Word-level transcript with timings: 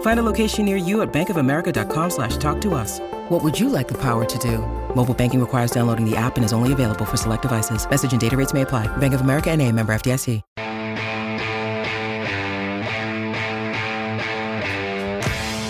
Find 0.00 0.20
a 0.20 0.22
location 0.22 0.66
near 0.66 0.76
you 0.76 1.00
at 1.00 1.10
bankofamerica.com 1.12 2.10
slash 2.10 2.36
talk 2.36 2.60
to 2.60 2.74
us. 2.74 3.00
What 3.30 3.42
would 3.42 3.58
you 3.58 3.70
like 3.70 3.88
the 3.88 3.98
power 3.98 4.26
to 4.26 4.38
do? 4.38 4.58
Mobile 4.94 5.14
banking 5.14 5.40
requires 5.40 5.70
downloading 5.70 6.04
the 6.04 6.16
app 6.16 6.36
and 6.36 6.44
is 6.44 6.52
only 6.52 6.72
available 6.74 7.06
for 7.06 7.16
select 7.16 7.42
devices. 7.42 7.88
Message 7.88 8.12
and 8.12 8.20
data 8.20 8.36
rates 8.36 8.52
may 8.52 8.60
apply. 8.62 8.94
Bank 8.98 9.14
of 9.14 9.22
America 9.22 9.50
and 9.50 9.62
a 9.62 9.72
member 9.72 9.94
FDIC. 9.94 10.42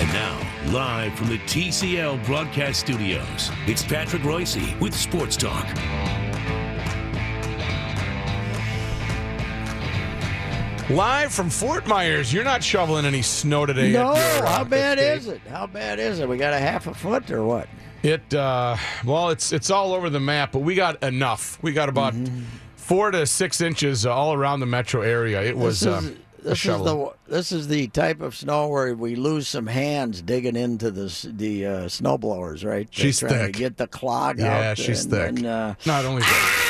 And 0.00 0.12
now, 0.12 0.40
live 0.72 1.14
from 1.14 1.28
the 1.28 1.38
TCL 1.38 2.24
broadcast 2.24 2.80
studios, 2.80 3.50
it's 3.66 3.84
Patrick 3.84 4.22
Reusse 4.22 4.80
with 4.80 4.94
Sports 4.96 5.36
Talk. 5.36 5.66
Live 10.90 11.32
from 11.32 11.50
Fort 11.50 11.86
Myers. 11.86 12.32
You're 12.32 12.44
not 12.44 12.64
shoveling 12.64 13.04
any 13.04 13.22
snow 13.22 13.64
today. 13.64 13.92
No, 13.92 14.14
how 14.14 14.64
bad 14.64 14.98
is 14.98 15.28
it? 15.28 15.40
How 15.48 15.66
bad 15.66 15.98
is 16.00 16.18
it? 16.18 16.28
We 16.28 16.36
got 16.36 16.52
a 16.52 16.58
half 16.58 16.86
a 16.88 16.94
foot 16.94 17.30
or 17.30 17.44
what? 17.44 17.68
It 18.02 18.34
uh, 18.34 18.76
well, 19.04 19.28
it's 19.30 19.52
it's 19.52 19.70
all 19.70 19.92
over 19.92 20.10
the 20.10 20.18
map, 20.20 20.52
but 20.52 20.60
we 20.60 20.74
got 20.74 21.02
enough. 21.02 21.58
We 21.62 21.72
got 21.72 21.88
about 21.88 22.14
Mm-hmm. 22.14 22.42
four 22.76 23.10
to 23.12 23.24
six 23.26 23.60
inches 23.60 24.04
all 24.04 24.32
around 24.34 24.60
the 24.60 24.66
metro 24.66 25.02
area. 25.02 25.42
It 25.42 25.56
was 25.56 25.80
This 25.80 25.92
um, 25.92 26.04
is, 26.06 26.10
a 26.10 26.14
this 26.42 26.64
is 26.66 26.82
the 26.82 27.12
this 27.28 27.52
is 27.52 27.68
the 27.68 27.86
type 27.88 28.20
of 28.20 28.34
snow 28.34 28.66
where 28.68 28.94
we 28.94 29.14
lose 29.14 29.46
some 29.46 29.66
hands 29.68 30.22
digging 30.22 30.56
into 30.56 30.90
the 30.90 31.30
the 31.36 31.66
uh, 31.66 31.88
snow 31.88 32.18
blowers, 32.18 32.64
right? 32.64 32.88
They're 32.92 33.04
She's 33.04 33.20
trying 33.20 33.32
thick. 33.34 33.52
To 33.52 33.58
get 33.58 33.76
the 33.76 33.86
clog 33.86 34.40
out. 34.40 34.60
Yeah, 34.60 34.74
she's 34.74 35.04
and, 35.04 35.12
thick. 35.12 35.28
And, 35.28 35.46
uh, 35.46 35.74
Not 35.86 36.04
only 36.04 36.22
that, 36.22 36.69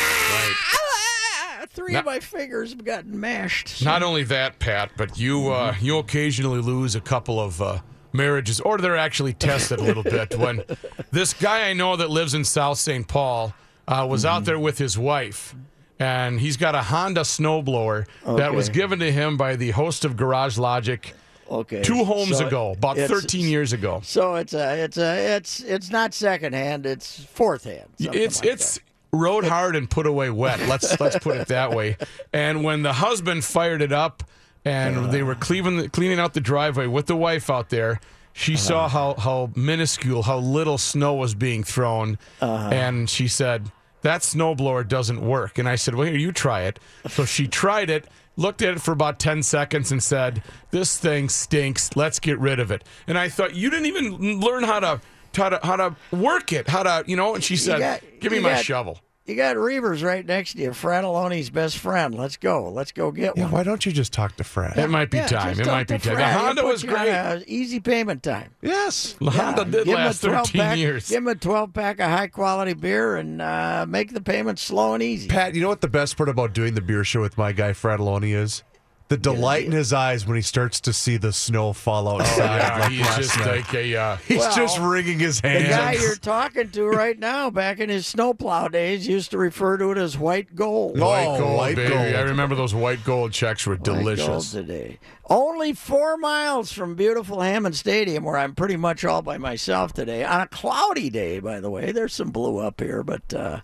three 1.71 1.93
Not- 1.95 2.01
of 2.01 2.07
my 2.07 2.21
fingers 2.21 2.71
have 2.71 2.85
gotten 2.85 3.19
mashed. 3.19 3.69
so- 3.69 3.85
not 3.85 4.03
only 4.03 4.25
that, 4.25 4.59
Pat, 4.59 4.91
but 4.97 5.19
you 5.19 5.51
uh, 5.51 5.75
you 5.81 5.99
occasionally 5.99 6.61
lose 6.61 6.95
a 6.95 7.01
couple 7.01 7.41
of 7.41 7.61
uh, 7.63 7.79
marriages, 8.13 8.61
or 8.61 8.79
they're 8.79 8.97
actually 8.97 9.33
tested 9.33 9.79
a 9.79 9.83
little 9.83 10.03
bit. 10.03 10.37
When 10.37 10.63
this 11.11 11.33
guy 11.35 11.69
I 11.69 11.73
know 11.73 11.97
that 11.97 12.11
lives 12.11 12.35
in 12.35 12.45
South 12.45 12.79
St. 12.79 13.07
Paul 13.07 13.55
uh, 13.89 14.07
was 14.09 14.25
Mm-hmm. 14.25 14.35
out 14.37 14.45
there 14.45 14.59
with 14.59 14.79
his 14.79 14.99
wife. 14.99 15.55
And 15.99 16.41
he's 16.41 16.57
got 16.57 16.75
a 16.75 16.81
Honda 16.81 17.21
snowblower 17.21 18.07
that 18.25 18.55
was 18.55 18.71
given 18.71 19.01
to 19.01 19.13
him 19.13 19.37
by 19.37 19.57
the 19.57 19.71
host 19.73 20.07
of 20.07 20.17
Garage 20.17 20.57
Logic 20.57 21.13
okay. 21.51 21.83
two 21.83 22.05
homes 22.05 22.39
so 22.39 22.47
ago, 22.47 22.73
about 22.73 22.97
13 22.97 23.47
years 23.47 23.75
ago. 23.75 24.01
So 24.03 24.37
it's 24.37 24.55
a 24.55 24.83
it's 24.83 24.97
a 24.97 25.37
it's 25.37 25.61
it's 25.61 25.91
not 25.91 26.15
secondhand. 26.15 26.87
It's 26.87 27.23
fourth 27.25 27.65
hand. 27.65 27.91
It's 27.99 28.41
like 28.41 28.49
it's 28.51 28.81
rode 29.13 29.45
hard 29.45 29.77
and 29.77 29.89
put 29.91 30.07
away 30.07 30.31
wet. 30.31 30.61
Let's 30.69 30.99
let's 31.01 31.19
put 31.19 31.37
it 31.37 31.49
that 31.49 31.73
way. 31.73 31.97
And 32.33 32.63
when 32.65 32.83
the 32.83 32.93
husband 32.95 33.45
fired 33.45 33.83
it 33.83 33.93
up, 33.93 34.23
and 34.65 35.11
they 35.11 35.23
were 35.23 35.35
cleaning 35.35 35.89
cleaning 35.91 36.19
out 36.21 36.35
the 36.35 36.41
driveway 36.41 36.87
with 36.87 37.07
the 37.07 37.17
wife 37.17 37.49
out 37.51 37.71
there. 37.71 38.01
She 38.33 38.55
Uh-huh. 38.55 38.63
saw 38.63 38.89
how, 38.89 39.15
how 39.15 39.51
minuscule, 39.57 40.23
how 40.23 40.39
little 40.39 40.79
snow 40.79 41.15
was 41.15 41.35
being 41.35 41.65
thrown, 41.65 42.17
Uh-huh. 42.41 42.69
and 42.69 43.11
she 43.11 43.27
said, 43.27 43.73
That 44.03 44.21
snowblower 44.23 44.87
doesn't 44.87 45.21
work. 45.21 45.59
And 45.59 45.69
I 45.69 45.75
said, 45.75 45.95
Well, 45.97 46.07
here, 46.07 46.17
you 46.17 46.31
try 46.31 46.63
it. 46.63 46.79
So 47.09 47.25
she 47.25 47.49
tried 47.49 47.91
it, 47.91 48.07
looked 48.37 48.63
at 48.63 48.75
it 48.77 48.81
for 48.81 48.93
about 48.93 49.19
10 49.19 49.43
seconds, 49.43 49.91
and 49.91 50.01
said, 50.01 50.43
This 50.71 50.97
thing 50.97 51.29
stinks. 51.29 51.91
Let's 51.97 52.21
get 52.21 52.39
rid 52.39 52.61
of 52.61 52.71
it. 52.71 52.85
And 53.09 53.19
I 53.19 53.29
thought, 53.29 53.57
You 53.57 53.69
didn't 53.69 53.87
even 53.87 54.41
learn 54.41 54.63
how 54.63 54.79
to. 54.81 55.01
How 55.37 55.49
to, 55.51 55.61
how 55.63 55.77
to 55.77 55.97
work 56.13 56.53
it, 56.53 56.69
how 56.69 56.83
to, 56.83 57.05
you 57.07 57.17
know, 57.17 57.35
and 57.35 57.45
she 57.45 57.57
said, 57.57 57.79
got- 57.79 58.01
Give 58.21 58.33
me 58.33 58.41
my 58.41 58.51
got- 58.51 58.65
shovel. 58.65 58.99
You 59.27 59.37
got 59.37 59.55
Reavers 59.55 60.03
right 60.03 60.27
next 60.27 60.55
to 60.55 60.59
you. 60.59 60.71
Fratelloni's 60.71 61.51
best 61.51 61.79
friend. 61.79 62.17
Let's 62.17 62.37
go. 62.37 62.69
Let's 62.69 62.91
go 62.91 63.13
get 63.13 63.37
Yeah, 63.37 63.45
one. 63.45 63.53
why 63.53 63.63
don't 63.63 63.87
you 63.87 63.93
just 63.93 64.13
talk 64.13 64.35
to 64.37 64.45
Fred? 64.45 64.77
It 64.77 64.89
might 64.91 65.09
be 65.09 65.19
Yeah, 65.19 65.29
time. 65.29 65.61
It 65.61 65.67
might 65.69 65.87
be 65.87 65.99
to 65.99 66.05
time. 66.05 66.15
The 66.17 66.21
Fred. 66.21 66.31
He'll 66.33 66.41
Honda 66.47 66.65
was 66.65 66.83
you 66.83 66.89
great. 66.89 67.09
a 67.11 67.45
easy 67.47 67.79
payment 67.79 68.25
time. 68.25 68.55
yes. 68.61 69.15
The 69.21 69.31
Honda 69.31 69.67
did 69.67 69.85
give 69.85 69.87
him 69.87 69.95
a 70.03 70.07
last 70.07 70.21
12 70.23 70.47
13 70.49 70.61
pack, 70.61 70.79
years. 70.79 71.09
Give 71.11 71.19
him 71.19 71.29
a 71.29 71.37
12 71.37 71.73
pack 71.73 72.01
of 72.01 72.11
high 72.11 72.27
quality 72.27 72.73
beer 72.73 73.15
and 73.15 73.41
uh, 73.41 73.87
make 73.89 74.15
the 74.15 74.21
payment 74.23 74.59
slow 74.59 74.95
and 74.95 75.03
easy. 75.03 75.29
Pat, 75.29 75.55
you 75.55 75.61
know 75.61 75.69
what 75.69 75.81
the 75.83 75.87
best 75.89 76.17
part 76.17 76.29
about 76.29 76.53
doing 76.53 76.75
the 76.75 76.81
beer 76.81 77.05
show 77.05 77.21
with 77.21 77.39
my 77.39 77.53
guy 77.53 77.71
Fratelloni 77.71 78.35
is? 78.35 78.65
The 79.11 79.17
delight 79.17 79.65
in 79.67 79.73
his 79.73 79.93
eyes 79.93 80.25
when 80.25 80.37
he 80.37 80.43
starts 80.43 80.81
to 80.83 80.93
see 80.93 81.17
the 81.17 81.33
snow 81.33 81.73
fall 81.73 82.07
outside. 82.09 82.41
Oh, 82.43 82.57
Yeah, 82.57 82.79
like 82.79 82.91
he's 82.93 83.01
last 83.01 83.17
just 83.19 83.39
night. 83.41 83.47
like 83.57 83.75
a. 83.75 83.97
Uh, 83.97 84.17
He's 84.29 84.39
Well, 84.39 84.55
just 84.57 84.79
wringing 84.79 85.19
his 85.19 85.41
hands. 85.41 85.65
the 85.65 85.69
guy 85.71 85.91
hands. 85.91 86.03
you're 86.03 86.15
talking 86.15 86.71
to 86.71 86.85
right 86.87 87.19
now, 87.19 87.51
back 87.51 87.81
in 87.81 87.89
his 87.89 88.07
snowplow 88.07 88.69
days, 88.69 89.09
used 89.09 89.33
to 89.33 89.39
refer 89.39 89.77
to 89.79 89.91
it 89.91 89.99
as 89.99 90.17
white 90.17 90.55
gold. 90.55 90.97
white 90.99 91.27
Oh, 91.27 91.39
gold, 91.41 91.57
white 91.59 91.75
baby. 91.77 91.89
gold. 91.93 92.15
I 92.15 92.21
remember 92.21 92.55
those 92.55 92.73
white 92.73 93.03
gold 93.03 93.33
checks 93.33 93.67
were 93.67 93.75
White 93.75 93.83
gold 93.85 93.99
delicious. 93.99 94.53
today. 94.53 95.01
Only 95.31 95.75
four 95.75 96.17
miles 96.17 96.73
from 96.73 96.97
beautiful 96.97 97.41
Hammond 97.41 97.77
Stadium, 97.77 98.25
where 98.25 98.37
I'm 98.37 98.57
pretty 98.57 98.77
much 98.77 99.05
all 99.05 99.23
by 99.23 99.39
myself 99.39 99.93
today. 99.93 100.25
On 100.25 100.41
a 100.41 100.49
cloudy 100.49 101.09
day, 101.09 101.39
by 101.39 101.61
the 101.61 101.71
way. 101.71 101.93
There's 101.93 102.13
some 102.13 102.33
blue 102.33 102.59
up 102.59 102.81
here, 102.81 103.05
but 103.05 103.33
uh, 103.33 103.61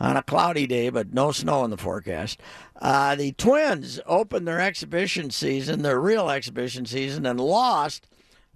on 0.00 0.16
a 0.16 0.22
cloudy 0.22 0.66
day, 0.66 0.88
but 0.88 1.12
no 1.12 1.30
snow 1.30 1.62
in 1.62 1.70
the 1.70 1.76
forecast. 1.76 2.40
Uh, 2.80 3.16
the 3.16 3.32
Twins 3.32 4.00
opened 4.06 4.48
their 4.48 4.62
exhibition 4.62 5.28
season, 5.28 5.82
their 5.82 6.00
real 6.00 6.30
exhibition 6.30 6.86
season, 6.86 7.26
and 7.26 7.38
lost 7.38 8.06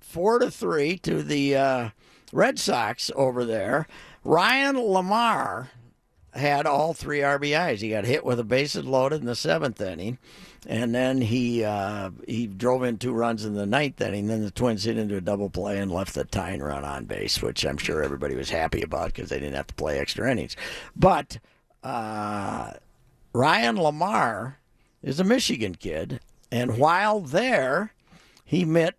four 0.01 0.39
to 0.39 0.51
three 0.51 0.97
to 1.01 1.23
the 1.23 1.55
uh, 1.55 1.89
Red 2.33 2.59
Sox 2.59 3.11
over 3.15 3.45
there. 3.45 3.87
Ryan 4.25 4.77
LaMarre 4.77 5.69
had 6.35 6.67
all 6.67 6.95
three 6.95 7.21
RBIs. 7.21 7.79
He 7.79 7.91
got 7.91 8.05
hit 8.05 8.25
with 8.25 8.41
a 8.41 8.45
bases 8.45 8.85
loaded 8.85 9.21
in 9.21 9.27
the 9.27 9.37
seventh 9.37 9.81
inning, 9.81 10.19
and 10.67 10.95
then 10.95 11.21
he 11.21 11.65
uh, 11.65 12.11
he 12.27 12.47
drove 12.47 12.83
in 12.83 12.99
two 12.99 13.13
runs 13.13 13.45
in 13.45 13.55
the 13.55 13.67
ninth 13.67 14.01
inning. 14.01 14.27
Then 14.27 14.43
the 14.43 14.51
Twins 14.51 14.85
hit 14.85 14.99
into 14.99 15.17
a 15.17 15.21
double 15.21 15.51
play 15.51 15.79
and 15.79 15.91
left 15.91 16.15
the 16.15 16.25
tying 16.25 16.61
run 16.61 16.85
on 16.85 17.05
base, 17.05 17.41
which 17.41 17.65
I'm 17.65 17.79
sure 17.79 18.03
everybody 18.03 18.35
was 18.35 18.51
happy 18.51 18.83
about 18.83 19.13
because 19.13 19.31
they 19.31 19.39
didn't 19.39 19.57
have 19.57 19.69
to 19.69 19.75
play 19.75 19.99
extra 19.99 20.31
innings. 20.31 20.57
But 20.97 21.39
uh, 21.83 22.73
Ryan 23.33 23.77
LaMarre 23.77 24.57
is 25.03 25.21
a 25.21 25.25
Michigan 25.25 25.75
kid, 25.75 26.21
and 26.51 26.79
while 26.79 27.21
there, 27.21 27.93
he 28.45 28.65
met 28.65 28.95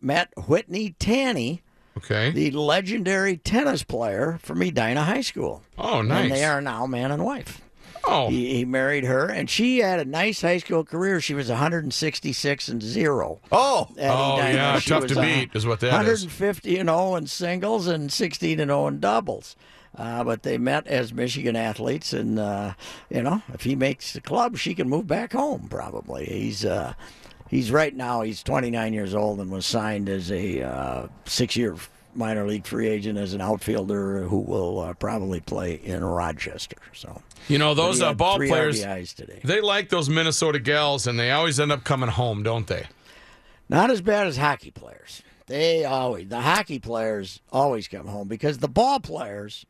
met 0.00 0.32
Whitney 0.46 0.94
Tanny, 0.98 1.62
Okay. 1.96 2.30
the 2.30 2.50
legendary 2.50 3.36
tennis 3.38 3.82
player 3.82 4.38
from 4.42 4.62
Edina 4.62 5.04
High 5.04 5.22
School. 5.22 5.62
Oh, 5.78 6.02
nice. 6.02 6.24
And 6.24 6.32
they 6.32 6.44
are 6.44 6.60
now 6.60 6.86
man 6.86 7.10
and 7.10 7.24
wife. 7.24 7.60
Oh, 8.08 8.28
He, 8.28 8.54
he 8.54 8.64
married 8.64 9.02
her, 9.04 9.26
and 9.26 9.50
she 9.50 9.78
had 9.78 9.98
a 9.98 10.04
nice 10.04 10.40
high 10.40 10.58
school 10.58 10.84
career. 10.84 11.20
She 11.20 11.34
was 11.34 11.48
166 11.48 12.68
and 12.68 12.80
zero. 12.82 13.40
oh, 13.50 13.88
at 13.98 14.10
Oh, 14.10 14.36
Edina. 14.38 14.54
yeah, 14.54 14.78
She 14.78 14.90
tough 14.90 15.02
was 15.04 15.12
to 15.12 15.20
beat 15.20 15.50
is 15.54 15.66
what 15.66 15.80
that 15.80 15.88
is. 16.06 16.24
150 16.24 16.78
and 16.78 16.88
0 16.88 17.16
in 17.16 17.26
singles 17.26 17.86
and 17.88 18.12
16 18.12 18.60
and 18.60 18.68
0 18.68 18.86
in 18.86 19.00
doubles. 19.00 19.56
Uh, 19.96 20.22
but 20.22 20.42
they 20.42 20.58
met 20.58 20.86
as 20.86 21.12
Michigan 21.14 21.56
athletes, 21.56 22.12
and 22.12 22.38
uh, 22.38 22.74
you 23.10 23.22
know, 23.22 23.42
if 23.54 23.62
he 23.62 23.74
makes 23.74 24.12
the 24.12 24.20
club, 24.20 24.56
she 24.58 24.74
can 24.74 24.88
move 24.88 25.06
back 25.06 25.32
home. 25.32 25.66
Probably. 25.70 26.26
He's 26.26 26.64
uh, 26.66 26.92
he's 27.48 27.70
right 27.70 27.94
now. 27.94 28.22
He's 28.22 28.42
29 28.42 28.92
years 28.92 29.14
old 29.14 29.40
and 29.40 29.50
was 29.50 29.66
signed 29.66 30.08
as 30.08 30.30
a 30.30 30.62
uh, 30.62 31.08
six-year 31.24 31.76
minor 32.14 32.46
league 32.46 32.66
free 32.66 32.88
agent 32.88 33.18
as 33.18 33.34
an 33.34 33.40
outfielder 33.40 34.22
who 34.22 34.38
will 34.38 34.80
uh, 34.80 34.94
probably 34.94 35.40
play 35.40 35.74
in 35.74 36.02
Rochester. 36.02 36.76
So 36.94 37.22
you 37.48 37.58
know 37.58 37.74
those 37.74 38.00
uh, 38.02 38.14
ball 38.14 38.38
players. 38.38 38.80
They 39.44 39.60
like 39.60 39.88
those 39.88 40.08
Minnesota 40.08 40.58
gals, 40.58 41.06
and 41.06 41.18
they 41.18 41.30
always 41.30 41.60
end 41.60 41.72
up 41.72 41.84
coming 41.84 42.08
home, 42.08 42.42
don't 42.42 42.66
they? 42.66 42.86
Not 43.68 43.90
as 43.90 44.00
bad 44.00 44.26
as 44.26 44.36
hockey 44.36 44.70
players. 44.70 45.22
They 45.46 45.84
always 45.84 46.28
the 46.28 46.40
hockey 46.40 46.78
players 46.78 47.40
always 47.52 47.86
come 47.86 48.06
home 48.06 48.28
because 48.28 48.58
the 48.58 48.68
ball 48.68 48.98
players, 49.00 49.64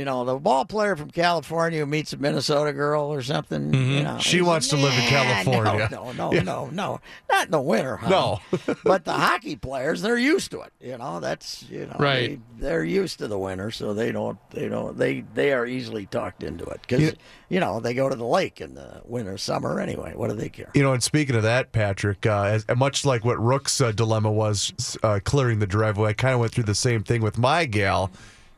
You 0.00 0.06
know, 0.06 0.24
the 0.24 0.36
ball 0.36 0.64
player 0.64 0.96
from 0.96 1.10
California 1.10 1.80
who 1.80 1.84
meets 1.84 2.14
a 2.14 2.16
Minnesota 2.16 2.72
girl 2.72 3.12
or 3.12 3.20
something. 3.20 3.74
You 3.74 4.02
know, 4.02 4.16
She 4.18 4.40
wants 4.40 4.72
like, 4.72 4.80
to 4.80 4.86
live 4.86 4.98
in 4.98 5.04
California." 5.10 5.88
No, 5.90 6.12
no, 6.12 6.30
no, 6.30 6.40
no, 6.40 6.70
no, 6.70 7.00
not 7.28 7.44
in 7.44 7.50
the 7.50 7.60
winter. 7.60 7.98
Huh? 7.98 8.08
No. 8.08 8.40
but 8.84 9.04
the 9.04 9.12
hockey 9.12 9.56
players, 9.56 10.00
they're 10.00 10.16
used 10.16 10.52
to 10.52 10.62
it. 10.62 10.72
You 10.80 10.96
know, 10.96 11.20
that's 11.20 11.66
you 11.68 11.84
know, 11.84 11.96
Right. 11.98 12.40
They, 12.58 12.66
they're 12.66 12.82
used 12.82 13.18
to 13.18 13.28
the 13.28 13.38
winter, 13.38 13.70
so 13.70 13.92
they 13.92 14.10
don't, 14.10 14.38
they 14.48 14.70
don't, 14.70 14.96
they 14.96 15.20
they 15.34 15.52
are 15.52 15.66
easily 15.66 16.06
talked 16.06 16.42
into 16.42 16.64
it 16.64 16.80
because 16.80 17.12
you 17.50 17.60
know 17.60 17.78
they 17.78 17.92
go 17.92 18.08
to 18.08 18.16
the 18.16 18.24
lake 18.24 18.62
in 18.62 18.74
the 18.74 19.02
winter, 19.04 19.36
summer 19.36 19.80
anyway. 19.80 20.14
What 20.14 20.30
do 20.30 20.34
they 20.34 20.48
care? 20.48 20.70
You 20.74 20.82
know, 20.82 20.94
and 20.94 21.02
speaking 21.02 21.36
of 21.36 21.42
that, 21.42 21.72
Patrick, 21.72 22.24
uh, 22.24 22.44
as, 22.44 22.64
much 22.74 23.04
like 23.04 23.22
what 23.26 23.38
Rook's 23.38 23.78
uh, 23.82 23.92
dilemma 23.92 24.32
was 24.32 24.96
uh, 25.02 25.20
clearing 25.22 25.58
the 25.58 25.66
driveway, 25.66 26.08
I 26.08 26.12
kind 26.14 26.32
of 26.32 26.40
went 26.40 26.52
through 26.52 26.64
the 26.64 26.74
same 26.74 27.02
thing 27.02 27.20
with 27.20 27.36
my 27.36 27.66
gal. 27.66 28.10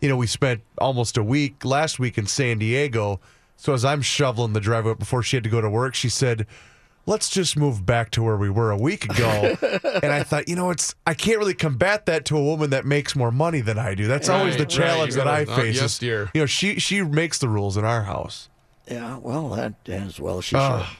You 0.02 0.08
know, 0.08 0.16
we 0.16 0.26
spent 0.26 0.60
almost 0.78 1.16
a 1.16 1.22
week 1.22 1.64
last 1.64 1.98
week 1.98 2.18
in 2.18 2.26
San 2.26 2.58
Diego. 2.58 3.20
So 3.56 3.72
as 3.72 3.84
I'm 3.84 4.02
shoveling 4.02 4.52
the 4.52 4.60
driveway 4.60 4.94
before 4.94 5.22
she 5.22 5.36
had 5.36 5.44
to 5.44 5.50
go 5.50 5.60
to 5.60 5.70
work, 5.70 5.94
she 5.94 6.08
said, 6.08 6.46
"Let's 7.06 7.30
just 7.30 7.56
move 7.56 7.86
back 7.86 8.10
to 8.10 8.22
where 8.22 8.36
we 8.36 8.50
were 8.50 8.72
a 8.72 8.76
week 8.76 9.04
ago." 9.04 9.56
and 10.02 10.12
I 10.12 10.24
thought, 10.24 10.48
you 10.48 10.56
know, 10.56 10.70
it's 10.70 10.96
I 11.06 11.14
can't 11.14 11.38
really 11.38 11.54
combat 11.54 12.06
that 12.06 12.24
to 12.26 12.36
a 12.36 12.42
woman 12.42 12.70
that 12.70 12.84
makes 12.84 13.14
more 13.14 13.30
money 13.30 13.60
than 13.60 13.78
I 13.78 13.94
do. 13.94 14.08
That's 14.08 14.28
always 14.28 14.56
the 14.56 14.66
challenge 14.66 15.14
right. 15.16 15.24
that 15.24 15.28
I 15.28 15.44
face. 15.56 15.76
yes, 15.76 15.92
is, 15.92 15.98
dear. 15.98 16.30
You 16.34 16.40
know, 16.40 16.46
she 16.46 16.80
she 16.80 17.02
makes 17.02 17.38
the 17.38 17.48
rules 17.48 17.76
in 17.76 17.84
our 17.84 18.02
house. 18.02 18.48
Yeah, 18.90 19.18
well, 19.18 19.50
that 19.50 19.74
as 19.86 20.18
well 20.18 20.40
she 20.40 20.56
Ugh. 20.56 20.84
should. 20.84 20.96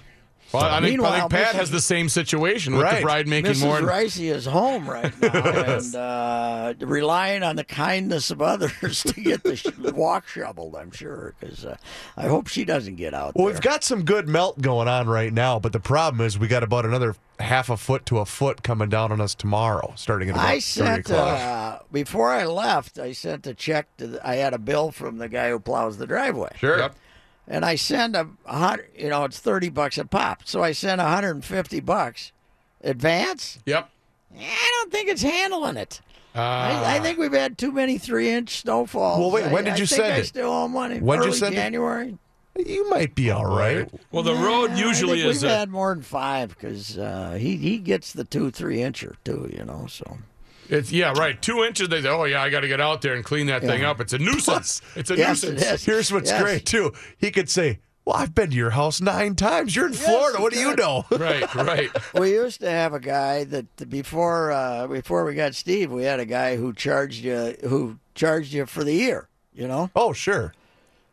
Well, 0.52 0.62
I 0.64 0.69
think, 0.81 0.84
I 0.84 0.90
Meanwhile, 0.90 1.28
think 1.28 1.31
Pat 1.31 1.54
Mrs. 1.54 1.58
has 1.58 1.70
the 1.70 1.81
same 1.81 2.08
situation 2.08 2.75
with 2.75 2.82
Right. 2.84 2.96
the 2.96 3.02
bride 3.02 3.28
making 3.28 3.52
Mrs. 3.52 3.62
more. 3.64 3.81
Ricey 3.81 4.31
is 4.32 4.44
home 4.46 4.88
right 4.88 5.12
now 5.20 5.28
and 5.78 5.94
uh, 5.96 6.75
relying 6.81 7.43
on 7.43 7.56
the 7.56 7.64
kindness 7.64 8.31
of 8.31 8.43
others 8.43 9.02
to 9.06 9.20
get 9.20 9.43
the 9.43 9.56
sh- 9.56 9.66
walk 9.94 10.26
shoveled. 10.28 10.76
I'm 10.76 10.90
sure 10.90 11.34
because 11.40 11.64
uh, 11.64 11.76
I 12.16 12.26
hope 12.28 12.49
she 12.49 12.64
doesn't 12.64 12.96
get 12.96 13.14
out. 13.14 13.34
Well, 13.34 13.46
there. 13.46 13.54
we've 13.54 13.62
got 13.62 13.82
some 13.84 14.04
good 14.04 14.28
melt 14.28 14.60
going 14.60 14.88
on 14.88 15.08
right 15.08 15.32
now, 15.32 15.58
but 15.58 15.72
the 15.72 15.81
problem 15.81 16.25
is 16.26 16.38
we 16.38 16.49
got 16.49 16.62
about 16.62 16.84
another 16.84 17.16
half 17.40 17.70
a 17.70 17.76
foot 17.76 18.06
to 18.06 18.19
a 18.19 18.25
foot 18.26 18.62
coming 18.62 18.88
down 18.88 19.10
on 19.10 19.20
us 19.20 19.34
tomorrow, 19.34 19.93
starting 19.96 20.28
at 20.28 20.34
about 20.37 20.46
I 20.46 20.52
3 20.54 20.60
sent 20.60 21.00
o'clock. 21.10 21.40
uh, 21.40 21.78
before 21.90 22.31
I 22.31 22.44
left. 22.44 22.99
I 22.99 23.12
sent 23.12 23.46
a 23.46 23.54
check 23.54 23.96
to. 23.96 24.06
The, 24.06 24.26
I 24.28 24.37
had 24.37 24.52
a 24.54 24.58
bill 24.58 24.93
from 24.93 25.19
the 25.19 25.28
guy 25.28 25.50
who 25.50 25.58
plows 25.58 25.96
the 25.99 26.06
driveway, 26.06 26.50
Sure. 26.56 26.78
Yep. 26.78 26.94
And 27.48 27.64
I 27.64 27.74
send 27.76 28.16
a 28.16 28.28
hundred. 28.46 28.90
You 28.96 29.08
know, 29.08 29.24
it's 29.24 29.38
thirty 29.38 29.68
bucks 29.68 29.98
a 29.98 30.04
pop, 30.04 30.42
so 30.44 30.62
I 30.62 30.72
send 30.72 31.00
hundred 31.00 31.32
and 31.32 31.44
fifty 31.44 31.80
bucks 31.80 32.32
advance. 32.82 33.58
Yep. 33.66 33.88
I 34.38 34.70
don't 34.80 34.90
think 34.92 35.08
it's 35.08 35.22
handling 35.22 35.76
it. 35.76 36.00
Uh, 36.34 36.38
I, 36.40 36.96
I 36.96 37.00
think 37.00 37.18
we've 37.18 37.32
had 37.32 37.58
too 37.58 37.70
many 37.72 37.98
three-inch 37.98 38.60
snowfalls. 38.62 39.20
Well, 39.20 39.30
wait, 39.30 39.52
when 39.52 39.66
I- 39.66 39.70
did 39.70 39.74
I 39.74 39.76
you 39.76 39.86
think 39.86 40.00
send 40.02 40.12
I 40.14 40.16
it? 40.16 40.24
still 40.24 40.50
owe 40.50 40.68
money. 40.68 40.98
When 40.98 41.18
did 41.18 41.24
you 41.26 41.30
Early 41.32 41.38
send 41.38 41.54
it? 41.54 41.58
January. 41.58 42.16
you 42.56 42.88
might 42.88 43.14
be 43.14 43.30
all 43.30 43.44
right. 43.44 43.86
well, 44.10 44.22
the 44.22 44.34
road 44.34 44.70
Yeah, 44.70 44.86
usually 44.86 45.18
I 45.20 45.24
think 45.24 45.34
is 45.36 45.42
We've 45.42 45.50
a, 45.50 45.54
had 45.58 45.68
more 45.70 45.94
than 45.94 46.02
five 46.02 46.50
because 46.50 46.96
uh, 46.96 47.36
he 47.38 47.56
he 47.56 47.76
gets 47.78 48.12
the 48.14 48.24
two 48.24 48.50
three 48.50 48.78
incher 48.78 49.16
too. 49.24 49.50
You 49.54 49.64
know, 49.66 49.86
so 49.88 50.18
It's 50.72 50.90
yeah, 50.90 51.12
right. 51.16 51.40
Two 51.40 51.64
inches. 51.64 51.88
They 51.88 52.02
say, 52.02 52.08
oh 52.08 52.24
yeah, 52.24 52.42
I 52.42 52.48
got 52.50 52.60
to 52.60 52.69
get 52.69 52.80
out 52.80 53.02
there 53.02 53.14
and 53.14 53.24
clean 53.24 53.46
that 53.48 53.60
thing 53.62 53.84
up. 53.84 54.00
It's 54.00 54.12
a 54.12 54.19
nuisance. 54.19 54.80
It's 54.96 55.10
a 55.10 55.16
Yes, 55.16 55.42
nuisance. 55.44 55.62
is. 55.62 55.84
Here's 55.84 56.10
what's 56.12 56.30
Yes. 56.30 56.42
great 56.42 56.64
too. 56.66 56.92
He 57.19 57.30
could 57.30 57.50
say, 57.50 57.80
"Well, 58.04 58.16
I've 58.16 58.34
been 58.34 58.50
to 58.50 58.56
your 58.56 58.70
house 58.70 59.00
nine 59.00 59.34
times. 59.34 59.76
You're 59.76 59.86
in 59.86 59.92
Florida. 59.92 60.40
What 60.40 60.52
do 60.52 60.58
you 60.58 60.74
know?" 60.74 61.04
Right, 61.10 61.54
right. 61.54 61.90
we 62.19 62.32
used 62.32 62.60
to 62.60 62.70
have 62.70 62.94
a 62.94 63.00
guy 63.00 63.44
that 63.44 63.88
before 63.90 64.50
uh, 64.52 64.86
before 64.86 65.24
we 65.26 65.34
got 65.34 65.54
Steve, 65.54 65.92
we 65.92 66.04
had 66.04 66.20
a 66.20 66.24
guy 66.26 66.56
who 66.56 66.72
charged 66.72 67.22
you 67.22 67.54
who 67.68 67.98
charged 68.14 68.52
you 68.54 68.64
for 68.66 68.82
the 68.82 68.94
year. 68.94 69.28
You 69.54 69.68
know, 69.68 69.90
oh, 69.94 70.14
sure. 70.14 70.54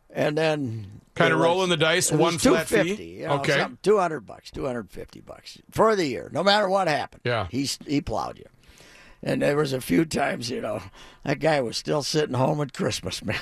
and 0.08 0.38
then 0.38 1.02
Kind 1.14 1.34
of 1.34 1.38
was- 1.40 1.44
rolling 1.44 1.68
the 1.68 1.76
dice, 1.76 2.10
It 2.10 2.16
one 2.16 2.38
flat 2.38 2.66
250, 2.68 2.96
fee. 2.96 3.04
You 3.20 3.26
know, 3.26 3.34
okay. 3.40 3.66
two 3.82 3.98
hundred 3.98 4.20
bucks, 4.20 4.50
two 4.50 4.64
hundred 4.64 4.90
fifty 4.90 5.20
bucks 5.20 5.58
for 5.70 5.94
the 5.96 6.06
year, 6.06 6.30
no 6.32 6.42
matter 6.42 6.66
what 6.68 6.88
happened. 6.88 7.20
Yeah. 7.26 7.46
he 7.50 7.68
he 7.86 8.00
plowed 8.00 8.38
you. 8.38 8.46
And 9.22 9.42
there 9.42 9.56
was 9.56 9.72
a 9.74 9.80
few 9.82 10.04
times, 10.06 10.48
you 10.48 10.60
know, 10.62 10.80
that 11.24 11.40
guy 11.40 11.60
was 11.60 11.76
still 11.76 12.02
sitting 12.02 12.34
home 12.34 12.60
at 12.62 12.72
Christmas, 12.72 13.22
man, 13.24 13.36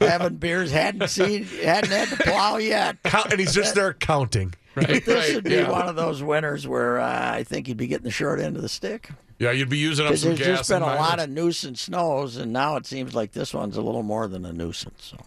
having 0.00 0.36
beers, 0.36 0.72
hadn't 0.72 1.08
seen, 1.08 1.44
hadn't 1.44 1.90
had 1.92 2.08
to 2.08 2.16
plow 2.16 2.56
yet. 2.56 3.02
Count, 3.04 3.30
and 3.30 3.38
he's 3.40 3.54
just 3.54 3.74
there 3.74 3.92
counting. 3.94 4.54
Right, 4.74 5.04
This 5.04 5.08
right. 5.28 5.34
would 5.34 5.44
be 5.44 5.52
yeah. 5.52 5.70
one 5.70 5.86
of 5.88 5.96
those 5.96 6.22
winters 6.22 6.66
where 6.66 6.98
uh, 6.98 7.32
I 7.34 7.44
think 7.44 7.66
he'd 7.66 7.76
be 7.76 7.86
getting 7.86 8.04
the 8.04 8.10
short 8.10 8.40
end 8.40 8.56
of 8.56 8.62
the 8.62 8.68
stick. 8.68 9.10
yeah, 9.38 9.50
you'd 9.52 9.68
be 9.68 9.78
using 9.78 10.04
up 10.06 10.10
Because 10.10 10.22
some 10.22 10.30
there's 10.34 10.46
gas. 10.46 10.58
just 10.58 10.70
been 10.70 10.82
and 10.82 10.90
a 10.92 10.94
lot 10.96 11.20
of 11.20 11.28
nuisance 11.30 11.82
snows, 11.82 12.36
and 12.36 12.52
now 12.52 12.76
it 12.76 12.86
seems 12.86 13.14
like 13.14 13.32
this 13.32 13.52
one's 13.54 13.76
a 13.76 13.82
little 13.82 14.02
more 14.02 14.26
than 14.26 14.44
a 14.46 14.52
nuisance. 14.52 15.04
So. 15.12 15.18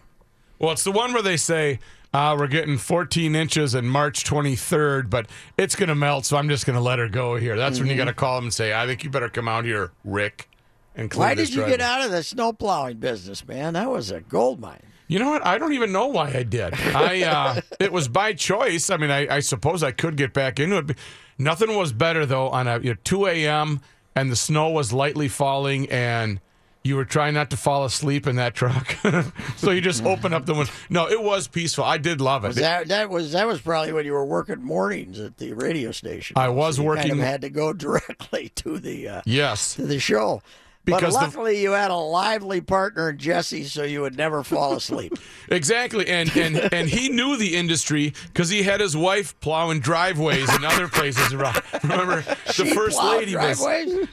Well, 0.58 0.72
it's 0.72 0.84
the 0.84 0.92
one 0.92 1.12
where 1.12 1.22
they 1.22 1.36
say 1.36 1.78
uh, 2.16 2.36
we're 2.38 2.46
getting 2.46 2.78
14 2.78 3.34
inches 3.36 3.74
in 3.74 3.86
March 3.86 4.24
23rd, 4.24 5.10
but 5.10 5.26
it's 5.58 5.76
going 5.76 5.88
to 5.88 5.94
melt, 5.94 6.24
so 6.24 6.36
I'm 6.36 6.48
just 6.48 6.64
going 6.66 6.76
to 6.76 6.80
let 6.82 6.98
her 6.98 7.08
go 7.08 7.36
here. 7.36 7.56
That's 7.56 7.76
Mm-hmm. 7.76 7.84
when 7.88 7.90
you 7.90 7.96
got 7.98 8.06
to 8.06 8.14
call 8.14 8.36
them 8.36 8.46
and 8.46 8.54
say, 8.54 8.72
I 8.72 8.86
think 8.86 9.04
you 9.04 9.10
better 9.10 9.28
come 9.28 9.48
out 9.48 9.64
here, 9.64 9.92
Rick, 10.04 10.48
and 10.94 11.10
clean 11.10 11.20
Why 11.20 11.34
did 11.34 11.50
you 11.50 11.56
driveway." 11.56 11.72
get 11.76 11.80
out 11.82 12.04
of 12.04 12.10
the 12.10 12.22
snow 12.22 12.52
plowing 12.52 12.96
business, 12.98 13.46
man? 13.46 13.74
That 13.74 13.90
was 13.90 14.10
a 14.10 14.20
gold 14.20 14.60
mine. 14.60 14.80
You 15.08 15.18
know 15.20 15.28
what? 15.30 15.46
I 15.46 15.58
don't 15.58 15.72
even 15.74 15.92
know 15.92 16.06
why 16.08 16.30
I 16.34 16.42
did. 16.42 16.74
I 16.74 17.22
uh, 17.22 17.60
it 17.80 17.92
was 17.92 18.08
by 18.08 18.32
choice. 18.32 18.90
I 18.90 18.96
mean, 18.96 19.10
I, 19.10 19.36
I 19.36 19.40
suppose 19.40 19.82
I 19.84 19.92
could 19.92 20.16
get 20.16 20.32
back 20.32 20.58
into 20.58 20.78
it. 20.78 20.86
But 20.88 20.96
nothing 21.38 21.76
was 21.76 21.92
better 21.92 22.26
though. 22.26 22.48
On 22.48 22.66
a 22.66 22.80
you 22.80 22.90
know, 22.94 22.96
2 23.04 23.26
a.m. 23.26 23.80
and 24.16 24.32
the 24.32 24.36
snow 24.36 24.70
was 24.70 24.92
lightly 24.92 25.28
falling, 25.28 25.88
and 25.90 26.40
you 26.86 26.96
were 26.96 27.04
trying 27.04 27.34
not 27.34 27.50
to 27.50 27.56
fall 27.56 27.84
asleep 27.84 28.26
in 28.26 28.36
that 28.36 28.54
truck, 28.54 28.96
so 29.56 29.70
you 29.70 29.80
just 29.80 30.04
open 30.04 30.32
up 30.32 30.46
the 30.46 30.54
window. 30.54 30.72
No, 30.88 31.08
it 31.08 31.22
was 31.22 31.48
peaceful. 31.48 31.84
I 31.84 31.98
did 31.98 32.20
love 32.20 32.44
it. 32.44 32.48
Was 32.48 32.56
that 32.56 32.88
that 32.88 33.10
was 33.10 33.32
that 33.32 33.46
was 33.46 33.60
probably 33.60 33.92
when 33.92 34.04
you 34.06 34.12
were 34.12 34.24
working 34.24 34.62
mornings 34.62 35.18
at 35.20 35.36
the 35.38 35.52
radio 35.52 35.92
station. 35.92 36.38
I 36.38 36.48
was 36.48 36.76
So 36.76 36.82
working- 36.84 37.08
Kind 37.08 37.20
of 37.20 37.26
had 37.26 37.40
to 37.42 37.50
go 37.50 37.72
directly 37.86 38.50
to 38.56 38.78
the 38.78 39.08
uh, 39.08 39.22
yes. 39.26 39.74
to 39.74 39.82
the 39.86 39.98
show. 39.98 40.42
Because 40.86 41.14
but 41.14 41.22
luckily, 41.22 41.60
you 41.60 41.72
had 41.72 41.90
a 41.90 41.96
lively 41.96 42.60
partner 42.60 43.10
in 43.10 43.18
Jesse, 43.18 43.64
so 43.64 43.82
you 43.82 44.00
would 44.00 44.16
never 44.16 44.42
fall 44.42 44.72
asleep. 44.74 45.12
Exactly, 45.48 46.08
and 46.08 46.36
and 46.36 46.56
and 46.72 46.88
he 46.88 47.08
knew 47.08 47.36
the 47.36 47.54
industry 47.54 48.12
because 48.26 48.48
he 48.48 48.64
had 48.64 48.80
his 48.80 48.96
wife 48.96 49.38
plowing 49.38 49.78
driveways 49.78 50.48
and 50.48 50.64
other 50.64 50.88
places 50.88 51.32
around. 51.32 51.62
Remember, 51.84 52.22
the 52.22 52.52
She 52.52 52.74
first 52.74 53.00
lady 53.00 53.36
was 53.36 53.64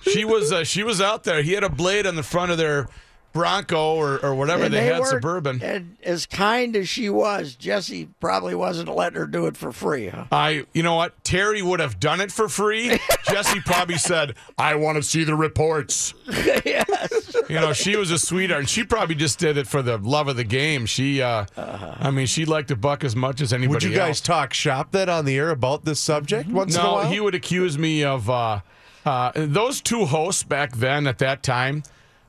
she 0.04 0.26
was 0.26 0.52
uh, 0.52 0.64
she 0.64 0.84
was 0.84 1.02
out 1.02 1.24
there. 1.24 1.42
He 1.42 1.54
had 1.54 1.64
a 1.64 1.70
blade 1.70 2.06
on 2.06 2.16
the 2.16 2.22
front 2.22 2.52
of 2.52 2.60
their 2.60 2.88
Bronco 3.34 3.96
or, 3.96 4.24
or 4.24 4.36
whatever 4.36 4.66
And 4.66 4.74
they, 4.74 4.86
had 4.86 5.06
suburban. 5.06 5.62
And 5.64 5.98
as 6.04 6.26
kind 6.28 6.76
as 6.76 6.88
she 6.88 7.10
was, 7.10 7.56
Jesse 7.56 8.08
probably 8.20 8.54
wasn't 8.56 8.96
letting 8.96 9.18
her 9.20 9.26
do 9.26 9.48
it 9.48 9.58
for 9.58 9.72
free. 9.72 10.08
Huh? 10.10 10.26
I, 10.32 10.66
you 10.74 10.84
know 10.84 10.96
what? 10.96 11.22
Terry 11.24 11.62
would 11.62 11.80
have 11.80 12.00
done 12.00 12.22
it 12.22 12.32
for 12.32 12.48
free. 12.48 13.00
Jesse 13.28 13.60
probably 13.62 13.98
said, 13.98 14.36
"I 14.58 14.76
want 14.76 14.98
to 14.98 15.04
see 15.04 15.24
the 15.24 15.36
reports." 15.36 16.14
yes. 16.28 17.36
You 17.50 17.56
know, 17.56 17.74
she 17.74 17.96
was 17.96 18.12
a 18.12 18.20
sweetheart, 18.20 18.62
and 18.62 18.70
she 18.70 18.84
probably 18.84 19.16
just 19.16 19.40
did 19.40 19.58
it 19.58 19.68
for 19.68 19.82
the 19.82 19.98
love 19.98 20.28
of 20.28 20.38
the 20.38 20.44
game. 20.44 20.86
She, 20.86 21.22
uh, 21.22 21.46
I 21.58 22.10
mean, 22.12 22.28
she 22.28 22.46
liked 22.46 22.70
the 22.70 22.76
buck 22.76 23.04
as 23.04 23.16
much 23.16 23.42
as 23.42 23.52
anybody. 23.52 23.74
Would 23.74 23.84
you 23.84 23.96
guys 23.96 24.22
talk 24.22 24.54
shop 24.54 24.92
then 24.92 25.10
on 25.10 25.26
the 25.26 25.38
air 25.38 25.50
about 25.50 25.86
this 25.86 26.00
subject 26.00 26.50
once 26.50 26.76
in 26.76 26.82
a 26.82 26.84
No, 26.84 26.94
while? 26.94 27.12
he 27.12 27.20
would 27.20 27.36
accuse 27.36 27.78
me 27.78 28.04
of 28.04 28.30
uh, 28.30 28.60
uh, 29.06 29.32
those 29.36 29.82
two 29.82 30.06
hosts 30.06 30.44
back 30.44 30.78
then 30.78 31.06
at 31.08 31.18
that 31.20 31.44
time. 31.44 31.84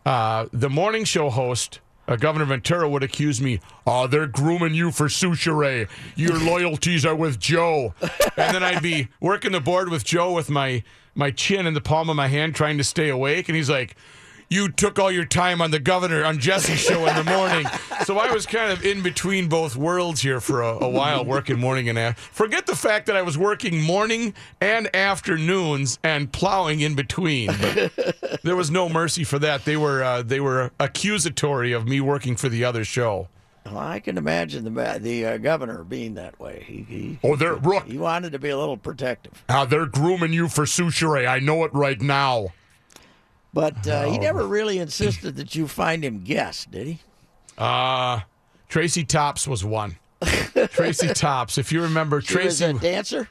Uh, 0.04 0.46
the 0.52 0.68
morning 0.68 1.04
show 1.04 1.30
host, 1.30 1.80
uh, 2.06 2.16
Governor 2.16 2.44
Ventura, 2.44 2.88
would 2.88 3.02
accuse 3.02 3.40
me, 3.40 3.60
"Oh, 3.86 4.06
they're 4.06 4.26
grooming 4.26 4.74
you 4.74 4.90
for 4.90 5.06
Soucheray. 5.08 5.88
Your 6.14 6.38
loyalties 6.38 7.06
are 7.06 7.14
with 7.16 7.38
Joe." 7.40 7.94
And 8.36 8.54
then 8.54 8.62
I'd 8.62 8.82
be 8.82 9.08
working 9.20 9.52
the 9.52 9.60
board 9.60 9.88
with 9.88 10.04
Joe 10.04 10.32
with 10.32 10.50
my 10.50 10.82
my 11.14 11.30
chin 11.30 11.66
in 11.66 11.74
the 11.74 11.80
palm 11.80 12.10
of 12.10 12.16
my 12.16 12.28
hand, 12.28 12.54
trying 12.54 12.76
to 12.78 12.84
stay 12.84 13.08
awake, 13.08 13.48
and 13.48 13.56
he's 13.56 13.70
like. 13.70 13.96
You 14.50 14.68
took 14.68 14.98
all 14.98 15.10
your 15.10 15.24
time 15.24 15.60
on 15.60 15.70
the 15.70 15.78
governor 15.80 16.24
on 16.24 16.38
Jesse's 16.38 16.78
show 16.78 17.06
in 17.06 17.16
the 17.16 17.24
morning, 17.24 17.66
so 18.04 18.18
I 18.18 18.30
was 18.32 18.46
kind 18.46 18.70
of 18.70 18.84
in 18.84 19.02
between 19.02 19.48
both 19.48 19.74
worlds 19.74 20.20
here 20.20 20.40
for 20.40 20.62
a, 20.62 20.84
a 20.84 20.88
while, 20.88 21.24
working 21.24 21.58
morning 21.58 21.88
and 21.88 21.98
after. 21.98 22.20
Forget 22.20 22.66
the 22.66 22.76
fact 22.76 23.06
that 23.06 23.16
I 23.16 23.22
was 23.22 23.36
working 23.38 23.80
morning 23.82 24.34
and 24.60 24.94
afternoons 24.94 25.98
and 26.04 26.30
plowing 26.32 26.80
in 26.80 26.94
between. 26.94 27.46
But 27.48 28.40
there 28.42 28.54
was 28.56 28.70
no 28.70 28.88
mercy 28.88 29.24
for 29.24 29.38
that. 29.40 29.64
They 29.64 29.76
were 29.76 30.02
uh, 30.02 30.22
they 30.22 30.40
were 30.40 30.70
accusatory 30.78 31.72
of 31.72 31.88
me 31.88 32.00
working 32.00 32.36
for 32.36 32.48
the 32.48 32.64
other 32.64 32.84
show. 32.84 33.28
Well, 33.66 33.78
I 33.78 33.98
can 33.98 34.18
imagine 34.18 34.64
the 34.64 34.98
the 35.00 35.24
uh, 35.24 35.36
governor 35.38 35.84
being 35.84 36.14
that 36.14 36.38
way. 36.38 36.62
He, 36.66 36.82
he 36.86 37.18
Oh, 37.24 37.34
they're 37.34 37.54
Rook. 37.54 37.86
he 37.86 37.96
wanted 37.96 38.32
to 38.32 38.38
be 38.38 38.50
a 38.50 38.58
little 38.58 38.76
protective, 38.76 39.42
Uh, 39.48 39.64
they're 39.64 39.86
grooming 39.86 40.32
you 40.34 40.48
for 40.48 40.64
Soucheray. 40.64 41.26
I 41.26 41.38
know 41.38 41.64
it 41.64 41.72
right 41.72 42.00
now. 42.00 42.48
But 43.54 43.86
uh, 43.88 44.04
he 44.10 44.18
never 44.18 44.46
really 44.46 44.78
insisted 44.78 45.36
that 45.36 45.54
you 45.54 45.66
find 45.68 46.04
him 46.04 46.22
guest, 46.24 46.70
did 46.70 46.86
he? 46.86 46.98
Uh, 47.56 48.20
Tracy 48.68 49.04
Tops 49.04 49.46
was 49.48 49.64
one. 49.64 49.96
Tracy 50.70 51.08
Tops, 51.14 51.56
if 51.56 51.70
you 51.72 51.82
remember, 51.82 52.20
She 52.20 52.34
was 52.36 52.58
Tracy. 52.58 52.76
a 52.76 52.80
dancer. 52.80 53.28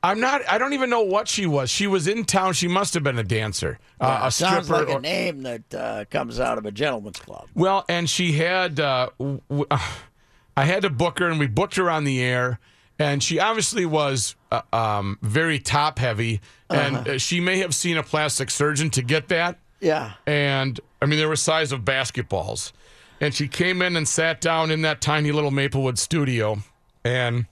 I'm 0.00 0.20
not. 0.20 0.48
I 0.48 0.58
don't 0.58 0.74
even 0.74 0.90
know 0.90 1.00
what 1.02 1.26
she 1.26 1.44
was. 1.46 1.70
She 1.70 1.88
was 1.88 2.06
in 2.06 2.24
town. 2.24 2.52
She 2.52 2.68
must 2.68 2.94
have 2.94 3.02
been 3.02 3.18
a 3.18 3.24
dancer, 3.24 3.80
uh, 4.00 4.20
a 4.24 4.30
Sounds 4.30 4.66
stripper. 4.66 4.86
like 4.86 4.96
a 4.96 5.00
name 5.00 5.42
that 5.42 5.74
uh, 5.74 6.04
comes 6.08 6.38
out 6.38 6.56
of 6.56 6.64
a 6.66 6.70
gentleman's 6.70 7.18
club. 7.18 7.48
Well, 7.54 7.84
and 7.88 8.08
she 8.08 8.32
had, 8.34 8.78
uh, 8.78 9.08
w- 9.18 9.40
uh, 9.68 9.78
I 10.56 10.64
had 10.66 10.82
to 10.82 10.90
book 10.90 11.18
her, 11.18 11.28
and 11.28 11.40
we 11.40 11.48
booked 11.48 11.74
her 11.76 11.90
on 11.90 12.04
the 12.04 12.22
air. 12.22 12.60
And 12.98 13.22
she 13.22 13.38
obviously 13.38 13.86
was 13.86 14.34
uh, 14.50 14.62
um, 14.72 15.18
very 15.22 15.58
top 15.60 15.98
heavy, 15.98 16.40
and 16.68 16.96
Uh-huh. 16.96 17.12
uh 17.14 17.18
she 17.18 17.40
may 17.40 17.58
have 17.58 17.74
seen 17.74 17.96
a 17.96 18.02
plastic 18.02 18.50
surgeon 18.50 18.90
to 18.90 19.02
get 19.02 19.28
that. 19.28 19.58
Yeah. 19.80 20.12
And 20.26 20.80
I 21.00 21.06
mean, 21.06 21.18
they 21.18 21.26
were 21.26 21.36
size 21.36 21.70
of 21.70 21.82
basketballs. 21.82 22.72
And 23.20 23.34
she 23.34 23.46
came 23.48 23.82
in 23.82 23.96
and 23.96 24.06
sat 24.08 24.40
down 24.40 24.70
in 24.70 24.82
that 24.82 25.00
tiny 25.00 25.30
little 25.32 25.50
Maplewood 25.52 25.98
studio. 25.98 26.58
And 27.04 27.46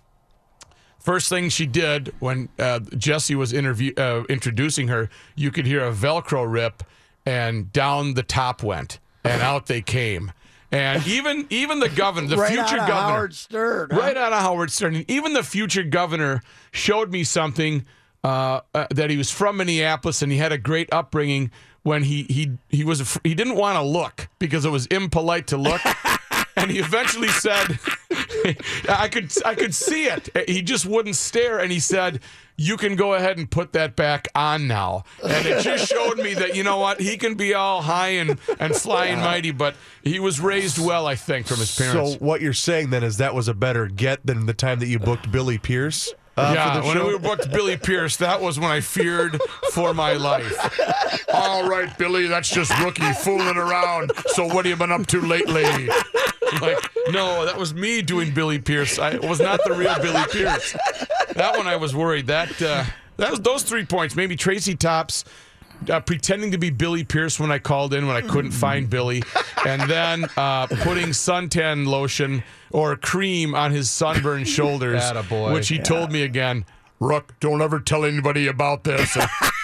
first 0.99 1.29
thing 1.29 1.49
she 1.49 1.67
did 1.67 2.13
when 2.19 2.49
uh, 2.59 2.81
Jesse 2.97 3.35
was 3.37 3.53
interview 3.53 3.93
uh, 3.97 4.25
introducing 4.29 4.89
her, 4.89 5.09
you 5.37 5.51
could 5.53 5.67
hear 5.67 5.85
a 5.87 5.93
Velcro 5.93 6.45
rip, 6.51 6.83
and 7.25 7.73
down 7.73 8.15
the 8.15 8.23
top 8.23 8.63
went, 8.63 8.99
and 9.25 9.43
out 9.43 9.67
they 9.67 9.83
came. 9.83 10.33
And 10.73 11.07
even 11.07 11.47
even 11.51 11.79
the 11.81 11.89
governor, 11.89 12.27
the 12.29 12.37
right 12.37 12.49
future 12.49 12.63
out 12.63 12.73
of 12.73 12.89
governor, 12.89 12.95
Howard 13.17 13.35
Stern. 13.35 13.89
huh? 13.93 14.01
right 14.01 14.17
out 14.17 14.33
of 14.33 14.41
Howard 14.41 14.71
Stern. 14.73 15.05
Even 15.09 15.33
the 15.33 15.43
future 15.43 15.83
governor 15.85 16.43
showed 16.73 17.13
me 17.13 17.23
something 17.25 17.85
uh, 18.25 18.61
uh, 18.75 18.87
that 18.91 19.09
he 19.11 19.17
was 19.17 19.31
from 19.31 19.59
Minneapolis 19.59 20.23
and 20.23 20.33
he 20.33 20.39
had 20.39 20.53
a 20.53 20.59
great 20.59 20.93
upbringing. 20.93 21.51
When 21.83 22.03
he 22.03 22.25
he 22.25 22.59
he 22.69 22.83
was 22.83 23.17
he 23.23 23.35
didn't 23.37 23.55
want 23.55 23.77
to 23.77 23.83
look 23.83 24.29
because 24.41 24.65
it 24.65 24.71
was 24.71 24.87
impolite 24.87 25.47
to 25.49 25.57
look, 25.57 25.81
and 26.57 26.71
he 26.71 26.79
eventually 26.79 27.29
said, 27.29 27.79
"I 28.89 29.09
could 29.09 29.33
I 29.45 29.55
could 29.55 29.75
see 29.75 30.07
it." 30.07 30.29
He 30.49 30.63
just 30.63 30.87
wouldn't 30.87 31.17
stare, 31.17 31.59
and 31.59 31.71
he 31.71 31.81
said. 31.81 32.21
You 32.59 32.79
can 32.79 32.97
go 32.97 33.13
ahead 33.13 33.37
and 33.37 33.51
put 33.51 33.75
that 33.75 33.97
back 33.97 34.29
on 34.35 34.67
now. 34.67 35.05
And 35.23 35.45
it 35.45 35.63
just 35.63 35.91
showed 35.91 36.17
me 36.17 36.33
that, 36.33 36.57
you 36.57 36.63
know 36.63 36.79
what, 36.79 36.99
he 36.99 37.19
can 37.19 37.35
be 37.35 37.53
all 37.53 37.83
high 37.83 38.13
and, 38.13 38.39
and 38.59 38.75
flying 38.75 39.19
mighty, 39.19 39.51
but 39.51 39.77
he 40.03 40.19
was 40.21 40.41
raised 40.41 40.79
well, 40.79 41.07
I 41.07 41.17
think, 41.17 41.47
from 41.47 41.59
his 41.59 41.77
parents. 41.77 42.13
So 42.13 42.19
what 42.19 42.41
you're 42.41 42.55
saying 42.55 42.89
then 42.89 43.05
is 43.05 43.19
that 43.19 43.35
was 43.35 43.47
a 43.49 43.53
better 43.53 43.89
get 43.89 44.25
than 44.25 44.47
the 44.47 44.55
time 44.55 44.79
that 44.79 44.87
you 44.87 44.99
booked 44.99 45.31
Billy 45.31 45.59
Pierce? 45.59 46.15
Uh, 46.39 46.53
yeah, 46.55 46.83
when 46.83 46.97
show? 46.97 47.09
we 47.09 47.19
booked 47.19 47.51
Billy 47.51 47.77
Pierce, 47.77 48.17
that 48.17 48.41
was 48.41 48.59
when 48.59 48.71
I 48.71 48.81
feared 48.81 49.39
for 49.73 49.93
my 49.93 50.15
life. 50.15 50.55
All 51.35 51.69
right, 51.69 51.97
Billy, 51.99 52.27
that's 52.27 52.49
just 52.49 52.73
rookie 52.81 53.13
fooling 53.13 53.57
around. 53.57 54.13
So 54.29 54.47
what 54.47 54.65
have 54.65 54.67
you 54.67 54.77
been 54.77 54.93
up 54.93 55.07
to 55.09 55.21
lately? 55.21 55.89
Like, 56.61 56.79
no, 57.11 57.45
that 57.45 57.57
was 57.59 57.75
me 57.75 58.03
doing 58.03 58.33
Billy 58.33 58.59
Pierce. 58.59 58.99
I 58.99 59.17
was 59.17 59.41
not 59.41 59.61
the 59.65 59.75
real 59.75 59.95
Billy 60.01 60.23
Pierce. 60.31 60.73
That 61.35 61.57
one 61.57 61.67
I 61.67 61.77
was 61.77 61.95
worried. 61.95 62.27
That 62.29 62.61
uh, 62.63 62.85
that 63.17 63.31
was 63.31 63.41
those 63.41 63.63
three 63.63 63.85
points. 63.85 64.17
Maybe 64.17 64.37
Tracy 64.37 64.75
Tops. 64.75 65.25
Uh, 65.91 66.01
pretending 66.01 66.51
to 66.53 66.57
be 66.57 66.71
Billy 66.71 67.05
Pierce 67.05 67.39
when 67.39 67.53
I 67.53 67.59
called 67.59 67.93
in 67.93 68.07
when 68.07 68.17
I 68.17 68.23
couldn't 68.23 68.53
find 68.53 68.89
Billy, 68.89 69.23
and 69.67 69.83
then 69.91 70.25
uh, 70.39 70.67
putting 70.69 71.09
suntan 71.09 71.87
lotion 71.87 72.43
or 72.71 72.97
cream 72.97 73.55
on 73.55 73.73
his 73.73 73.91
sunburned 73.91 74.49
shoulders, 74.57 75.03
Attaboy. 75.03 75.53
which 75.53 75.69
he 75.69 75.79
told 75.79 76.11
me 76.11 76.23
again. 76.23 76.65
Rook, 76.99 77.35
don't 77.41 77.61
ever 77.61 77.79
tell 77.79 78.07
anybody 78.07 78.47
about 78.47 78.85
this. 78.85 79.15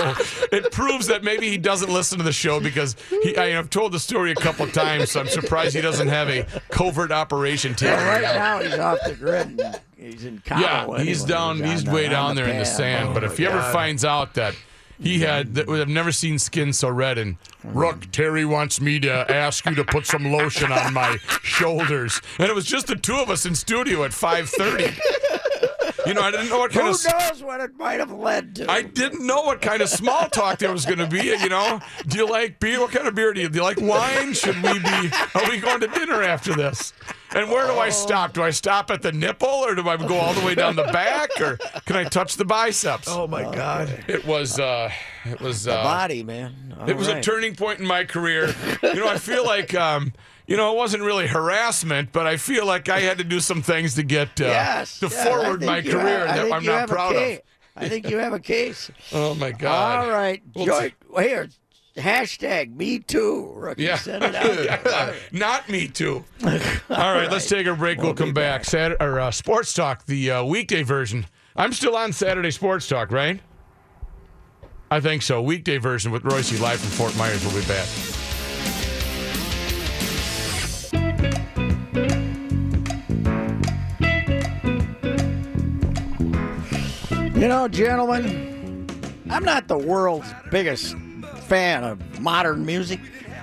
so 0.00 0.46
it 0.52 0.70
proves 0.72 1.06
that 1.08 1.22
maybe 1.22 1.48
he 1.48 1.58
doesn't 1.58 1.92
listen 1.92 2.18
to 2.18 2.24
the 2.24 2.32
show 2.32 2.60
because 2.60 2.96
he, 3.22 3.36
I, 3.36 3.50
have 3.50 3.70
told 3.70 3.92
the 3.92 3.98
story 3.98 4.32
a 4.32 4.36
couple 4.36 4.64
of 4.64 4.72
times. 4.72 5.10
So 5.12 5.20
I'm 5.20 5.28
surprised 5.28 5.74
he 5.74 5.80
doesn't 5.80 6.08
have 6.08 6.28
a 6.28 6.46
covert 6.70 7.12
operation 7.12 7.74
team. 7.74 7.90
Well, 7.90 8.06
right 8.06 8.22
now 8.22 8.60
he's 8.60 8.78
off 8.78 8.98
the 9.04 9.14
grid. 9.14 9.60
And 9.60 9.80
he's 9.96 10.24
in 10.24 10.38
Cabo. 10.40 10.60
Yeah, 10.60 10.82
anyway. 10.82 11.04
he's 11.04 11.24
down. 11.24 11.62
He's, 11.62 11.84
the- 11.84 11.90
way 11.90 12.06
on 12.06 12.10
down 12.10 12.36
there 12.36 12.48
in 12.48 12.58
the 12.58 12.64
sand. 12.64 13.10
Oh, 13.10 13.14
but 13.14 13.24
if 13.24 13.38
he 13.38 13.46
ever 13.46 13.62
finds 13.72 14.04
out 14.04 14.34
that 14.34 14.54
he 15.00 15.20
had, 15.20 15.54
that 15.54 15.68
I've 15.68 15.88
never 15.88 16.12
seen 16.12 16.38
skin 16.38 16.72
so 16.72 16.88
red. 16.88 17.18
And 17.18 17.40
mm-hmm. 17.40 17.78
Rook, 17.78 18.12
Terry 18.12 18.44
wants 18.44 18.80
me 18.80 19.00
to 19.00 19.30
ask 19.30 19.64
you 19.66 19.74
to 19.74 19.84
put 19.84 20.06
some 20.06 20.30
lotion 20.30 20.70
on 20.72 20.92
my 20.92 21.16
shoulders. 21.42 22.20
And 22.38 22.48
it 22.48 22.54
was 22.54 22.66
just 22.66 22.86
the 22.86 22.96
two 22.96 23.16
of 23.16 23.30
us 23.30 23.46
in 23.46 23.54
studio 23.54 24.04
at 24.04 24.12
5:30. 24.12 24.98
You 26.06 26.14
know, 26.14 26.22
I 26.22 26.30
didn't 26.30 26.48
know 26.48 26.58
what 26.58 26.70
kind 26.72 26.86
who 26.86 26.92
of. 26.94 27.04
knows 27.30 27.42
what 27.42 27.60
it 27.60 27.76
might 27.76 28.00
have 28.00 28.10
led 28.12 28.56
to? 28.56 28.70
I 28.70 28.82
didn't 28.82 29.26
know 29.26 29.42
what 29.42 29.60
kind 29.60 29.82
of 29.82 29.88
small 29.88 30.28
talk 30.28 30.58
there 30.58 30.72
was 30.72 30.86
going 30.86 30.98
to 30.98 31.06
be. 31.06 31.22
You 31.26 31.48
know, 31.48 31.80
do 32.06 32.18
you 32.18 32.28
like 32.28 32.58
beer? 32.60 32.80
What 32.80 32.90
kind 32.92 33.06
of 33.06 33.14
beer 33.14 33.32
do 33.32 33.40
you? 33.40 33.48
Do 33.48 33.58
you 33.58 33.62
like 33.64 33.80
wine? 33.80 34.32
Should 34.32 34.56
we 34.62 34.78
be? 34.78 35.10
Are 35.34 35.48
we 35.48 35.58
going 35.58 35.80
to 35.80 35.88
dinner 35.88 36.22
after 36.22 36.54
this? 36.54 36.92
And 37.34 37.48
where 37.50 37.66
do 37.66 37.74
I 37.78 37.90
stop? 37.90 38.32
Do 38.32 38.42
I 38.42 38.50
stop 38.50 38.90
at 38.90 39.02
the 39.02 39.12
nipple, 39.12 39.48
or 39.48 39.74
do 39.74 39.88
I 39.88 39.96
go 39.96 40.16
all 40.18 40.34
the 40.34 40.44
way 40.44 40.54
down 40.54 40.74
the 40.76 40.84
back, 40.84 41.30
or 41.40 41.58
can 41.86 41.94
I 41.96 42.04
touch 42.04 42.36
the 42.36 42.44
biceps? 42.44 43.06
oh 43.08 43.26
my 43.28 43.42
God! 43.42 44.04
It 44.08 44.24
was. 44.24 44.58
uh 44.58 44.90
It 45.24 45.40
was. 45.40 45.64
the 45.64 45.74
uh 45.78 45.82
body, 45.84 46.22
man. 46.24 46.74
It 46.88 46.96
was 46.96 47.08
All 47.08 47.16
a 47.16 47.22
turning 47.22 47.54
point 47.54 47.78
in 47.78 47.86
my 47.86 48.04
career. 48.04 48.52
You 48.82 48.94
know, 48.96 49.08
I 49.08 49.18
feel 49.18 49.44
like. 49.44 49.74
um 49.74 50.12
you 50.50 50.56
know, 50.56 50.72
it 50.72 50.76
wasn't 50.76 51.02
really 51.04 51.28
harassment, 51.28 52.10
but 52.12 52.26
I 52.26 52.36
feel 52.36 52.66
like 52.66 52.88
I 52.88 53.00
had 53.00 53.18
to 53.18 53.24
do 53.24 53.38
some 53.40 53.62
things 53.62 53.94
to 53.94 54.02
get 54.02 54.40
uh, 54.40 54.46
Yes. 54.46 54.98
to 54.98 55.06
yeah, 55.06 55.24
forward 55.24 55.62
my 55.62 55.80
career 55.80 56.26
have- 56.26 56.48
that 56.48 56.52
I'm 56.52 56.64
not 56.64 56.88
proud 56.88 57.14
of. 57.14 57.38
I 57.76 57.88
think 57.88 58.10
you 58.10 58.18
have 58.18 58.32
a 58.32 58.40
case. 58.40 58.90
Oh 59.12 59.34
my 59.36 59.52
God! 59.52 60.04
All 60.06 60.10
right, 60.10 60.42
Well, 60.54 60.66
Joy. 60.66 60.92
Here, 61.22 61.48
hashtag 61.96 62.74
Me 62.76 62.98
Too. 62.98 63.52
Rookie. 63.54 63.84
Yeah. 63.84 63.96
Send 63.96 64.24
it 64.24 64.34
out. 64.34 65.14
Not 65.32 65.68
me 65.68 65.86
too. 65.86 66.24
All 66.44 66.50
right, 66.90 67.30
let's 67.30 67.48
take 67.48 67.66
a 67.66 67.74
break. 67.74 68.02
We'll, 68.02 68.14
come 68.14 68.34
back. 68.34 68.64
Saturday, 68.64 69.02
or, 69.02 69.20
uh, 69.20 69.30
Sports 69.30 69.72
Talk, 69.72 70.04
the 70.06 70.30
uh, 70.32 70.44
weekday 70.44 70.82
version. 70.82 71.26
I'm 71.56 71.72
still 71.72 71.96
on 71.96 72.12
Saturday 72.12 72.50
Sports 72.50 72.88
Talk, 72.88 73.12
right? 73.12 73.40
I 74.90 74.98
think 75.00 75.22
so. 75.22 75.40
Weekday 75.40 75.78
version 75.78 76.10
with 76.10 76.24
Reusse 76.24 76.60
live 76.60 76.80
from 76.80 76.90
Fort 76.90 77.16
Myers. 77.16 77.44
We'll 77.44 77.54
be 77.60 77.66
back. 77.68 77.86
You 87.40 87.48
know, 87.48 87.68
gentlemen, 87.68 88.86
I'm 89.30 89.44
not 89.44 89.66
the 89.66 89.78
world's 89.78 90.30
biggest 90.50 90.94
fan 91.46 91.84
of 91.84 92.20
modern 92.20 92.66
music, 92.66 93.00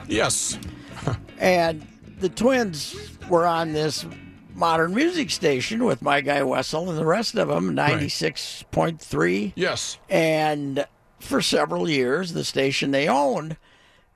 Yes. 0.08 0.60
and 1.40 1.86
the 2.20 2.30
twins 2.30 2.96
were 3.28 3.48
on 3.48 3.74
this 3.74 4.06
modern 4.54 4.94
music 4.94 5.32
station 5.32 5.84
with 5.84 6.04
my 6.04 6.22
guy 6.22 6.44
Wessel 6.44 6.90
and 6.92 6.98
the 7.00 7.06
rest 7.06 7.34
of 7.36 7.48
them, 7.48 7.76
96.3. 7.76 9.54
Yes. 9.56 9.98
and 10.12 10.86
for 11.20 11.42
several 11.42 11.90
years, 11.90 12.34
the 12.34 12.44
station 12.44 12.92
they 12.92 13.08
owned. 13.08 13.58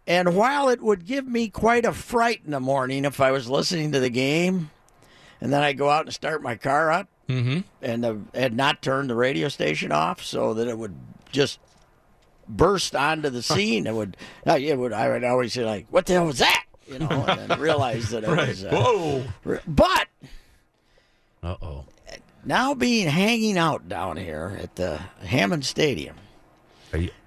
And 0.05 0.35
while 0.35 0.69
it 0.69 0.81
would 0.83 1.07
give 1.07 1.25
me 1.27 1.49
quite 1.49 1.85
a 1.85 1.91
fright 1.91 2.41
in 2.45 2.51
the 2.51 2.59
morning 2.59 3.03
if 3.03 3.19
I 3.19 3.31
was 3.31 3.49
listening 3.49 3.91
to 3.93 3.99
the 3.99 4.11
game, 4.11 4.69
and 5.41 5.51
then 5.51 5.63
I 5.63 5.73
go 5.73 5.89
out 5.89 6.05
and 6.05 6.13
start 6.13 6.43
my 6.43 6.55
car 6.55 6.91
up, 6.91 7.09
and 7.81 8.05
uh, 8.05 8.15
had 8.33 8.53
not 8.55 8.81
turned 8.81 9.09
the 9.09 9.15
radio 9.15 9.47
station 9.47 9.91
off 9.91 10.23
so 10.23 10.53
that 10.55 10.67
it 10.67 10.77
would 10.77 10.95
just 11.31 11.59
burst 12.47 12.95
onto 12.95 13.29
the 13.29 13.41
scene. 13.41 13.87
It 13.87 13.93
would, 13.93 14.17
uh, 14.47 14.57
it 14.59 14.77
would. 14.77 14.93
I 14.93 15.09
would 15.09 15.23
always 15.23 15.53
say 15.53 15.63
like, 15.65 15.87
"What 15.89 16.05
the 16.05 16.13
hell 16.13 16.25
was 16.25 16.39
that?" 16.39 16.65
You 16.87 16.99
know, 16.99 17.07
and 17.27 17.49
then 17.49 17.59
realize 17.59 18.09
that 18.09 18.23
it 18.23 18.29
was. 18.35 18.63
Uh, 18.65 18.69
Whoa. 18.71 19.23
re- 19.43 19.59
but 19.67 20.07
Uh 21.43 21.55
oh. 21.61 21.85
now 22.45 22.73
being 22.73 23.07
hanging 23.07 23.57
out 23.57 23.87
down 23.87 24.17
here 24.17 24.57
at 24.61 24.75
the 24.75 24.97
Hammond 25.23 25.65
Stadium, 25.65 26.15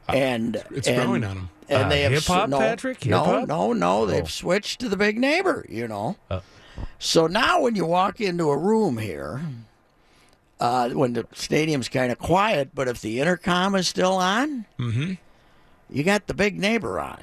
and 0.08 0.56
It's 0.70 0.86
and, 0.88 1.02
growing 1.02 1.24
on 1.24 1.30
'em. 1.38 1.48
And 1.66 1.84
Uh, 1.84 1.88
they 1.88 2.02
have 2.02 2.12
hip-hop, 2.12 2.50
no, 2.50 2.58
Patrick? 2.58 3.06
No, 3.06 3.24
Hip-hop? 3.24 3.48
no, 3.48 3.72
no. 3.72 4.02
Oh. 4.02 4.06
They've 4.06 4.30
switched 4.30 4.80
to 4.80 4.88
the 4.90 4.98
big 4.98 5.18
neighbor. 5.18 5.64
You 5.68 5.88
know. 5.88 6.16
Uh. 6.30 6.40
So 6.98 7.26
now, 7.26 7.60
when 7.62 7.74
you 7.76 7.86
walk 7.86 8.20
into 8.20 8.50
a 8.50 8.56
room 8.58 8.98
here, 8.98 9.40
uh, 10.64 10.88
when 10.90 11.12
the 11.12 11.26
stadium's 11.32 11.88
kind 11.88 12.10
of 12.10 12.18
quiet, 12.18 12.70
but 12.74 12.88
if 12.88 13.00
the 13.00 13.20
intercom 13.20 13.74
is 13.74 13.86
still 13.88 14.14
on, 14.14 14.64
Mm-hmm. 14.78 15.12
you 15.90 16.02
got 16.04 16.26
the 16.26 16.34
big 16.34 16.58
neighbor 16.58 16.98
on. 16.98 17.18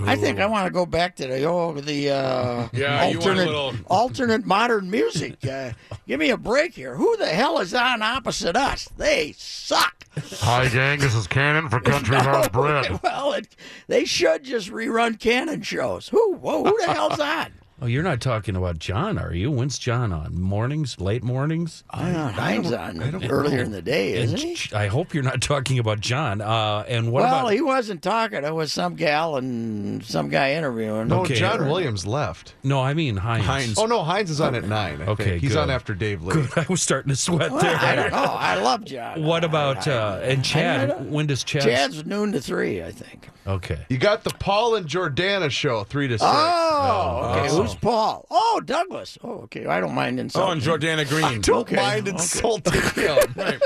I 0.00 0.16
think 0.16 0.40
I 0.40 0.46
want 0.46 0.66
to 0.66 0.72
go 0.72 0.86
back 0.86 1.14
to 1.16 1.26
the 1.28 1.44
oh 1.44 1.72
the 1.72 2.10
uh, 2.10 2.68
Yeah, 2.72 3.06
you 3.06 3.20
want 3.20 3.38
a 3.38 3.42
alternate 3.42 3.46
little- 3.46 3.74
alternate 3.86 4.44
modern 4.44 4.90
music. 4.90 5.46
Uh, 5.46 5.70
give 6.08 6.18
me 6.18 6.30
a 6.30 6.36
break 6.36 6.74
here. 6.74 6.96
Who 6.96 7.16
the 7.16 7.28
hell 7.28 7.60
is 7.60 7.72
on 7.74 8.02
opposite 8.02 8.56
us? 8.56 8.88
They 8.96 9.34
suck. 9.38 10.04
Hi, 10.40 10.68
gang. 10.68 10.98
This 10.98 11.14
is 11.14 11.28
Cannon 11.28 11.68
for 11.68 11.78
Country 11.80 12.16
House 12.30 12.48
Bread. 12.48 13.00
well, 13.04 13.34
it, 13.34 13.54
they 13.86 14.04
should 14.04 14.42
just 14.42 14.68
rerun 14.68 15.18
Cannon 15.20 15.62
shows. 15.62 16.08
Who? 16.08 16.34
Whoa, 16.34 16.64
who 16.64 16.76
the 16.84 16.92
hell's 16.92 17.20
on? 17.20 17.52
Oh, 17.84 17.86
you're 17.86 18.02
not 18.02 18.22
talking 18.22 18.56
about 18.56 18.78
John, 18.78 19.18
are 19.18 19.34
you? 19.34 19.50
When's 19.50 19.76
John 19.78 20.10
on? 20.10 20.40
Mornings, 20.40 20.98
late 20.98 21.22
mornings? 21.22 21.84
I, 21.90 22.12
Hines 22.12 22.72
on 22.72 23.22
earlier 23.26 23.60
in 23.62 23.72
the 23.72 23.82
day, 23.82 24.14
isn't 24.14 24.38
he? 24.38 24.74
I 24.74 24.86
hope 24.86 25.12
you're 25.12 25.22
not 25.22 25.42
talking 25.42 25.78
about 25.78 26.00
John. 26.00 26.40
Uh, 26.40 26.86
and 26.88 27.12
what 27.12 27.24
well, 27.24 27.40
about 27.40 27.52
he 27.52 27.60
wasn't 27.60 28.00
talking. 28.02 28.42
It 28.42 28.54
was 28.54 28.72
some 28.72 28.94
gal 28.94 29.36
and 29.36 30.02
some 30.02 30.30
guy 30.30 30.54
interviewing. 30.54 31.08
No, 31.08 31.20
Okay. 31.24 31.34
John 31.34 31.68
Williams 31.68 32.06
left. 32.06 32.54
no? 32.62 32.80
I 32.80 32.94
mean 32.94 33.18
Hines. 33.18 33.44
Hines. 33.44 33.78
Oh 33.78 33.84
no, 33.84 34.02
Hines 34.02 34.30
is 34.30 34.40
on 34.40 34.54
at 34.54 34.64
nine. 34.64 35.02
I 35.02 35.06
Okay, 35.08 35.24
think. 35.24 35.42
he's 35.42 35.50
good. 35.52 35.58
on 35.58 35.68
after 35.70 35.92
Dave 35.94 36.22
Lee. 36.22 36.32
Good. 36.32 36.48
I 36.56 36.64
was 36.70 36.80
starting 36.80 37.10
to 37.10 37.16
sweat 37.16 37.50
Well, 37.50 37.60
there. 37.60 37.76
I 37.76 37.94
don't 37.96 38.12
know. 38.12 38.16
I 38.16 38.54
love 38.62 38.86
John. 38.86 39.22
What 39.22 39.44
about 39.44 39.86
I- 39.86 39.92
uh, 39.92 40.20
and 40.24 40.42
Chad? 40.42 40.88
don't- 40.88 41.10
when 41.10 41.26
does 41.26 41.44
Chad? 41.44 41.64
Chad's 41.64 42.06
noon 42.06 42.32
to 42.32 42.40
three, 42.40 42.82
I 42.82 42.92
think. 42.92 43.28
Okay. 43.46 43.84
You 43.90 43.98
got 43.98 44.24
the 44.24 44.30
Paul 44.30 44.74
and 44.76 44.86
Jordana 44.86 45.50
show, 45.50 45.84
three 45.84 46.08
to 46.08 46.14
six. 46.18 46.22
Oh, 46.26 47.34
okay. 47.36 47.48
Oh. 47.50 47.73
Who's 47.74 47.80
Paul? 47.80 48.26
Oh, 48.30 48.62
Douglas. 48.64 49.18
Oh, 49.22 49.42
okay. 49.42 49.66
I 49.66 49.80
don't 49.80 49.94
mind 49.94 50.20
insulting. 50.20 50.48
Oh, 50.48 50.52
and 50.52 50.82
Jordana 50.82 51.08
Green. 51.08 51.40
Don't 51.40 51.60
Okay, 51.60 51.76
mind 51.76 52.02
okay. 52.08 52.10
insulting 52.12 52.72
him. 52.94 53.18
Right. 53.36 53.60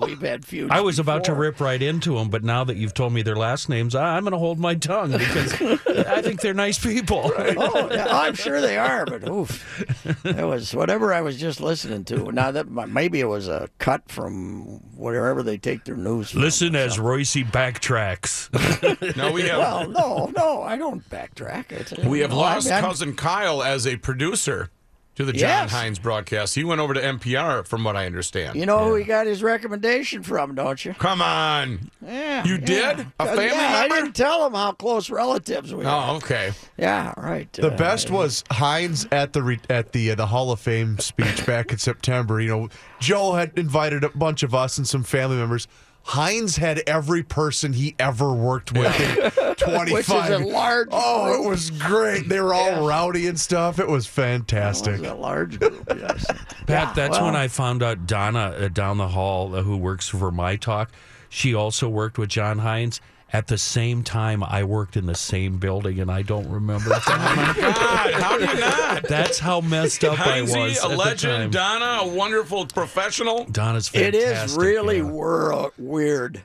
No, 0.00 0.06
we've 0.06 0.20
had 0.20 0.44
feuds. 0.44 0.70
I 0.72 0.80
was 0.80 0.98
about 0.98 1.24
to 1.24 1.34
rip 1.34 1.60
right 1.60 1.80
into 1.80 2.14
them, 2.16 2.28
but 2.28 2.42
now 2.42 2.64
that 2.64 2.76
you've 2.76 2.94
told 2.94 3.12
me 3.12 3.22
their 3.22 3.36
last 3.36 3.68
names, 3.68 3.94
I- 3.94 4.16
I'm 4.16 4.22
going 4.24 4.32
to 4.32 4.38
hold 4.38 4.58
my 4.58 4.74
tongue 4.74 5.12
because 5.12 5.52
I 5.86 6.22
think 6.22 6.40
they're 6.40 6.54
nice 6.54 6.78
people. 6.78 7.32
Oh, 7.62 7.88
I'm 7.92 8.34
sure 8.34 8.60
they 8.60 8.78
are, 8.78 9.04
but 9.04 9.28
oof, 9.28 9.84
it 10.24 10.44
was 10.46 10.74
whatever 10.74 11.12
I 11.12 11.20
was 11.20 11.38
just 11.38 11.60
listening 11.60 12.04
to. 12.04 12.30
Now 12.32 12.50
that 12.52 12.68
maybe 12.70 13.20
it 13.20 13.26
was 13.26 13.48
a 13.48 13.68
cut 13.78 14.08
from 14.10 14.62
wherever 14.96 15.42
they 15.42 15.58
take 15.58 15.84
their 15.84 15.96
news. 15.96 16.30
From 16.30 16.40
Listen 16.42 16.74
as 16.76 16.96
Reusse 16.98 17.44
backtracks. 17.50 18.48
No, 19.16 19.32
we 19.32 19.42
have 19.42 19.58
Well, 19.58 19.88
no, 19.88 20.32
no, 20.36 20.62
I 20.62 20.76
don't 20.76 21.08
backtrack. 21.10 21.72
It's, 21.72 21.92
we 22.04 22.20
have 22.20 22.30
no, 22.30 22.36
lost 22.38 22.66
I'm- 22.70 22.76
I'm- 22.84 22.90
cousin 22.90 23.14
Kyle 23.14 23.62
as 23.62 23.86
a 23.86 23.96
producer 23.96 24.70
to 25.16 25.24
the 25.24 25.32
John 25.32 25.48
Yes. 25.48 25.70
Hines 25.72 25.98
broadcast. 25.98 26.54
He 26.54 26.64
went 26.64 26.80
over 26.80 26.94
to 26.94 27.00
NPR, 27.00 27.66
from 27.66 27.84
what 27.84 27.96
I 27.96 28.06
understand. 28.06 28.58
You 28.58 28.64
know 28.64 28.84
who 28.84 28.94
he 28.94 29.04
got 29.04 29.26
his 29.26 29.42
recommendation 29.42 30.22
from, 30.22 30.54
don't 30.54 30.82
you? 30.84 30.94
Come 30.94 31.20
on. 31.20 31.90
Yeah, 32.04 32.44
You 32.44 32.54
yeah. 32.54 32.64
did? 32.64 33.00
A 33.00 33.06
Uh, 33.22 33.26
family 33.26 33.46
yeah, 33.46 33.82
I 33.84 33.88
didn't 33.88 34.12
tell 34.14 34.46
him 34.46 34.54
how 34.54 34.72
close 34.72 35.10
relatives 35.10 35.74
we 35.74 35.84
are. 35.84 36.12
Oh, 36.12 36.16
okay. 36.16 36.52
Yeah, 36.78 37.12
right. 37.18 37.52
The 37.52 37.72
uh, 37.72 37.76
best 37.76 38.10
was 38.10 38.44
Hines 38.50 39.06
at 39.12 39.32
the 39.32 39.42
re- 39.42 39.60
at 39.68 39.92
the 39.92 40.12
uh, 40.12 40.14
the 40.14 40.26
Hall 40.26 40.52
of 40.52 40.60
Fame 40.60 40.98
speech 41.00 41.44
back 41.44 41.72
in 41.72 41.78
September. 41.78 42.40
You 42.40 42.48
know, 42.48 42.68
Joe 43.00 43.32
had 43.34 43.52
invited 43.58 44.04
a 44.04 44.10
bunch 44.10 44.42
of 44.42 44.54
us 44.54 44.78
and 44.78 44.86
some 44.88 45.02
family 45.02 45.36
members. 45.36 45.66
Hines 46.02 46.56
had 46.56 46.82
every 46.86 47.22
person 47.22 47.72
he 47.72 47.94
ever 47.98 48.32
worked 48.32 48.72
with. 48.72 48.98
in 49.38 49.54
25. 49.56 49.90
Which 49.92 50.08
is 50.08 50.30
a 50.30 50.38
large 50.38 50.88
Oh, 50.90 51.26
group. 51.32 51.44
it 51.44 51.48
was 51.48 51.70
great. 51.70 52.28
They 52.28 52.40
were 52.40 52.54
all 52.54 52.86
rowdy 52.88 53.26
and 53.28 53.38
stuff. 53.38 53.78
It 53.78 53.86
was 53.86 54.06
It 54.06 54.10
fantastic. 54.10 55.00
was 55.00 55.10
a 55.10 55.14
large 55.14 55.58
group, 55.60 55.84
yes. 55.96 56.26
Pat, 56.66 56.68
Yeah, 56.68 56.92
that's 56.94 57.16
well, 57.18 57.26
when 57.26 57.36
I 57.36 57.48
found 57.48 57.82
out 57.82 58.06
Donna 58.06 58.54
uh, 58.58 58.68
down 58.68 58.96
the 58.98 59.08
hall, 59.08 59.54
uh, 59.54 59.62
who 59.62 59.76
works 59.76 60.08
for 60.08 60.30
My 60.32 60.56
Talk, 60.56 60.90
she 61.28 61.54
also 61.54 61.88
worked 61.88 62.18
with 62.18 62.28
John 62.30 62.58
Hines. 62.58 63.00
At 63.32 63.46
the 63.46 63.58
same 63.58 64.02
time, 64.02 64.42
I 64.42 64.64
worked 64.64 64.96
in 64.96 65.06
the 65.06 65.14
same 65.14 65.58
building, 65.58 66.00
and 66.00 66.10
I 66.10 66.22
don't 66.22 66.48
remember. 66.50 66.90
Oh 67.00 67.54
God, 67.56 68.12
how 68.14 68.38
do 68.38 68.44
you 68.44 68.60
not? 68.60 69.02
That's 69.04 69.38
how 69.38 69.60
messed 69.60 70.04
up 70.04 70.18
I 70.18 70.42
was. 70.42 70.52
Heinzie, 70.52 70.78
at 70.78 70.84
a 70.84 70.88
the 70.88 70.96
legend. 70.96 71.52
time. 71.52 71.78
Donna, 71.80 72.10
a 72.10 72.14
wonderful 72.14 72.66
professional. 72.66 73.44
Donna's 73.44 73.88
fantastic. 73.88 74.46
is 74.46 74.56
really 74.56 74.98
yeah. 74.98 75.02
wor- 75.04 75.72
weird 75.78 76.42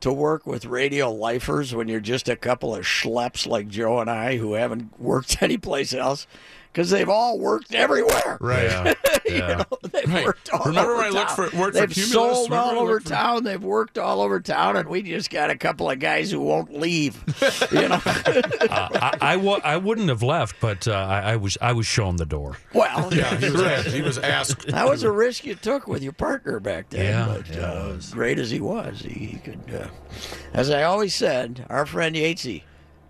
to 0.00 0.12
work 0.12 0.46
with 0.46 0.64
radio 0.64 1.12
lifers 1.12 1.74
when 1.74 1.86
you're 1.88 2.00
just 2.00 2.28
a 2.28 2.36
couple 2.36 2.74
of 2.74 2.84
schleps 2.84 3.46
like 3.46 3.68
Joe 3.68 4.00
and 4.00 4.10
I 4.10 4.36
who 4.36 4.54
haven't 4.54 4.98
worked 5.00 5.42
anyplace 5.42 5.94
else 5.94 6.26
because 6.72 6.90
they've 6.90 7.08
all 7.08 7.38
worked 7.38 7.74
everywhere. 7.74 8.38
Right. 8.40 8.64
Yeah. 8.70 8.94
You 9.24 9.38
yeah. 9.38 9.54
know, 9.58 9.78
they've 9.92 10.12
Right. 10.12 10.26
worked 10.26 10.52
all 10.52 10.64
Remember 10.64 10.90
over 10.94 10.96
when 10.96 11.06
I 11.06 11.08
looked 11.10 11.36
town. 11.36 11.50
for- 11.50 11.56
worked 11.56 11.74
They've 11.74 11.88
Cumulus? 11.88 12.12
sold 12.12 12.50
Remember 12.50 12.70
all 12.74 12.78
over 12.82 12.92
looked 12.94 13.04
for- 13.04 13.14
town. 13.14 13.44
They've 13.44 13.62
worked 13.62 13.98
all 13.98 14.20
over 14.20 14.40
town, 14.40 14.76
and 14.76 14.88
we 14.88 15.00
just 15.02 15.30
got 15.30 15.48
a 15.48 15.56
couple 15.56 15.88
of 15.88 16.00
guys 16.00 16.30
who 16.32 16.40
won't 16.40 16.74
leave. 16.78 17.22
You 17.70 17.88
know, 17.88 18.00
I, 18.06 19.16
I, 19.20 19.60
I 19.64 19.76
wouldn't 19.76 20.08
have 20.08 20.22
left, 20.22 20.56
but 20.60 20.88
uh, 20.88 20.92
I, 20.92 21.32
I 21.32 21.36
was 21.36 21.56
I 21.62 21.72
was 21.72 21.86
shown 21.86 22.16
the 22.16 22.26
door. 22.26 22.56
well, 22.74 23.08
Yeah, 23.14 23.36
he 23.36 23.48
was, 23.50 23.62
asked, 23.62 23.88
he 23.88 24.02
was 24.02 24.18
asked. 24.18 24.66
that 24.66 24.88
was 24.88 25.02
a 25.04 25.10
risk 25.10 25.44
you 25.46 25.54
took 25.54 25.86
with 25.86 26.02
your 26.02 26.12
partner 26.12 26.58
back 26.60 26.90
then. 26.90 27.04
Yeah, 27.06 27.34
but 27.36 27.48
yeah, 27.48 27.62
uh, 27.72 27.88
was. 27.94 28.10
great 28.12 28.38
as 28.38 28.50
he 28.50 28.60
was, 28.60 29.00
he, 29.00 29.10
he 29.26 29.36
could. 29.38 29.60
Uh, 29.72 29.86
as 30.52 30.68
I 30.68 30.82
always 30.82 31.14
said, 31.14 31.64
our 31.70 31.86
friend 31.86 32.16
Yatesy 32.16 32.62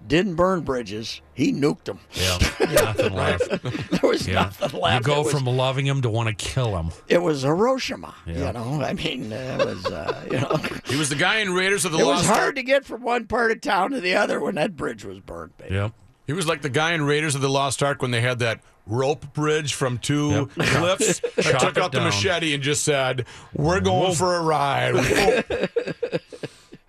didn't 0.06 0.35
burn 0.35 0.61
bridges; 0.61 1.21
he 1.35 1.52
nuked 1.52 1.85
them. 1.85 1.99
Yeah, 2.12 2.38
nothing 2.75 3.12
left. 3.14 3.62
There 3.90 4.11
was 4.11 4.26
Yeah, 4.26 4.35
nothing 4.35 4.80
left. 4.80 5.06
you 5.06 5.12
go 5.14 5.21
it 5.21 5.25
was, 5.25 5.32
from 5.32 5.44
loving 5.47 5.87
him 5.87 6.02
to 6.02 6.11
want 6.11 6.28
to 6.28 6.35
kill 6.35 6.76
him. 6.76 6.90
it 7.09 7.23
was 7.23 7.42
Hiroshima. 7.42 8.14
Yeah. 8.26 8.47
You 8.49 8.52
know, 8.52 8.82
I 8.82 8.92
mean, 8.94 9.32
uh, 9.32 9.59
it 9.61 9.66
was 9.66 9.87
uh, 9.87 10.25
you 10.30 10.40
know, 10.40 10.56
He 10.87 10.97
was 10.97 11.09
the 11.09 11.14
guy 11.16 11.38
in 11.38 11.52
Raiders 11.54 11.85
of 11.85 11.92
the 11.92 11.98
it 11.98 12.05
was 12.05 12.16
Lost 12.18 12.26
hard 12.26 12.40
Ark. 12.40 12.55
to 12.57 12.62
get 12.62 12.85
from 12.85 13.03
one 13.03 13.26
part 13.26 13.50
of 13.53 13.61
town 13.61 13.90
to 13.92 14.00
the 14.00 14.14
other 14.16 14.40
when 14.40 14.57
that 14.57 14.76
bridge 14.76 15.05
was 15.05 15.20
burned. 15.20 15.57
Baby. 15.59 15.74
Yep. 15.74 15.92
He 16.26 16.33
was 16.33 16.46
like 16.46 16.62
the 16.62 16.68
guy 16.70 16.92
in 16.92 17.03
Raiders 17.03 17.35
of 17.35 17.40
the 17.40 17.48
Lost 17.50 17.83
Ark 17.83 18.00
when 18.03 18.11
they 18.11 18.20
had 18.20 18.38
that 18.40 18.61
rope 18.87 19.33
bridge 19.33 19.74
from 19.74 19.98
two 19.98 20.31
Yep. 20.31 20.48
cliffs. 20.68 21.20
They 21.37 21.42
Chop 21.42 21.61
took 21.61 21.76
it 21.76 21.83
out 21.83 21.92
the 21.92 22.00
machete 22.00 22.53
and 22.55 22.62
just 22.62 22.85
said, 22.85 23.26
"We're 23.55 23.81
going 23.81 24.14
for 24.14 24.37
a 24.37 24.42
ride." 24.42 24.94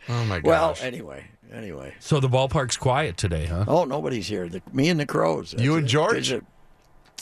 Oh 0.10 0.26
my 0.26 0.40
gosh. 0.40 0.44
Well, 0.44 0.76
anyway, 0.82 1.26
anyway. 1.54 1.94
So 2.00 2.20
the 2.20 2.30
ballpark's 2.30 2.78
quiet 2.78 3.18
today, 3.18 3.46
huh? 3.46 3.66
Oh, 3.68 3.86
nobody's 3.86 4.28
here. 4.28 4.50
The, 4.50 4.62
me 4.72 4.89
and 4.89 5.00
the 5.00 5.06
crows. 5.06 5.52
That's 5.52 5.63
You 5.63 5.76
and. 5.76 5.88
George? 5.88 6.13
They 6.13 6.22
just- 6.22 6.44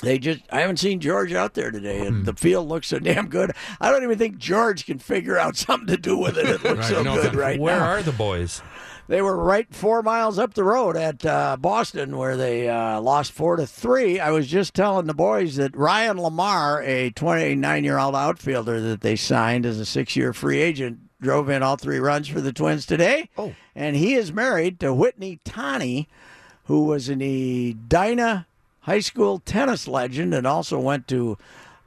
They 0.02 0.18
just. 0.18 0.40
I 0.52 0.62
haven't 0.62 0.78
seen 0.78 1.00
George 1.00 1.32
out 1.34 1.54
there 1.54 1.70
today, 1.70 2.00
Hmm. 2.00 2.08
and 2.08 2.26
the 2.26 2.34
field 2.34 2.68
looks 2.68 2.88
so 2.88 2.98
damn 2.98 3.28
good. 3.28 3.52
I 3.80 3.92
don't 3.92 4.04
even 4.04 4.18
think 4.18 4.38
George 4.40 4.86
can 4.86 4.98
figure 4.98 5.38
out 5.38 5.56
something 5.68 5.88
to 5.88 5.98
do 5.98 6.18
with 6.18 6.38
it. 6.38 6.48
It 6.48 6.64
looks 6.64 6.80
Right, 6.80 6.86
so 6.90 7.04
no, 7.04 7.22
good 7.22 7.36
right 7.36 7.60
Where 7.60 7.78
now. 7.80 7.86
are 7.86 8.02
the 8.02 8.12
boys? 8.12 8.62
They 9.08 9.22
were 9.22 9.36
right 9.36 9.68
four 9.76 10.02
miles 10.02 10.40
up 10.40 10.54
the 10.54 10.64
road 10.64 10.96
at 10.96 11.26
uh, 11.26 11.58
Boston, 11.60 12.16
where 12.18 12.38
they 12.38 12.70
uh, 12.70 13.02
lost 13.02 13.34
four 13.34 13.58
to 13.58 13.68
three. 13.68 14.20
I 14.22 14.30
was 14.32 14.48
just 14.48 14.74
telling 14.74 15.06
the 15.06 15.14
boys 15.14 15.58
that 15.58 15.76
Ryan 15.76 16.18
LaMarre, 16.18 16.82
a 16.88 17.10
29 17.12 17.84
year 17.84 18.00
old 18.00 18.16
outfielder 18.16 18.80
that 18.80 19.02
they 19.02 19.18
signed 19.18 19.66
as 19.66 19.80
a 19.80 19.86
six 19.86 20.16
year 20.16 20.32
free 20.34 20.62
agent, 20.62 21.00
drove 21.22 21.50
in 21.50 21.64
all 21.64 21.78
three 21.78 22.00
runs 22.00 22.28
for 22.28 22.42
the 22.42 22.54
Twins 22.54 22.86
today. 22.86 23.30
Oh, 23.38 23.54
and 23.76 23.96
he 23.96 24.16
is 24.16 24.34
married 24.34 24.80
to 24.80 24.94
Whitney 24.94 25.40
Tani, 25.44 26.08
who 26.66 26.86
was 26.86 27.10
an 27.10 27.22
Edina 27.22 28.48
high 28.82 29.00
school 29.00 29.40
tennis 29.40 29.88
legend 29.88 30.34
and 30.34 30.46
also 30.46 30.80
went 30.80 31.08
to 31.08 31.38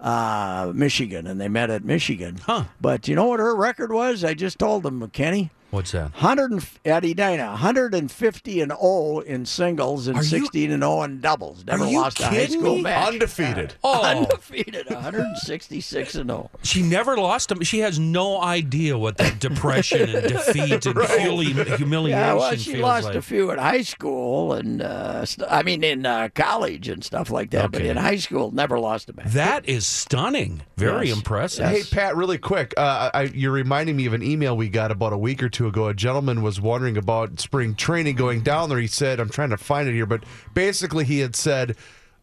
uh, 0.01 0.73
Michigan, 0.75 1.27
and 1.27 1.41
they 1.41 1.49
met 1.49 1.71
at 1.71 1.85
Michigan. 1.85 2.39
Huh. 2.45 2.65
But 2.81 3.09
you 3.09 3.15
know 3.15 3.27
what 3.27 3.41
her 3.41 3.55
record 3.55 3.93
was? 3.93 4.25
I 4.25 4.35
just 4.35 4.59
told 4.59 4.83
them, 4.83 5.09
Kenny. 5.11 5.51
What's 5.75 5.91
that? 5.93 6.13
100 6.13 6.53
and- 6.53 6.67
at 6.85 7.05
Edina, 7.05 7.49
150 7.49 8.61
and 8.61 8.71
0 8.73 9.19
in 9.21 9.45
singles 9.45 10.07
and 10.07 10.17
Are 10.17 10.23
you- 10.23 10.29
16 10.29 10.71
and 10.71 10.83
0 10.83 11.03
in 11.03 11.21
doubles. 11.21 11.65
Never 11.67 11.85
Are 11.85 11.91
you 11.91 12.01
lost 12.01 12.21
a 12.21 12.27
high 12.27 12.31
kidding 12.37 12.61
school 12.61 12.77
me? 12.77 12.83
match. 12.83 13.09
Undefeated. 13.09 13.75
Oh, 13.85 14.03
Undefeated, 14.03 14.89
166 14.89 16.15
and 16.15 16.31
oh. 16.31 16.35
0. 16.35 16.51
she 16.63 16.83
never 16.83 17.17
lost 17.17 17.51
him. 17.51 17.63
She 17.63 17.81
has 17.81 17.99
no 17.99 18.41
idea 18.41 18.97
what 18.97 19.17
that 19.19 19.39
depression 19.41 20.09
and 20.09 20.29
defeat 20.29 20.87
and 20.87 20.99
humi- 21.21 21.77
humiliation 21.77 22.19
Yeah, 22.19 22.35
well, 22.35 22.55
she 22.57 22.73
feels 22.73 22.83
lost 22.83 23.07
like. 23.07 23.15
a 23.17 23.23
few 23.23 23.51
in 23.51 23.59
high 23.59 23.83
school 23.83 24.53
and 24.55 24.81
uh, 24.83 25.25
st- 25.25 25.49
I 25.51 25.63
mean 25.63 25.83
in 25.85 26.07
uh, 26.07 26.29
college 26.35 26.89
and 26.89 27.05
stuff 27.05 27.31
like 27.31 27.51
that. 27.51 27.73
But 27.73 27.81
Okay. 27.83 27.91
in 27.91 27.97
high 27.97 28.17
school, 28.17 28.51
never 28.53 28.79
lost 28.79 29.11
a 29.11 29.13
match. 29.17 29.33
that 29.33 29.69
is 29.69 29.87
stunning. 29.87 30.63
Very 30.77 31.09
Yes. 31.09 31.17
impressive. 31.17 31.69
Hey 31.69 31.83
Pat, 31.91 32.17
really 32.17 32.39
quick, 32.39 32.75
uh, 32.77 33.11
I, 33.13 33.23
you're 33.23 33.53
reminding 33.53 33.97
me 33.97 34.07
of 34.07 34.13
an 34.13 34.23
email 34.23 34.57
we 34.57 34.69
got 34.69 34.91
about 34.91 35.13
a 35.13 35.19
week 35.19 35.43
or 35.43 35.49
two 35.49 35.64
ago. 35.67 35.89
A 35.89 35.95
gentleman 35.95 36.43
was 36.43 36.61
wondering 36.61 36.97
about 36.97 37.41
spring 37.41 37.75
training 37.75 38.17
going 38.17 38.43
down 38.43 38.69
there. 38.69 38.79
He 38.79 38.87
said, 38.87 39.21
"I'm 39.21 39.31
trying 39.31 39.51
to 39.51 39.57
find 39.57 39.89
it 39.89 39.93
here," 39.95 40.07
but 40.07 40.25
basically 40.55 41.05
he 41.05 41.21
had 41.21 41.35
said, 41.37 41.77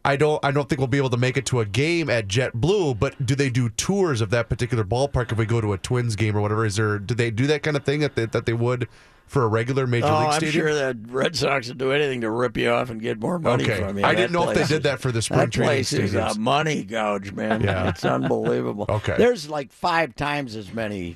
"I 0.04 0.16
don't, 0.16 0.44
I 0.44 0.52
don't 0.52 0.68
think 0.70 0.80
we'll 0.80 0.88
be 0.88 0.98
able 0.98 1.10
to 1.12 1.18
make 1.18 1.38
it 1.38 1.46
to 1.48 1.60
a 1.60 1.66
game 1.66 2.10
at 2.10 2.28
JetBlue, 2.28 3.00
but 3.00 3.26
do 3.26 3.36
they 3.36 3.50
do 3.50 3.70
tours 3.70 4.22
of 4.22 4.30
that 4.32 4.50
particular 4.50 4.84
ballpark 4.84 5.32
if 5.32 5.38
we 5.38 5.46
go 5.46 5.62
to 5.62 5.74
a 5.74 5.78
Twins 5.78 6.16
game 6.16 6.36
or 6.36 6.42
whatever? 6.42 6.66
Is 6.66 6.76
there, 6.78 6.98
do 7.00 7.14
they 7.14 7.32
do 7.32 7.48
that 7.48 7.64
kind 7.64 7.78
of 7.78 7.84
thing 7.84 8.00
that 8.02 8.16
they, 8.16 8.26
that 8.26 8.46
they 8.46 8.54
would 8.54 8.88
for 9.28 9.44
a 9.44 9.48
regular 9.48 9.88
major 9.88 10.08
league? 10.08 10.14
Oh, 10.14 10.20
league 10.32 10.44
I'm 10.44 10.52
sure 10.52 10.74
that 10.74 10.98
Red 11.08 11.36
Sox 11.38 11.70
would 11.70 11.78
do 11.78 11.92
anything 11.94 12.20
to 12.22 12.30
rip 12.30 12.58
you 12.58 12.70
off 12.70 12.90
and 12.90 13.00
get 13.02 13.20
more 13.20 13.40
money 13.40 13.64
Okay. 13.64 13.78
from 13.78 13.98
you. 13.98 14.04
I 14.04 14.10
That 14.14 14.18
didn't 14.18 14.34
know 14.34 14.50
if 14.50 14.58
they 14.58 14.66
did 14.66 14.84
that 14.84 15.00
for 15.00 15.12
the 15.14 15.22
spring 15.22 15.40
That 15.42 15.52
training 15.52 15.70
place 15.70 15.94
is 15.94 16.16
a 16.16 16.34
money 16.38 16.84
gouge, 16.84 17.32
man. 17.32 17.62
Yeah. 17.62 17.88
It's 17.90 18.04
unbelievable. 18.04 18.86
Okay. 18.90 19.16
There's 19.18 19.50
like 19.50 19.72
five 19.72 20.16
times 20.16 20.56
as 20.58 20.74
many 20.74 21.16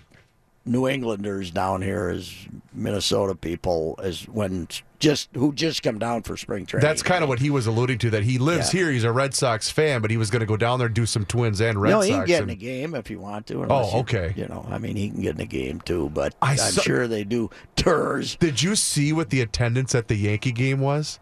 New 0.68 0.88
Englanders 0.88 1.52
down 1.52 1.84
here 1.84 2.10
as 2.10 2.34
Minnesota 2.74 3.36
people 3.36 4.00
as 4.02 4.24
when 4.28 4.68
just 4.98 5.30
who 5.36 5.54
just 5.54 5.84
come 5.84 6.00
down 6.00 6.24
for 6.24 6.36
spring 6.36 6.66
training. 6.66 6.84
That's 6.88 7.04
kind 7.04 7.22
of 7.22 7.30
what 7.30 7.38
he 7.40 7.52
was 7.52 7.68
alluding 7.68 8.00
to. 8.00 8.10
That 8.10 8.24
he 8.24 8.40
lives 8.40 8.74
Yeah. 8.74 8.80
here. 8.80 8.92
He's 8.92 9.04
a 9.04 9.12
Red 9.12 9.36
Sox 9.36 9.70
fan, 9.70 10.02
but 10.02 10.10
he 10.10 10.18
was 10.18 10.32
going 10.32 10.40
to 10.40 10.48
go 10.48 10.58
down 10.58 10.80
there 10.80 10.88
and 10.88 10.96
do 10.96 11.06
some 11.06 11.24
Twins 11.24 11.62
and 11.62 11.80
Red 11.80 11.92
no, 11.92 11.98
Sox. 12.02 12.08
he 12.08 12.14
can 12.14 12.26
get 12.26 12.42
in 12.44 12.50
a 12.50 12.56
game 12.56 12.96
if 12.96 13.12
you 13.12 13.20
want 13.20 13.46
to. 13.48 13.64
Oh, 13.70 14.00
okay. 14.00 14.34
You 14.36 14.48
know, 14.48 14.66
I 14.70 14.80
mean, 14.80 14.96
he 14.96 15.10
can 15.12 15.22
get 15.22 15.36
in 15.36 15.42
a 15.42 15.46
game 15.46 15.82
too, 15.82 16.10
but 16.14 16.34
I 16.42 16.54
I'm 16.54 16.58
saw- 16.58 16.82
sure 16.82 17.08
they 17.08 17.24
do 17.24 17.52
tours. 17.76 18.36
Did 18.38 18.64
you 18.64 18.76
see 18.76 19.14
what 19.14 19.30
the 19.30 19.42
attendance 19.42 19.94
at 19.94 20.08
the 20.08 20.16
Yankee 20.16 20.52
game 20.52 20.80
was? 20.80 21.20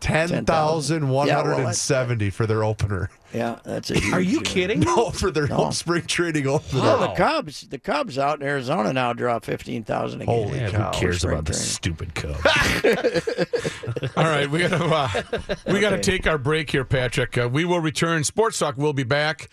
10,170 0.00 2.30
for 2.30 2.46
their 2.46 2.64
opener. 2.64 3.10
Yeah, 3.36 3.58
that's 3.64 3.90
a. 3.90 3.98
Huge, 3.98 4.14
Are 4.14 4.20
you 4.20 4.38
uh, 4.38 4.42
kidding? 4.44 4.80
No, 4.80 5.10
for 5.10 5.30
their 5.30 5.46
No. 5.46 5.56
home 5.56 5.72
spring 5.72 6.06
training 6.06 6.46
opener. 6.46 6.80
Well, 6.80 7.00
Wow. 7.00 7.06
the 7.08 7.14
Cubs, 7.14 7.60
the 7.68 7.78
Cubs 7.78 8.16
out 8.18 8.40
in 8.40 8.46
Arizona 8.46 8.94
now 8.94 9.12
draw 9.12 9.38
fifteen 9.40 9.84
thousand 9.84 10.22
a 10.22 10.26
game. 10.26 10.34
Holy 10.46 10.58
Yeah, 10.58 10.70
cow. 10.70 10.90
who 10.92 10.98
cares 11.00 11.18
Spring 11.18 11.34
about 11.34 11.44
the 11.44 11.52
stupid 11.52 12.14
Cubs? 12.14 12.40
All 14.16 14.24
right, 14.24 14.48
we 14.50 14.60
gotta 14.60 14.82
uh, 14.82 15.22
we 15.70 15.80
gotta 15.80 15.98
take 15.98 16.26
our 16.26 16.38
break 16.38 16.70
here, 16.70 16.84
Patrick. 16.86 17.36
Uh, 17.36 17.46
we 17.52 17.66
will 17.66 17.80
return. 17.80 18.24
Sports 18.24 18.58
Talk 18.58 18.78
will 18.78 18.94
be 18.94 19.02
back. 19.04 19.50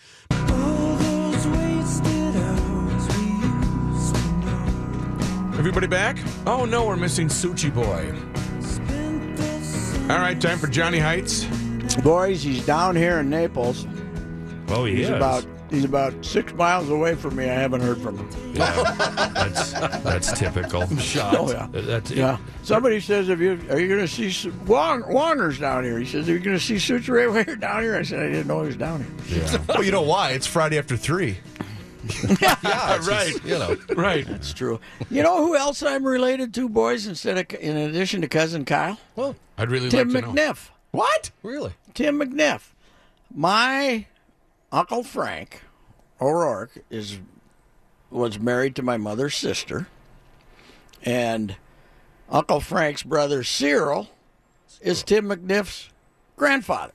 Everybody 5.58 5.88
back? 5.88 6.18
Oh 6.46 6.66
no, 6.66 6.86
we're 6.86 6.98
missing 6.98 7.28
Suchi 7.28 7.74
Boy. 7.74 8.12
All 10.14 10.20
right, 10.20 10.40
time 10.40 10.58
for 10.60 10.68
Johnny 10.68 11.00
Heights. 11.00 11.46
Boys, 12.02 12.42
he's 12.44 12.66
down 12.66 12.96
here 12.96 13.20
in 13.20 13.30
Naples. 13.30 13.86
Oh, 14.70 14.86
he 14.86 14.96
He's 14.98 15.10
is. 15.10 15.16
about 15.16 15.46
he's 15.70 15.84
about 15.86 16.14
six 16.26 16.54
miles 16.54 16.90
away 16.90 17.16
from 17.16 17.36
me. 17.36 17.46
I 17.50 17.54
haven't 17.54 17.82
heard 17.82 17.98
from 18.00 18.18
him. 18.18 18.54
That's 18.54 19.72
that's 19.74 20.38
typical. 20.38 20.84
Oh 21.16 21.52
yeah. 21.52 21.68
That's 21.72 22.12
Yeah. 22.12 22.38
Somebody 22.64 23.00
says, 23.00 23.30
"If 23.30 23.40
you 23.40 23.60
are 23.70 23.80
you 23.80 23.88
going 23.88 24.00
to 24.02 24.08
see 24.08 24.32
Su- 24.32 24.54
Wong, 24.66 25.04
Wonger's 25.04 25.60
down 25.60 25.84
here?" 25.84 26.00
He 26.00 26.06
says, 26.06 26.28
"Are 26.28 26.32
you 26.34 26.40
going 26.40 26.58
to 26.58 26.64
see 26.64 26.80
Suture 26.80 27.30
while 27.32 27.44
you're 27.44 27.56
down 27.56 27.84
here?" 27.84 27.96
I 27.96 28.04
said, 28.04 28.20
"I 28.20 28.28
didn't 28.28 28.48
know 28.48 28.62
he 28.62 28.68
was 28.68 28.78
down 28.78 29.06
here." 29.28 29.46
well, 29.68 29.84
you 29.84 29.92
know 29.92 30.02
why? 30.02 30.32
It's 30.32 30.48
Friday 30.48 30.78
after 30.78 30.98
3. 30.98 31.38
Yeah, 32.42 32.98
right, 33.08 33.34
You 33.46 33.58
know, 33.60 33.78
right. 33.96 34.28
That's 34.28 34.52
true. 34.54 34.82
You 35.10 35.24
know 35.24 35.38
who 35.46 35.56
else 35.56 35.82
I'm 35.84 36.06
related 36.06 36.54
to, 36.56 36.68
boys? 36.68 37.08
Instead 37.08 37.38
of 37.38 37.60
in 37.62 37.78
addition 37.78 38.20
to 38.22 38.28
cousin 38.28 38.66
Kyle, 38.66 38.98
well, 39.16 39.36
I'd 39.58 39.70
really 39.72 39.90
Tim 39.90 40.10
like 40.10 40.24
to 40.26 40.34
know. 40.34 40.34
McNiff. 40.52 40.70
What? 40.92 41.32
really. 41.44 41.72
Tim 41.94 42.20
McNiff. 42.20 42.72
My 43.34 44.06
uncle 44.72 45.04
Frank 45.04 45.62
O'Rourke 46.22 46.84
is 46.90 47.20
was 48.10 48.40
married 48.40 48.76
to 48.76 48.82
my 48.84 48.98
mother's 48.98 49.36
sister, 49.36 49.88
and 51.04 51.56
Uncle 52.30 52.60
Frank's 52.60 53.04
brother 53.04 53.44
Cyril 53.44 54.10
is 54.82 55.04
Tim 55.04 55.26
McNiff's 55.26 55.90
grandfather. 56.36 56.94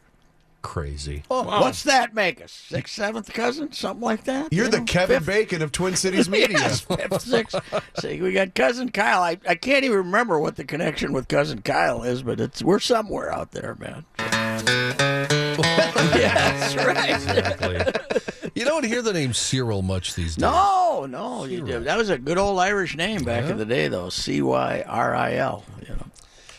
crazy. 0.62 1.22
Oh, 1.30 1.42
what's 1.60 1.82
that 1.84 2.14
make 2.14 2.40
us? 2.42 2.52
Sixth, 2.52 2.94
seventh 2.94 3.32
cousin, 3.32 3.72
something 3.72 4.02
like 4.04 4.24
that. 4.24 4.52
You're 4.52 4.66
you 4.66 4.70
the? 4.70 4.80
Kevin 4.82 5.18
Fifth- 5.20 5.26
Bacon 5.26 5.62
of 5.62 5.72
Twin 5.72 5.96
Cities 5.96 6.28
Media. 6.28 6.58
Yes, 6.58 6.80
fifth, 6.80 7.22
sixth. 7.22 7.58
See, 8.00 8.20
we 8.20 8.32
got 8.32 8.54
cousin 8.54 8.90
Kyle. 8.90 9.22
I, 9.22 9.38
I 9.48 9.54
can't 9.54 9.84
even 9.84 9.98
remember 9.98 10.38
what 10.38 10.56
the 10.56 10.64
connection 10.64 11.12
with 11.12 11.26
cousin 11.28 11.62
Kyle 11.62 12.02
is, 12.02 12.22
but 12.22 12.38
it's 12.40 12.62
we're 12.62 12.78
somewhere 12.80 13.32
out 13.32 13.52
there, 13.52 13.76
man. 13.80 14.04
yeah, 16.16 16.34
that's 16.34 16.76
right. 16.76 17.10
Exactly. 17.10 18.50
You 18.54 18.64
don't 18.64 18.84
hear 18.84 19.02
the 19.02 19.12
name 19.12 19.32
Cyril 19.32 19.82
much 19.82 20.14
these 20.14 20.36
days. 20.36 20.42
No, 20.42 21.06
no, 21.08 21.44
you 21.44 21.64
did. 21.64 21.84
That 21.84 21.96
was 21.96 22.10
a 22.10 22.18
good 22.18 22.38
old 22.38 22.58
Irish 22.58 22.96
name 22.96 23.24
back 23.24 23.44
in 23.44 23.56
the 23.56 23.64
day, 23.64 23.88
though. 23.88 24.08
C 24.08 24.42
Y 24.42 24.84
R 24.86 25.14
I 25.14 25.34
L. 25.34 25.64
You 25.82 25.94
know. 25.94 26.06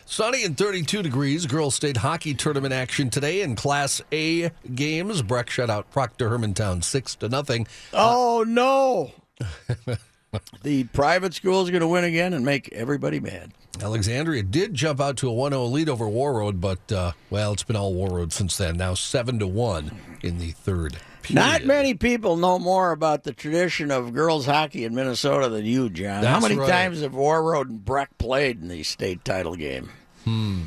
Sunny 0.05 0.43
and 0.43 0.57
32 0.57 1.03
degrees. 1.03 1.45
Girls 1.45 1.75
State 1.75 1.97
hockey 1.97 2.33
tournament 2.33 2.73
action 2.73 3.09
today 3.09 3.41
in 3.41 3.55
Class 3.55 4.01
A 4.11 4.49
games. 4.73 5.21
Breck 5.21 5.49
shut 5.49 5.69
out 5.69 5.91
Proctor 5.91 6.29
Hermantown 6.29 6.83
six 6.83 7.15
to 7.15 7.29
nothing. 7.29 7.67
Oh 7.93 8.43
no. 8.47 9.11
the 10.63 10.83
private 10.85 11.33
school 11.33 11.63
is 11.63 11.69
going 11.69 11.81
to 11.81 11.87
win 11.87 12.03
again 12.03 12.33
and 12.33 12.45
make 12.45 12.71
everybody 12.71 13.19
mad. 13.19 13.51
Alexandria 13.81 14.43
did 14.43 14.73
jump 14.73 14.99
out 14.99 15.17
to 15.17 15.29
a 15.29 15.33
1-0 15.33 15.71
lead 15.71 15.89
over 15.89 16.05
Warroad, 16.05 16.59
but 16.59 16.91
uh, 16.91 17.13
well, 17.29 17.53
it's 17.53 17.63
been 17.63 17.75
all 17.75 17.93
Warroad 17.93 18.31
since 18.33 18.57
then. 18.57 18.77
Now 18.77 18.93
seven 18.93 19.39
to 19.39 19.47
one 19.47 19.91
in 20.21 20.37
the 20.37 20.51
third. 20.51 20.97
Not 21.31 21.63
many 21.63 21.93
people 21.93 22.37
know 22.37 22.57
more 22.57 22.91
about 22.91 23.23
the 23.23 23.33
tradition 23.33 23.91
of 23.91 24.13
girls 24.13 24.45
hockey 24.45 24.83
in 24.83 24.95
Minnesota 24.95 25.49
than 25.49 25.65
you, 25.65 25.89
John. 25.89 26.23
How 26.23 26.39
many 26.39 26.55
right. 26.55 26.69
times 26.69 27.01
have 27.01 27.11
Warroad 27.11 27.69
and 27.69 27.85
Breck 27.85 28.17
played 28.17 28.61
in 28.61 28.67
the 28.67 28.83
state 28.83 29.23
title 29.23 29.55
game? 29.55 29.91
Hmm. 30.23 30.61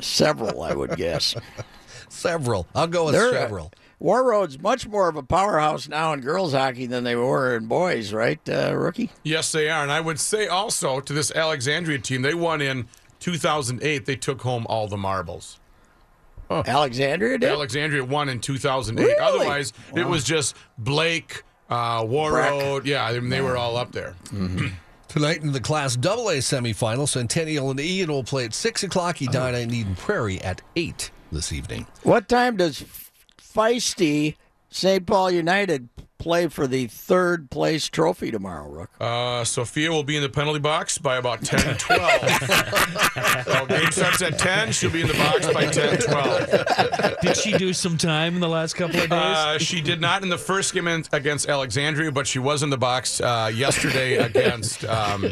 Several, 0.00 0.62
I 0.62 0.74
would 0.74 0.96
guess. 0.96 1.34
Several. 2.08 2.66
I'll 2.74 2.88
go 2.88 3.06
with 3.06 3.14
They're, 3.14 3.28
uh, 3.28 3.32
several. 3.32 3.72
Warroad's 4.00 4.58
much 4.58 4.88
more 4.88 5.10
of 5.10 5.16
a 5.16 5.22
powerhouse 5.22 5.86
now 5.86 6.14
in 6.14 6.20
girls 6.20 6.54
hockey 6.54 6.86
than 6.86 7.04
they 7.04 7.14
were 7.14 7.54
in 7.54 7.66
boys, 7.66 8.14
right, 8.14 8.40
uh, 8.48 8.74
rookie? 8.74 9.10
Yes, 9.22 9.52
they 9.52 9.68
are. 9.68 9.82
And 9.82 9.92
I 9.92 10.00
would 10.00 10.18
say 10.18 10.48
also 10.48 11.00
to 11.00 11.12
this 11.12 11.30
Alexandria 11.30 11.98
team, 11.98 12.22
they 12.22 12.34
won 12.34 12.62
in 12.62 12.88
2008. 13.20 14.06
They 14.06 14.16
took 14.16 14.40
home 14.40 14.66
all 14.68 14.88
the 14.88 14.96
marbles. 14.96 15.60
Alexandria 16.50 17.38
did. 17.38 17.50
Alexandria 17.50 18.04
won 18.04 18.28
in 18.28 18.40
2008. 18.40 19.04
Really? 19.04 19.20
Otherwise, 19.20 19.72
it 19.94 20.06
was 20.06 20.24
just 20.24 20.56
Blake, 20.78 21.44
uh, 21.68 22.04
War 22.08 22.30
Breck. 22.32 22.50
Road. 22.50 22.86
Yeah, 22.86 23.04
I 23.04 23.20
mean, 23.20 23.28
they 23.28 23.40
were 23.40 23.56
all 23.56 23.76
up 23.76 23.92
there. 23.92 24.16
Tonight 25.08 25.42
in 25.42 25.52
the 25.52 25.60
Class 25.60 25.96
AA 25.96 26.40
semifinal, 26.40 27.08
Centennial 27.08 27.70
and 27.70 27.78
Egan 27.78 28.10
will 28.10 28.24
play 28.24 28.44
at 28.44 28.54
6 28.54 28.82
o'clock. 28.82 29.20
Edina 29.20 29.58
and 29.58 29.72
Eden 29.72 29.94
Prairie 29.94 30.40
at 30.40 30.62
8 30.74 31.10
this 31.30 31.52
evening. 31.52 31.86
What 32.02 32.28
time 32.28 32.56
does 32.56 32.84
feisty 33.52 34.36
St. 34.70 35.06
Paul 35.06 35.32
United 35.32 35.88
play 36.20 36.46
for 36.46 36.66
the 36.66 36.86
third 36.86 37.50
place 37.50 37.88
trophy 37.88 38.30
tomorrow, 38.30 38.68
Rook? 38.68 38.90
Uh, 39.00 39.42
Sophia 39.44 39.90
will 39.90 40.04
be 40.04 40.16
in 40.16 40.22
the 40.22 40.28
penalty 40.28 40.60
box 40.60 40.98
by 40.98 41.16
about 41.16 41.42
10 41.42 41.76
12. 41.78 42.20
so 43.44 43.66
game 43.66 43.90
starts 43.90 44.22
at 44.22 44.38
10. 44.38 44.72
She'll 44.72 44.90
be 44.90 45.00
in 45.00 45.08
the 45.08 45.14
box 45.14 45.52
by 45.52 45.66
10 45.66 45.98
12. 45.98 47.20
Did 47.22 47.36
she 47.36 47.52
do 47.52 47.72
some 47.72 47.96
time 47.96 48.34
in 48.34 48.40
the 48.40 48.48
last 48.48 48.74
couple 48.74 49.00
of 49.00 49.08
days? 49.08 49.12
Uh, 49.12 49.58
she 49.58 49.80
did 49.80 50.00
not 50.00 50.22
in 50.22 50.28
the 50.28 50.38
first 50.38 50.72
game 50.74 50.86
against 51.12 51.48
Alexandria, 51.48 52.12
but 52.12 52.26
she 52.26 52.38
was 52.38 52.62
in 52.62 52.70
the 52.70 52.78
box 52.78 53.20
uh, 53.20 53.50
yesterday 53.52 54.14
against 54.16 54.84
um, 54.84 55.22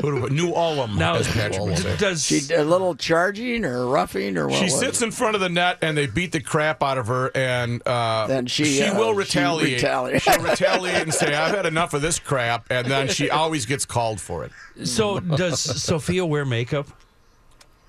who 0.00 0.28
do- 0.28 0.34
New 0.34 0.54
Ulm, 0.54 0.96
now, 0.96 1.14
as 1.16 1.26
Patrick 1.28 1.62
would 1.62 1.78
say. 1.78 1.96
does 1.96 2.24
She 2.24 2.40
a 2.54 2.64
little 2.64 2.94
charging 2.94 3.64
or 3.64 3.86
roughing 3.86 4.36
or 4.36 4.48
what? 4.48 4.58
She 4.58 4.68
sits 4.68 5.00
it? 5.02 5.06
in 5.06 5.10
front 5.10 5.34
of 5.34 5.40
the 5.40 5.48
net 5.48 5.78
and 5.82 5.96
they 5.96 6.06
beat 6.06 6.32
the 6.32 6.40
crap 6.40 6.82
out 6.82 6.98
of 6.98 7.06
her, 7.06 7.30
and 7.34 7.82
uh, 7.86 8.26
Then 8.26 8.46
she, 8.46 8.82
uh, 8.82 8.98
will 8.98 9.12
she 9.12 9.18
retaliate. 9.18 9.80
She'll 10.20 10.42
retaliate 10.42 11.02
and 11.02 11.14
say, 11.14 11.34
"I've 11.34 11.54
had 11.54 11.66
enough 11.66 11.94
of 11.94 12.02
this 12.02 12.18
crap," 12.18 12.66
and 12.70 12.86
then 12.86 13.08
she 13.08 13.30
always 13.30 13.66
gets 13.66 13.84
called 13.84 14.20
for 14.20 14.44
it. 14.44 14.52
so 14.86 15.20
does 15.20 15.60
Sophia 15.60 16.24
wear 16.26 16.44
makeup? 16.44 16.88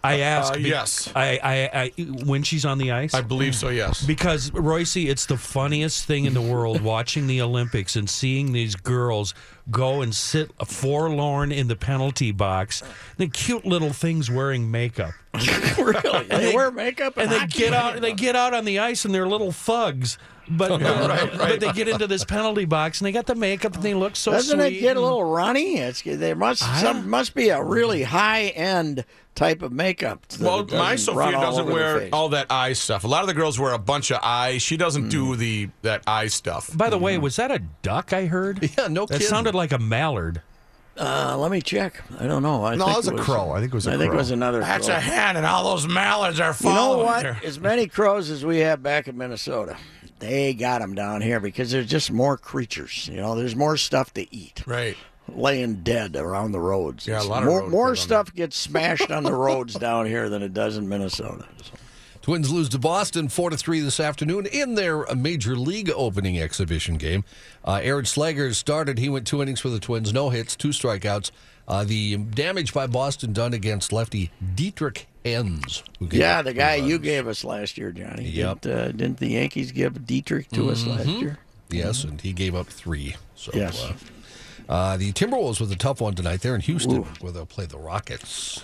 I 0.03 0.19
ask. 0.21 0.53
Uh, 0.53 0.57
be- 0.57 0.61
yes. 0.63 1.11
I, 1.13 1.39
I, 1.43 1.81
I 1.97 2.01
when 2.23 2.43
she's 2.43 2.63
on 2.65 2.77
the 2.77 2.91
ice. 2.91 3.13
I 3.13 3.21
believe 3.21 3.53
so. 3.53 3.67
Yes. 3.69 4.05
Because 4.05 4.49
Reusse, 4.51 5.09
it's 5.09 5.25
the 5.25 5.35
funniest 5.37 6.05
thing 6.05 6.25
in 6.25 6.33
the 6.33 6.41
world 6.41 6.79
watching 6.95 7.27
the 7.27 7.41
Olympics 7.41 7.95
and 7.97 8.09
seeing 8.09 8.53
these 8.53 8.75
girls 8.75 9.33
go 9.69 10.01
and 10.01 10.15
sit 10.15 10.51
forlorn 10.65 11.51
in 11.51 11.67
the 11.67 11.75
penalty 11.75 12.31
box. 12.31 12.81
The 13.17 13.27
cute 13.27 13.65
little 13.65 13.91
things 13.91 14.31
wearing 14.31 14.71
makeup, 14.71 15.11
really? 15.77 16.25
They 16.25 16.55
wear 16.55 16.71
makeup 16.71 17.17
and 17.17 17.31
they 17.31 17.45
get 17.47 17.73
out. 17.73 18.01
They 18.01 18.13
get 18.13 18.35
out 18.35 18.53
on 18.53 18.65
the 18.65 18.79
ice 18.79 19.05
and 19.05 19.13
they're 19.13 19.27
little 19.27 19.51
thugs. 19.51 20.17
But, 20.51 20.71
uh, 20.81 21.27
but 21.37 21.59
they 21.59 21.71
get 21.73 21.87
into 21.87 22.07
this 22.07 22.25
penalty 22.25 22.65
box 22.65 22.99
and 22.99 23.05
they 23.05 23.11
got 23.11 23.27
the 23.27 23.35
makeup 23.35 23.75
and 23.75 23.83
they 23.83 23.93
look 23.93 24.15
so 24.15 24.31
Doesn't 24.31 24.59
sweet. 24.59 24.77
it 24.77 24.79
get 24.79 24.97
a 24.97 25.01
little 25.01 25.23
runny? 25.23 25.77
It's 25.77 26.01
there 26.01 26.35
must 26.35 26.61
some 26.81 27.09
must 27.09 27.35
be 27.35 27.49
a 27.49 27.61
really 27.61 28.01
high 28.01 28.47
end 28.47 29.05
type 29.35 29.61
of 29.61 29.71
makeup. 29.71 30.25
Well, 30.39 30.61
it 30.61 30.71
my 30.71 30.91
doesn't 30.91 31.13
Sophia 31.13 31.31
doesn't 31.39 31.67
wear 31.67 32.09
all 32.11 32.29
that 32.29 32.47
eye 32.51 32.73
stuff. 32.73 33.03
A 33.03 33.07
lot 33.07 33.21
of 33.21 33.27
the 33.27 33.33
girls 33.35 33.59
wear 33.59 33.73
a 33.73 33.79
bunch 33.79 34.11
of 34.11 34.19
eyes. 34.23 34.61
She 34.61 34.75
doesn't 34.75 35.09
do 35.09 35.35
mm. 35.35 35.37
the 35.37 35.69
that 35.83 36.03
eye 36.07 36.27
stuff. 36.27 36.75
By 36.75 36.89
the 36.89 36.97
way, 36.97 37.13
mm-hmm. 37.13 37.23
was 37.23 37.35
that 37.35 37.51
a 37.51 37.59
duck 37.81 38.13
I 38.13 38.25
heard? 38.25 38.69
Yeah, 38.77 38.87
no 38.87 39.05
That 39.05 39.15
kidding. 39.15 39.27
sounded 39.27 39.55
like 39.55 39.71
a 39.71 39.79
mallard. 39.79 40.41
Uh, 40.99 41.37
let 41.37 41.49
me 41.51 41.61
check. 41.61 42.01
I 42.19 42.27
don't 42.27 42.43
know. 42.43 42.65
I 42.65 42.75
No, 42.75 42.85
think 42.85 43.05
it 43.07 43.13
was 43.13 43.21
a 43.21 43.23
crow. 43.23 43.51
I 43.51 43.59
think 43.61 43.71
it 43.71 43.75
was 43.75 43.87
a 43.87 43.93
I 43.93 43.97
think 43.97 44.13
it 44.13 44.17
was 44.17 44.31
another. 44.31 44.59
That's 44.59 44.87
crow. 44.87 44.95
a 44.97 44.99
hen, 44.99 45.37
and 45.37 45.45
all 45.45 45.63
those 45.71 45.87
mallards 45.87 46.39
are 46.41 46.53
following. 46.53 46.99
You 46.99 47.05
know 47.05 47.11
what? 47.11 47.25
her. 47.25 47.37
As 47.47 47.59
many 47.59 47.87
crows 47.87 48.29
as 48.29 48.43
we 48.45 48.59
have 48.59 48.83
back 48.83 49.07
in 49.07 49.17
Minnesota, 49.17 49.77
they 50.19 50.53
got 50.53 50.79
them 50.81 50.93
down 50.95 51.21
here 51.21 51.39
because 51.39 51.71
there's 51.71 51.87
just 51.87 52.11
more 52.11 52.37
creatures. 52.37 53.07
You 53.09 53.17
know, 53.17 53.35
there's 53.35 53.55
more 53.55 53.77
stuff 53.77 54.13
to 54.15 54.35
eat, 54.35 54.61
Right. 54.67 54.97
laying 55.29 55.83
dead 55.83 56.17
around 56.17 56.51
the 56.51 56.59
roads. 56.59 57.07
Yeah, 57.07 57.15
a 57.15 57.17
It's 57.19 57.27
lot 57.27 57.43
of 57.43 57.49
more 57.49 57.59
road 57.61 57.71
more 57.71 57.95
stuff 57.95 58.33
gets 58.35 58.57
smashed 58.57 59.09
on 59.09 59.23
the 59.23 59.33
roads 59.33 59.73
down 59.79 60.05
here 60.05 60.27
than 60.27 60.43
it 60.43 60.53
does 60.53 60.75
in 60.75 60.89
Minnesota. 60.89 61.45
Twins 62.21 62.51
lose 62.51 62.69
to 62.69 62.77
Boston 62.77 63.29
four 63.29 63.49
to 63.49 63.57
three 63.57 63.79
this 63.79 63.99
afternoon 63.99 64.45
in 64.45 64.75
their 64.75 65.05
major 65.15 65.55
league 65.55 65.89
opening 65.95 66.39
exhibition 66.39 66.97
game. 66.97 67.23
Uh, 67.65 67.79
Aaron 67.81 68.05
Slegers 68.05 68.55
started. 68.55 68.99
He 68.99 69.09
went 69.09 69.25
two 69.25 69.41
innings 69.41 69.59
for 69.61 69.69
the 69.69 69.79
Twins, 69.79 70.11
no 70.13 70.29
hits, 70.29 70.55
two 70.55 70.69
strikeouts. 70.69 71.31
Uh, 71.67 71.83
the 71.83 72.17
damage 72.17 72.73
by 72.73 72.87
Boston 72.87 73.31
done 73.31 73.53
against 73.53 73.93
lefty 73.93 74.31
Dietrich 74.55 75.07
Enns. 75.23 75.83
who 75.99 76.07
gave 76.07 76.19
Yeah, 76.19 76.41
the 76.41 76.53
guy 76.53 76.75
you 76.75 76.97
gave 76.99 77.27
us 77.27 77.43
last 77.43 77.77
year, 77.77 77.91
Johnny. 77.91 78.25
Yep. 78.29 78.61
Didn't, 78.61 78.77
uh, 78.79 78.85
didn't 78.87 79.17
the 79.17 79.27
Yankees 79.29 79.71
give 79.71 80.05
Dietrich 80.05 80.49
to 80.51 80.71
us 80.71 80.85
last 80.85 81.07
year? 81.07 81.37
Yes, 81.69 82.03
and 82.03 82.19
he 82.19 82.33
gave 82.33 82.55
up 82.55 82.67
three. 82.67 83.15
So, 83.35 83.51
Yes. 83.53 83.83
uh, 83.83 83.93
uh, 84.71 84.97
the 84.97 85.13
Timberwolves 85.13 85.59
with 85.61 85.71
a 85.71 85.75
tough 85.75 86.01
one 86.01 86.15
tonight. 86.15 86.41
They're 86.41 86.55
in 86.55 86.61
Houston 86.61 87.03
where 87.21 87.31
they'll 87.31 87.45
play 87.45 87.65
the 87.67 87.77
Rockets. 87.77 88.63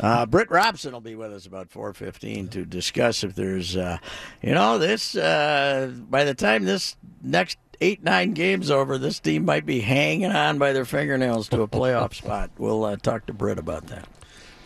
Uh, 0.00 0.26
Britt 0.26 0.50
Robson 0.50 0.92
will 0.92 1.00
be 1.00 1.14
with 1.14 1.32
us 1.32 1.46
about 1.46 1.70
4:15 1.70 2.50
to 2.50 2.64
discuss 2.64 3.24
if 3.24 3.34
there's, 3.34 3.76
uh, 3.76 3.98
you 4.42 4.52
know, 4.52 4.78
this. 4.78 5.16
Uh, 5.16 5.92
by 6.10 6.24
the 6.24 6.34
time 6.34 6.64
this 6.64 6.96
next 7.22 7.58
eight 7.80 8.02
nine 8.02 8.32
games 8.32 8.70
over, 8.70 8.98
this 8.98 9.20
team 9.20 9.44
might 9.44 9.64
be 9.66 9.80
hanging 9.80 10.30
on 10.30 10.58
by 10.58 10.72
their 10.72 10.84
fingernails 10.84 11.48
to 11.48 11.62
a 11.62 11.68
playoff 11.68 12.14
spot. 12.22 12.50
We'll 12.58 12.84
uh, 12.84 12.96
talk 12.96 13.26
to 13.26 13.32
Britt 13.32 13.58
about 13.58 13.86
that. 13.88 14.06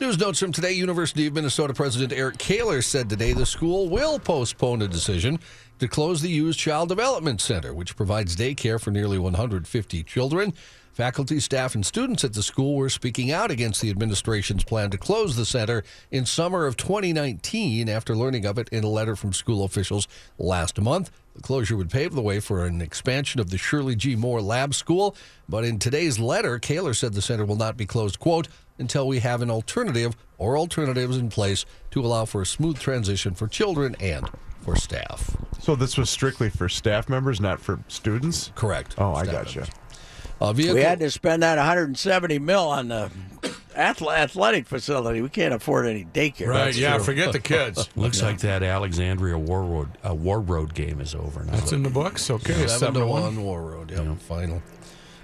News 0.00 0.18
notes 0.18 0.38
from 0.38 0.50
today 0.50 0.72
University 0.72 1.26
of 1.26 1.34
Minnesota 1.34 1.74
President 1.74 2.10
Eric 2.10 2.38
Kaler 2.38 2.80
said 2.80 3.10
today 3.10 3.34
the 3.34 3.44
school 3.44 3.90
will 3.90 4.18
postpone 4.18 4.80
a 4.80 4.88
decision 4.88 5.38
to 5.78 5.88
close 5.88 6.22
the 6.22 6.30
used 6.30 6.58
Child 6.58 6.88
Development 6.88 7.38
Center, 7.38 7.74
which 7.74 7.96
provides 7.96 8.34
daycare 8.34 8.80
for 8.80 8.90
nearly 8.90 9.18
150 9.18 10.02
children. 10.04 10.54
Faculty, 10.92 11.38
staff, 11.38 11.74
and 11.74 11.86
students 11.86 12.24
at 12.24 12.34
the 12.34 12.42
school 12.42 12.74
were 12.74 12.90
speaking 12.90 13.30
out 13.30 13.50
against 13.50 13.80
the 13.80 13.90
administration's 13.90 14.64
plan 14.64 14.90
to 14.90 14.98
close 14.98 15.36
the 15.36 15.44
center 15.44 15.84
in 16.10 16.26
summer 16.26 16.66
of 16.66 16.76
2019 16.76 17.88
after 17.88 18.16
learning 18.16 18.44
of 18.44 18.58
it 18.58 18.68
in 18.70 18.82
a 18.82 18.88
letter 18.88 19.14
from 19.14 19.32
school 19.32 19.64
officials 19.64 20.08
last 20.36 20.80
month. 20.80 21.10
The 21.36 21.42
closure 21.42 21.76
would 21.76 21.90
pave 21.90 22.12
the 22.12 22.20
way 22.20 22.40
for 22.40 22.66
an 22.66 22.82
expansion 22.82 23.40
of 23.40 23.50
the 23.50 23.58
Shirley 23.58 23.94
G. 23.94 24.16
Moore 24.16 24.42
Lab 24.42 24.74
School, 24.74 25.16
but 25.48 25.64
in 25.64 25.78
today's 25.78 26.18
letter, 26.18 26.58
Kaler 26.58 26.92
said 26.92 27.14
the 27.14 27.22
center 27.22 27.44
will 27.44 27.56
not 27.56 27.76
be 27.76 27.86
closed, 27.86 28.18
quote, 28.18 28.48
until 28.78 29.06
we 29.06 29.20
have 29.20 29.42
an 29.42 29.50
alternative 29.50 30.16
or 30.38 30.58
alternatives 30.58 31.18
in 31.18 31.28
place 31.28 31.64
to 31.92 32.00
allow 32.00 32.24
for 32.24 32.42
a 32.42 32.46
smooth 32.46 32.78
transition 32.78 33.34
for 33.34 33.46
children 33.46 33.94
and 34.00 34.28
for 34.62 34.74
staff. 34.74 35.36
So 35.60 35.76
this 35.76 35.96
was 35.96 36.10
strictly 36.10 36.50
for 36.50 36.68
staff 36.68 37.08
members, 37.08 37.40
not 37.40 37.60
for 37.60 37.78
students. 37.88 38.50
Correct. 38.54 38.96
Oh, 38.98 39.14
I 39.14 39.24
gotcha. 39.24 39.60
members. 39.60 39.74
A 40.40 40.54
vehicle, 40.54 40.76
We 40.76 40.82
had 40.82 41.00
to 41.00 41.10
spend 41.10 41.42
that 41.42 41.56
170 41.58 42.38
mil 42.38 42.68
on 42.68 42.88
the 42.88 43.10
athletic 43.76 44.66
facility. 44.66 45.20
We 45.20 45.28
can't 45.28 45.54
afford 45.54 45.86
any 45.86 46.04
daycare. 46.04 46.48
Right? 46.48 46.74
Yeah. 46.74 46.98
Forget 46.98 47.32
the 47.32 47.38
kids. 47.40 47.88
Looks 47.96 48.22
like 48.22 48.38
that 48.38 48.62
Alexandria 48.62 49.36
Warroad, 49.36 49.88
uh, 50.02 50.14
Warroad 50.14 50.74
game 50.74 51.00
is 51.00 51.14
over 51.14 51.44
now. 51.44 51.52
That's 51.52 51.72
in 51.72 51.82
the 51.82 51.90
books. 51.90 52.30
Okay. 52.30 52.52
Seven, 52.54 52.68
Seven 52.68 52.94
to 52.94 53.00
to 53.00 53.06
one. 53.06 53.22
one. 53.22 53.44
Warroad. 53.44 53.90
Yep, 53.90 54.18
final. 54.20 54.62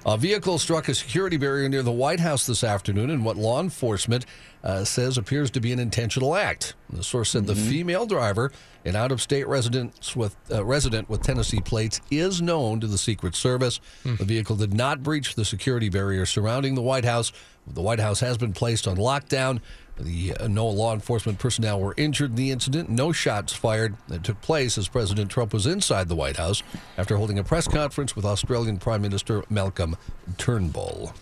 A 0.04 0.16
vehicle 0.16 0.58
struck 0.58 0.88
a 0.88 0.94
security 0.94 1.36
barrier 1.36 1.68
near 1.68 1.82
the 1.82 1.90
White 1.90 2.20
House 2.20 2.46
this 2.46 2.62
afternoon 2.62 3.10
and 3.10 3.24
what 3.24 3.36
law 3.36 3.60
enforcement 3.60 4.24
uh, 4.66 4.84
says 4.84 5.16
appears 5.16 5.48
to 5.52 5.60
be 5.60 5.72
an 5.72 5.78
intentional 5.78 6.34
act. 6.34 6.74
The 6.90 7.04
source 7.04 7.30
said 7.30 7.46
the 7.46 7.54
female 7.54 8.04
driver, 8.04 8.50
an 8.84 8.96
out-of-state 8.96 9.46
resident 9.46 10.12
with 10.16 10.36
uh, 10.50 10.64
resident 10.64 11.08
with 11.08 11.22
Tennessee 11.22 11.60
plates, 11.60 12.00
is 12.10 12.42
known 12.42 12.80
to 12.80 12.88
the 12.88 12.98
Secret 12.98 13.36
Service. 13.36 13.78
The 14.02 14.24
vehicle 14.24 14.56
did 14.56 14.74
not 14.74 15.04
breach 15.04 15.36
the 15.36 15.44
security 15.44 15.88
barrier 15.88 16.26
surrounding 16.26 16.74
the 16.74 16.82
White 16.82 17.04
House. 17.04 17.32
The 17.66 17.80
White 17.80 18.00
House 18.00 18.18
has 18.20 18.38
been 18.38 18.52
placed 18.52 18.88
on 18.88 18.96
lockdown. 18.96 19.60
The 19.98 20.34
uh, 20.34 20.48
no 20.48 20.66
law 20.66 20.92
enforcement 20.92 21.38
personnel 21.38 21.80
were 21.80 21.94
injured 21.96 22.30
in 22.30 22.36
the 22.36 22.50
incident. 22.50 22.90
No 22.90 23.12
shots 23.12 23.52
fired. 23.52 23.94
It 24.10 24.24
took 24.24 24.40
place 24.42 24.76
as 24.78 24.88
President 24.88 25.30
Trump 25.30 25.52
was 25.52 25.66
inside 25.66 26.08
the 26.08 26.16
White 26.16 26.36
House 26.38 26.64
after 26.98 27.16
holding 27.16 27.38
a 27.38 27.44
press 27.44 27.68
conference 27.68 28.16
with 28.16 28.24
Australian 28.24 28.78
Prime 28.78 29.00
Minister 29.00 29.44
Malcolm 29.48 29.96
Turnbull. 30.38 31.14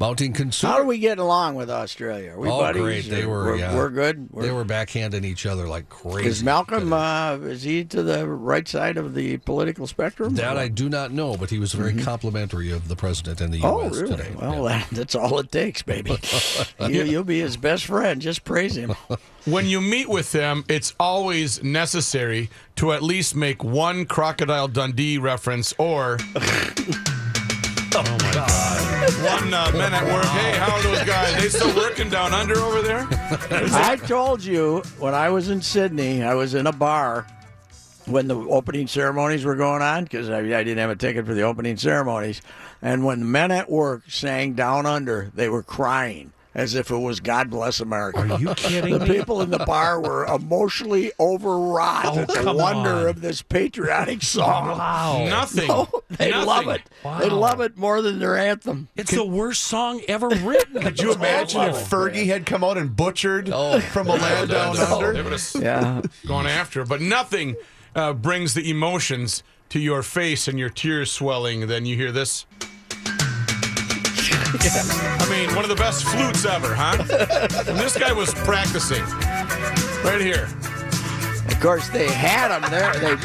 Mounting 0.00 0.32
consumer. 0.32 0.72
How 0.72 0.78
are 0.78 0.84
we 0.84 0.98
getting 0.98 1.22
along 1.24 1.56
with 1.56 1.68
Australia? 1.68 2.30
Are 2.34 2.38
we 2.38 2.48
Oh, 2.48 2.60
buddies? 2.60 2.82
great. 2.82 3.04
They 3.10 3.26
were, 3.26 3.44
We're, 3.46 3.56
yeah. 3.56 3.74
we're 3.74 3.90
good. 3.90 4.28
they 4.32 4.52
were 4.52 4.64
backhanding 4.64 5.24
each 5.24 5.44
other 5.44 5.66
like 5.66 5.88
crazy. 5.88 6.28
Is 6.28 6.44
Malcolm? 6.44 6.92
Uh, 6.92 7.34
is 7.38 7.64
he 7.64 7.84
to 7.86 8.04
the 8.04 8.28
right 8.28 8.68
side 8.68 8.96
of 8.96 9.16
the 9.16 9.38
political 9.38 9.88
spectrum? 9.88 10.36
that 10.36 10.56
I 10.56 10.68
do 10.68 10.88
not 10.88 11.10
know, 11.10 11.36
but 11.36 11.50
he 11.50 11.58
was 11.58 11.72
very 11.72 11.94
complimentary 12.00 12.70
of 12.70 12.86
the 12.86 12.94
president 12.94 13.40
and 13.40 13.52
the 13.52 13.60
Oh, 13.64 13.82
U.S. 13.82 13.96
really? 13.96 14.16
today. 14.16 14.30
Well, 14.40 14.62
Yeah. 14.62 14.78
that, 14.78 14.88
that's 14.92 15.14
all 15.16 15.40
it 15.40 15.50
takes, 15.50 15.82
baby. 15.82 16.16
you, 16.80 17.02
you'll 17.02 17.24
be 17.24 17.40
his 17.40 17.56
best 17.56 17.84
friend. 17.86 18.22
Just 18.22 18.44
praise 18.44 18.76
him. 18.76 18.94
When 19.44 19.64
you 19.64 19.80
meet 19.80 20.10
with 20.10 20.32
them, 20.32 20.62
it's 20.68 20.94
always 21.00 21.62
necessary 21.62 22.50
to 22.76 22.92
at 22.92 23.02
least 23.02 23.34
make 23.34 23.64
one 23.64 24.04
Crocodile 24.04 24.68
Dundee 24.68 25.16
reference 25.16 25.72
or. 25.78 26.18
One 29.16 29.54
uh, 29.54 29.72
at 29.74 30.04
work. 30.04 30.24
Hey, 30.26 30.58
how 30.58 30.76
are 30.76 30.82
those 30.82 31.02
guys? 31.04 31.40
They 31.40 31.48
still 31.48 31.74
working 31.74 32.10
down 32.10 32.34
under 32.34 32.58
over 32.58 32.82
there? 32.82 33.06
I 33.10 33.96
told 33.96 34.44
you 34.44 34.82
when 34.98 35.14
I 35.14 35.30
was 35.30 35.48
in 35.48 35.62
Sydney, 35.62 36.22
I 36.22 36.34
was 36.34 36.54
in 36.54 36.66
a 36.66 36.72
bar 36.72 37.26
when 38.04 38.28
the 38.28 38.36
opening 38.36 38.86
ceremonies 38.86 39.44
were 39.44 39.56
going 39.56 39.80
on 39.80 40.04
because 40.04 40.28
I, 40.28 40.40
I 40.40 40.62
didn't 40.62 40.78
have 40.78 40.90
a 40.90 40.96
ticket 40.96 41.24
for 41.24 41.32
the 41.32 41.42
opening 41.42 41.78
ceremonies. 41.78 42.42
And 42.82 43.04
when 43.04 43.30
men 43.30 43.50
at 43.50 43.70
work 43.70 44.02
sang 44.10 44.52
Down 44.52 44.84
Under, 44.84 45.30
they 45.34 45.48
were 45.48 45.62
crying 45.62 46.32
as 46.54 46.74
if 46.74 46.90
it 46.90 46.96
was 46.96 47.20
God 47.20 47.50
Bless 47.50 47.78
America. 47.80 48.20
Are 48.20 48.38
you 48.40 48.54
kidding 48.54 48.98
The 48.98 49.06
me? 49.06 49.18
people 49.18 49.42
in 49.42 49.50
the 49.50 49.58
bar 49.60 50.00
were 50.00 50.24
emotionally 50.26 51.12
overwrought 51.20 52.06
Oh, 52.06 52.18
at 52.20 52.28
the 52.28 52.52
wonder 52.52 52.90
on. 52.90 53.06
of 53.08 53.20
this 53.20 53.42
patriotic 53.42 54.22
song. 54.22 54.68
Wow. 54.78 55.26
Nothing. 55.28 55.68
Oh, 55.70 56.02
they 56.10 56.30
Nothing. 56.30 56.46
love 56.46 56.68
it. 56.68 56.82
They 57.20 57.28
love 57.30 57.60
it 57.60 57.76
more 57.76 58.00
than 58.02 58.18
their 58.18 58.36
anthem. 58.36 58.88
It's 58.96 59.10
the 59.12 59.24
worst 59.24 59.62
song 59.64 60.00
ever 60.08 60.28
written. 60.42 60.82
Could 60.82 60.98
you 61.00 61.12
imagine 61.12 61.60
if 61.62 61.76
Fergie 61.90 62.26
had 62.26 62.46
come 62.46 62.64
out 62.64 62.78
and 62.78 62.96
butchered 62.96 63.50
Oh. 63.52 63.78
from 63.80 64.08
a 64.08 64.14
land 64.16 64.50
down 64.50 64.74
They 64.74 64.82
under? 64.82 65.22
would 65.22 65.32
have 65.32 65.50
Yeah. 65.60 66.02
gone 66.26 66.46
after, 66.46 66.84
but 66.84 67.00
nothing 67.00 67.56
uh, 67.94 68.14
brings 68.14 68.54
the 68.54 68.68
emotions 68.70 69.42
to 69.68 69.78
your 69.78 70.02
face 70.02 70.48
and 70.48 70.58
your 70.58 70.70
tears 70.70 71.12
swelling 71.12 71.66
than 71.66 71.84
you 71.86 71.94
hear 71.94 72.10
this. 72.10 72.46
I 74.54 75.26
mean, 75.30 75.54
one 75.54 75.64
of 75.64 75.68
the 75.68 75.76
best 75.76 76.04
flutes 76.04 76.44
ever, 76.46 76.74
huh? 76.74 76.96
And 77.68 77.78
this 77.78 77.96
guy 77.98 78.12
was 78.12 78.32
practicing 78.34 79.02
right 80.02 80.20
here. 80.20 80.48
Of 81.48 81.60
course, 81.60 81.88
they 81.90 82.08
had 82.10 82.48
them 82.48 82.70
there. 82.70 82.92
They, 82.94 83.16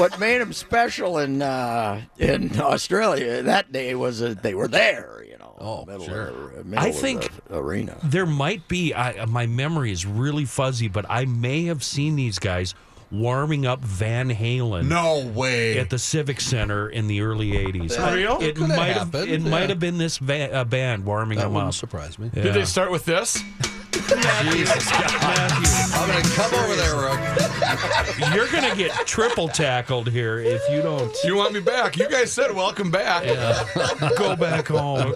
what 0.00 0.18
made 0.18 0.40
them 0.40 0.52
special 0.52 1.18
in 1.18 1.42
uh, 1.42 2.02
in 2.18 2.58
Australia 2.60 3.42
that 3.42 3.70
day 3.72 3.94
was 3.94 4.18
that 4.20 4.42
they 4.42 4.54
were 4.54 4.68
there. 4.68 5.24
You 5.28 5.38
know, 5.38 5.54
Oh, 5.60 5.82
in 5.82 5.86
middle 5.88 6.06
sure. 6.06 6.26
of 6.28 6.54
the, 6.56 6.64
middle 6.64 6.84
I 6.84 6.88
of 6.88 6.96
think- 6.96 7.30
the 7.48 7.58
arena. 7.58 7.96
There 8.02 8.26
might 8.26 8.66
be. 8.68 8.94
I, 8.94 9.24
my 9.26 9.46
memory 9.46 9.92
is 9.92 10.04
really 10.06 10.44
fuzzy, 10.44 10.88
but 10.88 11.04
I 11.08 11.24
may 11.24 11.64
have 11.66 11.84
seen 11.84 12.16
these 12.16 12.38
guys 12.40 12.74
warming 13.12 13.66
up 13.66 13.80
Van 13.80 14.30
Halen. 14.30 14.88
No 14.88 15.24
way. 15.34 15.78
At 15.78 15.90
the 15.90 15.98
Civic 15.98 16.40
Center 16.40 16.88
in 16.88 17.06
the 17.06 17.20
early 17.20 17.50
'80s. 17.52 17.94
For 17.94 18.14
real? 18.16 18.38
It 18.40 18.58
might 18.58 18.86
have. 18.86 19.12
happened, 19.12 19.30
It 19.30 19.40
yeah. 19.42 19.48
might 19.50 19.68
have 19.68 19.78
been 19.78 19.98
this 19.98 20.18
va- 20.18 20.52
uh, 20.52 20.64
band 20.64 21.04
warming 21.04 21.38
That 21.38 21.44
them 21.44 21.54
wouldn't 21.54 21.68
up. 21.68 21.74
surprise 21.74 22.18
me. 22.18 22.30
Did 22.32 22.54
they 22.54 22.64
start 22.64 22.90
with 22.90 23.04
this? 23.04 23.42
Jesus 23.92 24.90
I'm 24.92 26.08
going 26.08 26.22
to 26.22 26.30
come 26.30 26.54
over 26.54 26.74
there, 26.74 26.96
Rook. 26.96 28.34
You're 28.34 28.48
gonna 28.50 28.74
get 28.74 28.90
triple 29.06 29.48
tackled 29.48 30.08
here 30.08 30.38
if 30.38 30.62
you 30.70 30.82
don't 30.82 31.14
You 31.24 31.36
want 31.36 31.52
me 31.52 31.60
back? 31.60 31.96
You 31.98 32.08
guys 32.08 32.32
said 32.32 32.52
welcome 32.54 32.90
back. 32.90 33.24
go 34.18 34.34
back 34.36 34.68
home. 34.68 35.14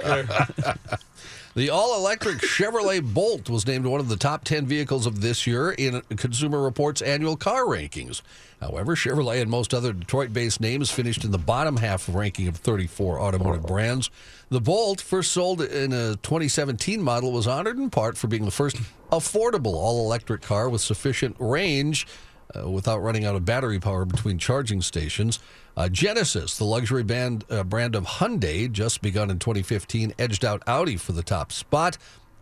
The 1.57 1.71
all 1.71 1.97
electric 1.97 2.41
Chevrolet 2.41 3.01
Bolt 3.01 3.49
was 3.49 3.67
named 3.67 3.87
one 3.87 3.99
of 3.99 4.11
the 4.11 4.17
top 4.19 4.45
10 4.45 4.67
vehicles 4.67 5.07
of 5.07 5.23
this 5.23 5.47
year 5.47 5.71
in 5.71 6.03
Consumer 6.15 6.61
Reports 6.61 7.01
annual 7.01 7.35
car 7.35 7.65
rankings. 7.65 8.21
However, 8.61 8.95
Chevrolet 8.95 9.41
and 9.41 9.51
most 9.51 9.73
other 9.73 9.95
Detroit 9.95 10.35
based 10.35 10.61
names 10.61 10.91
finished 10.91 11.25
in 11.25 11.31
the 11.31 11.39
bottom 11.39 11.79
half 11.79 12.09
of 12.09 12.15
ranking 12.15 12.47
of 12.47 12.57
34 12.57 13.19
automotive 13.19 13.65
oh. 13.65 13.69
brands. 13.69 14.11
The 14.51 14.61
Bolt, 14.61 15.01
first 15.01 15.33
sold 15.33 15.63
in 15.63 15.95
a 15.95 16.17
2017 16.17 17.01
model, 17.01 17.33
was 17.33 17.47
honored 17.47 17.79
in 17.79 17.89
part 17.89 18.19
for 18.19 18.27
being 18.27 18.45
the 18.45 18.51
first 18.51 18.77
affordable 19.11 19.73
all 19.73 20.05
electric 20.05 20.43
car 20.43 20.69
with 20.69 20.83
sufficient 20.83 21.37
range 21.39 22.07
uh, 22.55 22.69
without 22.69 22.99
running 22.99 23.25
out 23.25 23.35
of 23.35 23.45
battery 23.45 23.81
power 23.81 24.05
between 24.05 24.39
charging 24.39 24.83
stations. 24.83 25.39
Uh, 25.77 25.89
Genesis, 25.89 26.57
the 26.57 26.65
luxury 26.65 27.03
band, 27.03 27.45
uh, 27.51 27.63
brand 27.63 27.95
of 27.95 28.05
Hyundai, 28.05 28.71
just 28.71 29.03
begun 29.03 29.31
in 29.31 29.39
2015, 29.39 30.15
edged 30.19 30.45
out 30.45 30.63
Audi 30.67 30.97
for 30.97 31.13
the 31.13 31.23
top 31.23 31.53
spot. 31.53 31.99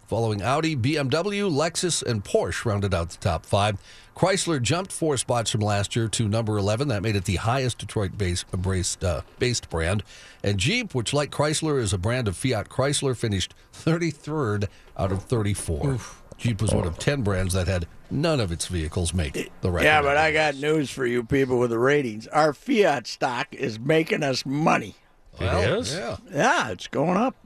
Following 0.06 0.42
Audi, 0.42 0.76
BMW, 0.76 1.50
Lexus, 1.50 2.02
and 2.02 2.22
Porsche 2.22 2.66
rounded 2.66 2.92
out 2.92 3.08
the 3.08 3.16
top 3.16 3.46
five. 3.46 3.78
Chrysler 4.14 4.60
jumped 4.60 4.92
four 4.92 5.16
spots 5.16 5.50
from 5.50 5.62
last 5.62 5.96
year 5.96 6.08
to 6.08 6.28
number 6.28 6.58
11. 6.58 6.88
That 6.88 7.02
made 7.02 7.16
it 7.16 7.24
the 7.24 7.36
highest 7.36 7.78
Detroit-based 7.78 8.46
based, 8.62 9.02
uh, 9.02 9.22
based 9.38 9.70
brand. 9.70 10.02
And 10.44 10.58
Jeep, 10.58 10.94
which 10.94 11.12
like 11.14 11.30
Chrysler 11.30 11.80
is 11.80 11.92
a 11.92 11.98
brand 11.98 12.28
of 12.28 12.36
Fiat 12.36 12.68
Chrysler, 12.68 13.16
finished 13.16 13.54
33rd 13.72 14.68
out 14.96 15.10
of 15.10 15.22
34. 15.24 15.98
Jeep 16.38 16.60
was 16.60 16.74
one 16.74 16.86
of 16.86 16.98
10 16.98 17.22
brands 17.22 17.54
that 17.54 17.66
had 17.68 17.86
none 18.10 18.40
of 18.40 18.52
its 18.52 18.66
vehicles 18.66 19.14
make 19.14 19.50
the 19.60 19.70
record. 19.70 19.84
Yeah, 19.86 20.02
but 20.02 20.16
I 20.16 20.32
got 20.32 20.56
news 20.56 20.90
for 20.90 21.06
you 21.06 21.24
people 21.24 21.58
with 21.58 21.70
the 21.70 21.78
ratings. 21.78 22.26
Our 22.28 22.52
Fiat 22.52 23.06
stock 23.06 23.48
is 23.54 23.78
making 23.78 24.22
us 24.22 24.44
money. 24.44 24.94
Well, 25.40 25.62
It 25.62 25.78
is? 25.80 25.94
Yeah. 25.94 26.16
Yeah, 26.32 26.70
it's 26.70 26.86
going 26.88 27.16
up. 27.16 27.36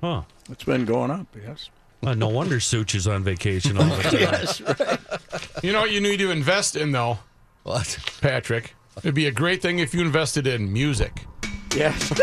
Huh. 0.00 0.22
It's 0.50 0.64
been 0.64 0.84
going 0.84 1.10
up. 1.10 1.26
Yes. 1.42 1.70
Uh, 2.02 2.14
no 2.14 2.28
wonder 2.28 2.60
Such 2.60 2.94
is 2.94 3.06
on 3.08 3.24
vacation 3.24 3.78
all 3.78 3.84
the 3.84 4.02
time. 4.02 4.12
Yes, 4.20 4.60
right. 4.60 4.98
You 5.64 5.72
know 5.72 5.80
what 5.80 5.90
you 5.90 6.00
need 6.00 6.18
to 6.18 6.30
invest 6.30 6.76
in, 6.76 6.92
though, 6.92 7.18
What? 7.62 7.98
Patrick? 8.20 8.74
It'd 8.98 9.14
be 9.14 9.26
a 9.26 9.32
great 9.32 9.60
thing 9.62 9.78
if 9.78 9.94
you 9.94 10.02
invested 10.02 10.46
in 10.46 10.72
music. 10.72 11.26
Yes. 11.74 12.12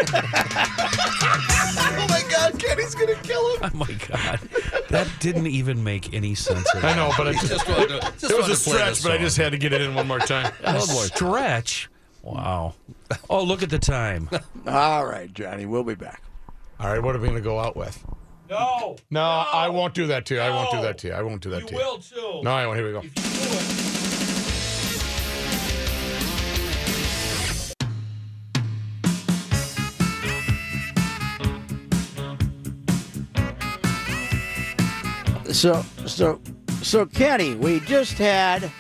oh 1.80 2.08
my 2.10 2.24
God, 2.32 2.58
Kenny's 2.60 2.96
gonna 2.96 3.16
kill 3.16 3.56
him. 3.58 3.72
Oh 3.74 3.78
my 3.78 3.92
God, 4.08 4.40
that 4.90 5.08
didn't 5.20 5.48
even 5.48 5.84
make 5.84 6.14
any 6.14 6.36
sense. 6.36 6.74
At 6.76 6.84
I 6.84 6.96
know, 6.96 7.12
but 7.18 7.28
I 7.28 7.34
Just 7.34 7.68
wanted 7.68 7.90
to, 7.90 8.00
just 8.18 8.24
it 8.24 8.38
was 8.38 8.40
wanted 8.40 8.52
a 8.52 8.56
stretch, 8.56 9.04
but 9.04 9.12
I 9.12 9.18
just 9.18 9.38
had 9.38 9.52
to 9.52 9.58
get 9.58 9.74
it 9.74 9.82
in 9.82 9.94
one 9.94 10.08
more 10.08 10.20
time. 10.20 10.52
all. 10.66 10.76
A 10.78 10.82
stretch. 10.82 11.90
Wow. 12.24 12.76
Oh, 13.30 13.44
look 13.44 13.64
at 13.64 13.70
the 13.70 13.80
time. 13.80 14.30
All 14.68 15.06
right, 15.06 15.34
Johnny. 15.34 15.66
We'll 15.66 15.84
be 15.84 15.96
back. 15.96 16.22
All 16.80 16.88
right, 16.88 17.02
what 17.02 17.16
are 17.16 17.20
we 17.20 17.28
going 17.28 17.38
to 17.40 17.44
go 17.44 17.60
out 17.60 17.76
with? 17.76 18.04
No. 18.50 18.96
No, 19.10 19.22
I 19.22 19.70
won't 19.70 19.94
do 19.96 20.06
that 20.08 20.26
to 20.28 20.36
you. 20.36 20.40
I 20.40 20.50
won't 20.52 20.70
do 20.72 20.82
that 20.84 20.98
to 21.00 21.08
you. 21.08 21.14
I 21.14 21.24
won't 21.24 21.42
do 21.42 21.50
that 21.50 21.62
You 21.62 21.68
to 21.70 21.74
you. 21.74 21.80
will 21.80 21.98
too. 21.98 22.42
No, 22.44 22.52
I 22.52 22.68
won't. 22.68 22.78
Here 22.80 22.86
we 22.86 22.94
go. 22.94 23.02
So, 35.52 35.84
so, 36.08 36.40
so, 36.82 37.06
Kenny, 37.06 37.56
we 37.56 37.82
just 37.82 38.14
had 38.14 38.72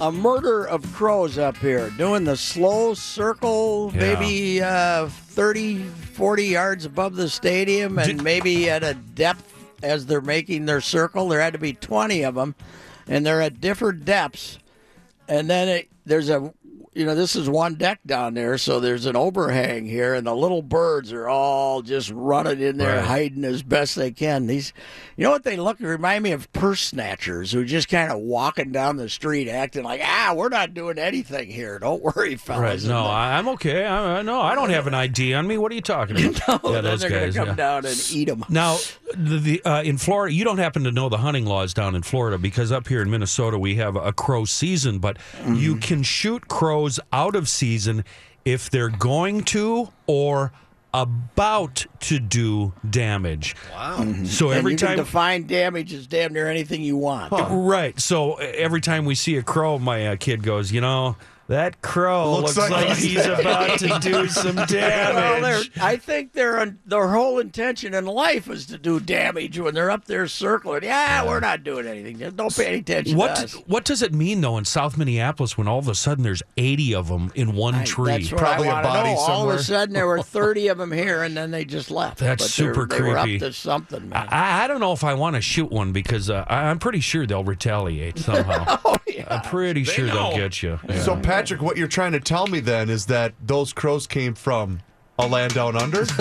a 0.00 0.10
murder 0.12 0.64
of 0.66 0.90
crows 0.94 1.36
up 1.36 1.56
here 1.56 1.90
doing 1.90 2.24
the 2.24 2.36
slow 2.36 2.94
circle, 2.94 3.90
Yeah. 3.94 4.00
maybe 4.00 4.62
uh, 4.62 5.08
30, 5.08 5.82
40 5.82 6.44
yards 6.44 6.84
above 6.84 7.16
the 7.16 7.28
stadium, 7.28 7.98
and 7.98 8.06
Did- 8.18 8.22
maybe 8.22 8.70
at 8.70 8.82
a 8.84 8.94
depth 8.94 9.52
as 9.82 10.06
they're 10.06 10.20
making 10.20 10.66
their 10.66 10.80
circle. 10.80 11.28
There 11.28 11.40
had 11.40 11.52
to 11.54 11.58
be 11.58 11.72
20 11.74 12.22
of 12.22 12.34
them, 12.36 12.54
and 13.08 13.26
they're 13.26 13.42
at 13.42 13.60
different 13.60 14.04
depths. 14.04 14.58
And 15.28 15.50
then 15.50 15.68
it, 15.68 15.88
there's 16.06 16.30
a, 16.30 16.52
you 16.92 17.06
know, 17.06 17.14
this 17.14 17.36
is 17.36 17.48
one 17.48 17.76
deck 17.76 18.00
down 18.04 18.34
there, 18.34 18.58
so 18.58 18.80
there's 18.80 19.06
an 19.06 19.14
overhang 19.14 19.86
here, 19.86 20.12
and 20.14 20.26
the 20.26 20.34
little 20.34 20.60
birds 20.62 21.12
are 21.12 21.28
all 21.28 21.82
just 21.82 22.10
running 22.10 22.60
in 22.60 22.78
there, 22.78 22.96
Right. 22.96 23.04
hiding 23.04 23.44
as 23.44 23.62
best 23.62 23.94
they 23.94 24.10
can. 24.10 24.48
These, 24.48 24.72
you 25.16 25.22
know 25.24 25.30
what 25.30 25.44
they 25.44 25.56
look 25.56 25.78
remind 25.78 26.24
me 26.24 26.32
of 26.32 26.52
purse 26.52 26.80
snatchers 26.82 27.52
who 27.52 27.64
just 27.64 27.88
kind 27.88 28.10
of 28.10 28.18
walking 28.18 28.72
down 28.72 28.96
the 28.96 29.08
street, 29.08 29.48
acting 29.48 29.84
like, 29.84 30.00
ah, 30.04 30.34
we're 30.36 30.48
not 30.48 30.74
doing 30.74 30.98
anything 30.98 31.48
here. 31.48 31.78
Don't 31.78 32.02
worry, 32.02 32.34
fellas. 32.34 32.82
Right. 32.82 32.88
No, 32.90 33.04
I, 33.06 33.38
I'm 33.38 33.48
okay. 33.50 33.86
I, 33.86 34.22
no, 34.22 34.40
I 34.40 34.56
don't 34.56 34.70
have 34.70 34.88
an 34.88 34.94
ID 34.94 35.34
on 35.34 35.46
me. 35.46 35.58
What 35.58 35.70
are 35.70 35.76
you 35.76 35.80
talking 35.82 36.16
about? 36.16 36.48
no, 36.64 36.70
yeah, 36.70 36.80
then 36.80 36.84
those 36.84 37.00
they're 37.02 37.10
guys. 37.10 37.36
come 37.36 37.48
yeah. 37.48 37.54
down 37.54 37.86
and 37.86 38.06
eat 38.12 38.24
them. 38.26 38.44
Now, 38.48 38.78
the, 39.16 39.38
the 39.38 39.64
uh, 39.64 39.82
in 39.82 39.96
Florida, 39.96 40.34
you 40.34 40.42
don't 40.42 40.58
happen 40.58 40.82
to 40.84 40.90
know 40.90 41.08
the 41.08 41.18
hunting 41.18 41.46
laws 41.46 41.72
down 41.72 41.94
in 41.94 42.02
Florida 42.02 42.36
because 42.36 42.72
up 42.72 42.88
here 42.88 43.00
in 43.00 43.10
Minnesota 43.10 43.58
we 43.60 43.76
have 43.76 43.94
a 43.94 44.12
crow 44.12 44.44
season, 44.44 44.98
but 44.98 45.18
you 45.54 45.76
can 45.76 46.02
shoot 46.02 46.48
crows 46.48 46.79
out 47.12 47.36
of 47.36 47.48
season 47.48 48.04
if 48.44 48.70
they're 48.70 48.88
going 48.88 49.42
to 49.44 49.88
or 50.06 50.52
about 50.92 51.86
to 52.00 52.18
do 52.18 52.72
damage. 52.88 53.54
Wow! 53.72 54.14
So 54.24 54.48
and 54.50 54.58
every 54.58 54.72
you 54.72 54.78
time 54.78 54.96
can 54.96 54.98
define 54.98 55.46
damage 55.46 55.92
is 55.92 56.06
damn 56.06 56.32
near 56.32 56.48
anything 56.48 56.82
you 56.82 56.96
want. 56.96 57.32
Right. 57.32 57.98
So 58.00 58.34
every 58.34 58.80
time 58.80 59.04
we 59.04 59.14
see 59.14 59.36
a 59.36 59.42
crow, 59.42 59.78
my 59.78 60.08
uh, 60.08 60.16
kid 60.16 60.42
goes, 60.42 60.72
you 60.72 60.80
know, 60.80 61.16
that 61.50 61.82
crow 61.82 62.32
Looks 62.40 62.56
looks, 62.56 62.70
like 62.70 62.86
like, 62.88 62.96
he's- 62.98 63.02
he's 63.02 63.26
about 63.26 63.78
to 63.80 63.98
do 64.00 64.28
some 64.28 64.54
damage. 64.56 65.72
they're- 65.74 65.84
I 65.84 65.96
think 65.96 66.32
their 66.32 66.76
their 66.86 67.08
whole 67.08 67.38
intention 67.40 67.92
in 67.92 68.06
life 68.06 68.48
is 68.48 68.66
to 68.66 68.78
do 68.78 69.00
damage 69.00 69.58
when 69.58 69.74
they're 69.74 69.90
up 69.90 70.04
there 70.04 70.26
circling. 70.28 70.84
Yeah, 70.84 71.26
we're 71.26 71.40
not 71.40 71.64
doing 71.64 71.86
anything. 71.86 72.18
Just 72.18 72.36
Don't 72.36 72.54
pay 72.56 72.66
any 72.66 72.78
attention 72.78 73.16
what 73.16 73.36
to 73.36 73.44
us. 73.44 73.52
what 73.66 73.84
does 73.84 74.00
it 74.02 74.14
mean 74.14 74.40
though 74.40 74.58
in 74.58 74.64
South 74.64 74.96
Minneapolis 74.96 75.58
when 75.58 75.66
all 75.68 75.78
of 75.80 75.88
a 75.88 75.94
sudden 75.94 76.22
there's 76.24 76.42
80 76.56 76.94
of 76.94 77.08
them 77.08 77.32
in 77.34 77.54
one 77.54 77.74
I- 77.74 77.84
tree? 77.84 78.12
That's 78.12 78.32
what 78.32 78.38
Probably 78.40 78.68
a 78.68 78.70
I 78.70 78.74
wanna 78.74 78.88
body 78.88 79.10
know. 79.14 79.18
All 79.18 79.50
of 79.50 79.58
a 79.58 79.62
sudden, 79.62 79.92
there 79.94 80.06
were 80.06 80.22
30 80.22 80.68
of 80.68 80.78
them 80.78 80.92
here, 80.92 81.22
and 81.24 81.36
then 81.36 81.50
they 81.50 81.64
just 81.64 81.90
left. 81.90 82.18
That's 82.18 82.42
But 82.44 82.64
they're- 82.64 82.74
super 82.74 82.86
they 82.86 83.02
were 83.02 83.14
creepy. 83.20 83.36
up 83.36 83.40
to 83.40 83.52
something, 83.52 84.08
man. 84.08 84.28
I, 84.30 84.64
I 84.64 84.66
don't 84.68 84.80
know 84.80 84.92
if 84.92 85.02
I 85.04 85.14
want 85.14 85.36
to 85.36 85.42
shoot 85.42 85.70
one 85.70 85.92
because 85.92 86.30
uh, 86.30 86.44
I- 86.48 86.66
I'm 86.70 86.78
pretty 86.78 87.00
sure 87.00 87.26
they'll 87.26 87.44
retaliate 87.44 88.18
somehow. 88.18 88.78
oh, 88.84 88.96
yeah. 89.08 89.26
I'm 89.28 89.42
pretty 89.42 89.84
sure 89.84 90.06
know. 90.06 90.30
they'll 90.30 90.36
get 90.38 90.62
you. 90.62 90.78
Yeah. 90.88 91.02
So, 91.02 91.16
Patrick, 91.40 91.62
what 91.62 91.78
you're 91.78 91.88
trying 91.88 92.12
to 92.12 92.20
tell 92.20 92.46
me 92.48 92.60
then 92.60 92.90
is 92.90 93.06
that 93.06 93.32
those 93.40 93.72
crows 93.72 94.06
came 94.06 94.34
from 94.34 94.80
a 95.18 95.26
land 95.26 95.54
down 95.54 95.74
under? 95.74 96.00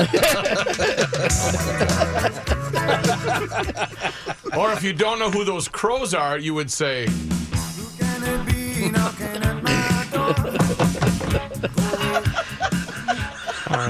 Or 4.57 4.71
if 4.73 4.83
you 4.83 4.93
don't 4.93 5.19
know 5.19 5.29
who 5.29 5.43
those 5.45 5.67
crows 5.67 6.13
are, 6.13 6.37
you 6.37 6.53
would 6.53 6.71
say, 6.71 7.07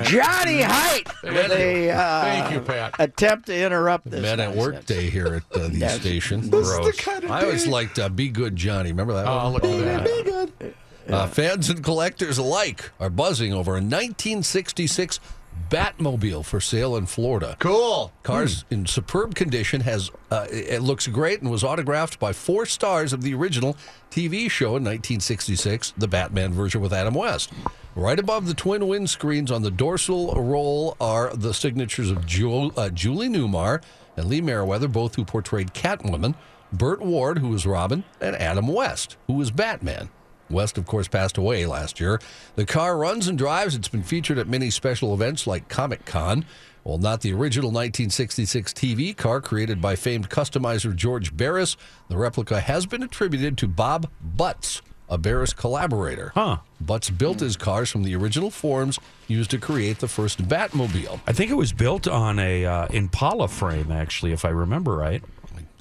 Johnny 0.04 0.62
Height 0.62 1.08
with 1.24 1.52
a 1.52 1.92
uh, 1.92 2.22
Thank 2.22 2.54
you, 2.54 2.62
Pat. 2.62 2.96
attempt 3.00 3.46
to 3.48 3.58
interrupt 3.66 4.10
this. 4.10 4.22
Men 4.22 4.40
at 4.40 4.56
work 4.56 4.86
day 4.86 5.10
here 5.10 5.36
at 5.52 5.58
uh, 5.58 5.68
the 5.68 5.78
Yes. 5.78 6.00
station. 6.02 6.42
This 6.50 6.68
is 6.68 6.76
the 6.76 6.82
Gross. 6.82 7.00
kind 7.00 7.24
of 7.24 7.32
I 7.32 7.44
always 7.44 7.64
day- 7.66 7.72
liked 7.72 8.00
uh, 8.00 8.10
Be 8.10 8.30
Good 8.30 8.56
Johnny. 8.56 8.90
Remember 8.90 9.14
that 9.14 9.28
oh, 9.28 9.52
one? 9.52 9.54
look 9.54 9.64
at 9.64 10.04
that. 10.60 10.74
Uh, 11.10 11.28
fans 11.28 11.70
and 11.70 11.84
collectors 11.84 12.38
alike 12.38 12.92
are 13.00 13.10
buzzing 13.10 13.54
over 13.54 13.72
a 13.72 13.82
1966 13.82 15.20
Batmobile 15.70 16.46
for 16.46 16.60
sale 16.60 16.96
in 16.96 17.06
Florida. 17.06 17.56
Cool. 17.60 18.12
Cars 18.24 18.66
in 18.70 18.86
superb 18.86 19.36
condition 19.36 19.82
has 19.82 20.10
uh, 20.32 20.48
it 20.50 20.82
looks 20.82 21.08
great 21.08 21.42
and 21.42 21.52
was 21.52 21.64
autographed 21.64 22.20
by 22.20 22.34
four 22.34 22.66
stars 22.66 23.14
of 23.14 23.22
the 23.22 23.34
original 23.34 23.76
TV 24.10 24.50
show 24.50 24.70
in 24.78 24.84
1966, 24.84 25.94
the 25.98 26.08
Batman 26.08 26.54
version 26.54 26.82
with 26.82 26.94
Adam 26.94 27.14
West. 27.14 27.52
Right 27.96 28.18
above 28.18 28.48
the 28.48 28.54
twin 28.54 28.84
windscreens 28.84 29.52
on 29.52 29.62
the 29.62 29.72
dorsal 29.72 30.34
roll 30.34 30.96
are 31.00 31.36
the 31.36 31.54
signatures 31.54 32.10
of 32.10 32.20
uh, 32.20 32.90
Julie 32.90 33.30
Newmar 33.30 33.84
and 34.16 34.28
Lee 34.28 34.42
Meriwether, 34.42 34.88
both 34.88 35.16
who 35.16 35.26
portrayed 35.26 35.74
Catwoman, 35.74 36.36
Burt 36.72 37.02
Ward, 37.02 37.40
who 37.40 37.50
was 37.50 37.66
Robin, 37.66 38.04
and 38.22 38.36
Adam 38.36 38.68
West, 38.68 39.18
who 39.28 39.34
was 39.34 39.52
Batman. 39.52 40.10
West, 40.50 40.78
of 40.78 40.86
course, 40.86 41.08
passed 41.08 41.38
away 41.38 41.66
last 41.66 42.00
year. 42.00 42.20
The 42.56 42.66
car 42.66 42.98
runs 42.98 43.28
and 43.28 43.38
drives. 43.38 43.76
It's 43.76 43.88
been 43.88 44.04
featured 44.04 44.38
at 44.38 44.48
many 44.48 44.70
special 44.70 45.14
events 45.14 45.48
like 45.48 45.70
Comic 45.70 46.06
Con. 46.06 46.46
Well, 46.84 46.98
not 46.98 47.22
the 47.22 47.34
original 47.34 47.70
1966 47.70 48.74
TV 48.74 49.16
car 49.16 49.42
created 49.42 49.82
by 49.82 49.96
famed 49.96 50.30
customizer 50.30 50.96
George 50.96 51.36
Barris. 51.36 51.78
The 52.08 52.18
replica 52.18 52.62
has 52.62 52.86
been 52.86 53.04
attributed 53.04 53.58
to 53.60 53.68
Bob 53.68 54.10
Butts, 54.22 54.82
a 55.10 55.18
Barris 55.18 55.54
collaborator. 55.54 56.32
Huh. 56.34 56.58
Butts 56.80 57.10
built 57.10 57.42
his 57.42 57.58
cars 57.58 57.92
from 57.92 58.04
the 58.04 58.16
original 58.16 58.50
forms 58.50 58.98
used 59.28 59.52
to 59.52 59.58
create 59.58 60.00
the 60.00 60.08
first 60.08 60.48
Batmobile. 60.48 61.20
I 61.28 61.34
think 61.34 61.52
it 61.52 61.56
was 61.56 61.74
built 61.74 62.08
on 62.08 62.40
a 62.40 62.66
uh, 62.66 62.88
Impala 62.88 63.50
frame, 63.50 63.92
actually, 63.92 64.32
if 64.32 64.46
I 64.46 64.50
remember 64.50 64.96
right. 64.96 65.22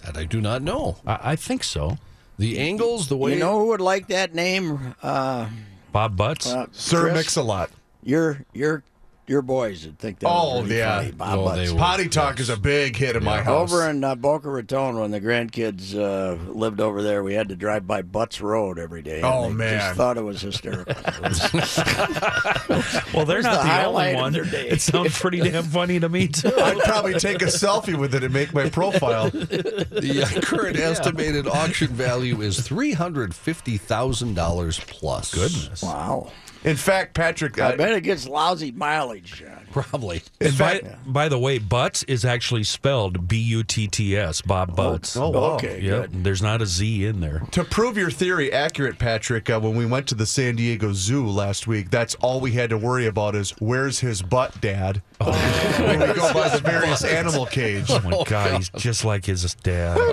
That 0.04 0.16
I 0.16 0.24
do 0.24 0.40
not 0.40 0.62
know. 0.62 0.96
I, 1.06 1.18
I 1.32 1.36
think 1.36 1.64
so. 1.64 1.98
The 2.38 2.58
angles, 2.58 3.08
the 3.08 3.16
way 3.16 3.34
You 3.34 3.40
know 3.40 3.58
who 3.58 3.66
would 3.68 3.80
like 3.80 4.08
that 4.08 4.34
name? 4.34 4.94
Uh, 5.02 5.48
Bob 5.92 6.16
Butts. 6.16 6.46
uh, 6.46 6.66
Sir 6.72 7.12
Mix-a-Lot. 7.12 7.70
Your 8.04 8.44
your 8.54 8.84
your 9.28 9.42
boys 9.42 9.86
would 9.86 9.98
think 9.98 10.18
that. 10.20 10.28
Oh, 10.28 10.60
was 10.60 10.64
really 10.64 10.78
yeah. 10.78 10.98
funny. 10.98 11.12
Bob 11.12 11.38
Oh, 11.38 11.44
Butts. 11.44 11.56
they 11.58 11.68
would. 11.72 11.78
Potty 11.78 12.08
talk 12.08 12.40
is 12.40 12.48
a 12.48 12.56
big 12.56 12.96
hit 12.96 13.16
in 13.16 13.24
my 13.24 13.42
house. 13.42 13.72
Over 13.72 13.88
in 13.88 14.02
uh, 14.04 14.14
Boca 14.14 14.50
Raton, 14.50 14.98
when 14.98 15.10
the 15.10 15.20
grandkids 15.20 15.94
uh, 15.94 16.36
lived 16.52 16.80
over 16.80 17.02
there, 17.02 17.22
we 17.22 17.34
had 17.34 17.48
to 17.50 17.56
drive 17.56 17.86
by 17.86 18.02
Butts 18.02 18.40
Road 18.40 18.78
every 18.78 19.02
day. 19.02 19.16
and 19.16 19.24
Oh, 19.24 19.48
they 19.48 19.54
man. 19.54 19.78
Just 19.80 19.96
thought 19.96 20.16
it 20.16 20.22
was 20.24 20.40
hysterical. 20.40 20.94
Well, 23.14 23.24
they're 23.24 23.42
not 23.42 23.62
the 23.62 23.68
the, 23.68 23.84
only 23.86 24.14
one. 24.14 24.32
their 24.32 24.44
day. 24.44 24.68
It 24.68 24.80
sounds 24.80 25.18
pretty 25.20 25.40
damn 25.40 25.64
funny 25.64 25.98
to 26.00 26.08
me 26.08 26.28
too. 26.28 26.52
I'd 26.56 26.78
probably 26.80 27.14
take 27.14 27.42
a 27.42 27.46
selfie 27.46 27.98
with 27.98 28.14
it 28.14 28.22
and 28.22 28.32
make 28.32 28.52
my 28.52 28.68
profile. 28.68 29.30
The 29.30 30.22
uh, 30.36 30.40
current 30.42 30.76
estimated 30.76 31.46
auction 31.48 31.88
value 31.88 32.40
is 32.42 32.60
three 32.60 32.92
hundred 32.92 33.34
fifty 33.34 33.76
thousand 33.76 34.34
dollars 34.34 34.78
plus. 34.86 35.34
Goodness. 35.34 35.82
wow. 35.82 36.30
In 36.64 36.76
fact, 36.76 37.14
Patrick, 37.14 37.60
I 37.60 37.72
uh, 37.72 37.76
bet 37.76 37.92
it 37.92 38.00
gets 38.02 38.26
lousy 38.26 38.72
mileage. 38.72 39.44
Probably. 39.82 40.22
in 40.40 40.48
And 40.48 40.58
by, 40.58 40.78
fact, 40.78 41.12
by 41.12 41.28
the 41.28 41.38
way, 41.38 41.58
Butts 41.58 42.02
is 42.04 42.24
actually 42.24 42.64
spelled 42.64 43.28
B 43.28 43.36
U 43.38 43.62
T 43.62 43.86
T 43.86 44.16
S, 44.16 44.40
Bob 44.42 44.74
Butts. 44.76 45.16
oh, 45.16 45.30
wow. 45.30 45.40
Okay, 45.54 45.80
Yep, 45.80 46.10
good. 46.12 46.24
there's 46.24 46.42
not 46.42 46.60
a 46.62 46.66
Z 46.66 47.04
in 47.06 47.20
there. 47.20 47.42
To 47.52 47.64
prove 47.64 47.96
your 47.96 48.10
theory 48.10 48.52
accurate, 48.52 48.98
Patrick, 48.98 49.48
uh, 49.50 49.60
when 49.60 49.74
we 49.76 49.86
went 49.86 50.06
to 50.08 50.14
the 50.14 50.26
San 50.26 50.56
Diego 50.56 50.92
Zoo 50.92 51.26
last 51.26 51.66
week, 51.66 51.90
that's 51.90 52.14
all 52.16 52.40
we 52.40 52.52
had 52.52 52.70
to 52.70 52.78
worry 52.78 53.06
about 53.06 53.34
is 53.34 53.50
where's 53.58 54.00
his 54.00 54.22
butt, 54.22 54.60
Dad? 54.60 55.02
when 55.18 55.98
we 56.00 56.06
go 56.14 56.32
by 56.32 56.48
the 56.48 56.60
various 56.64 57.02
animal 57.04 57.44
cage. 57.46 57.86
Oh 57.90 58.00
my 58.00 58.22
God, 58.24 58.56
he's 58.56 58.68
just 58.76 59.04
like 59.04 59.24
his 59.24 59.54
dad. 59.56 59.98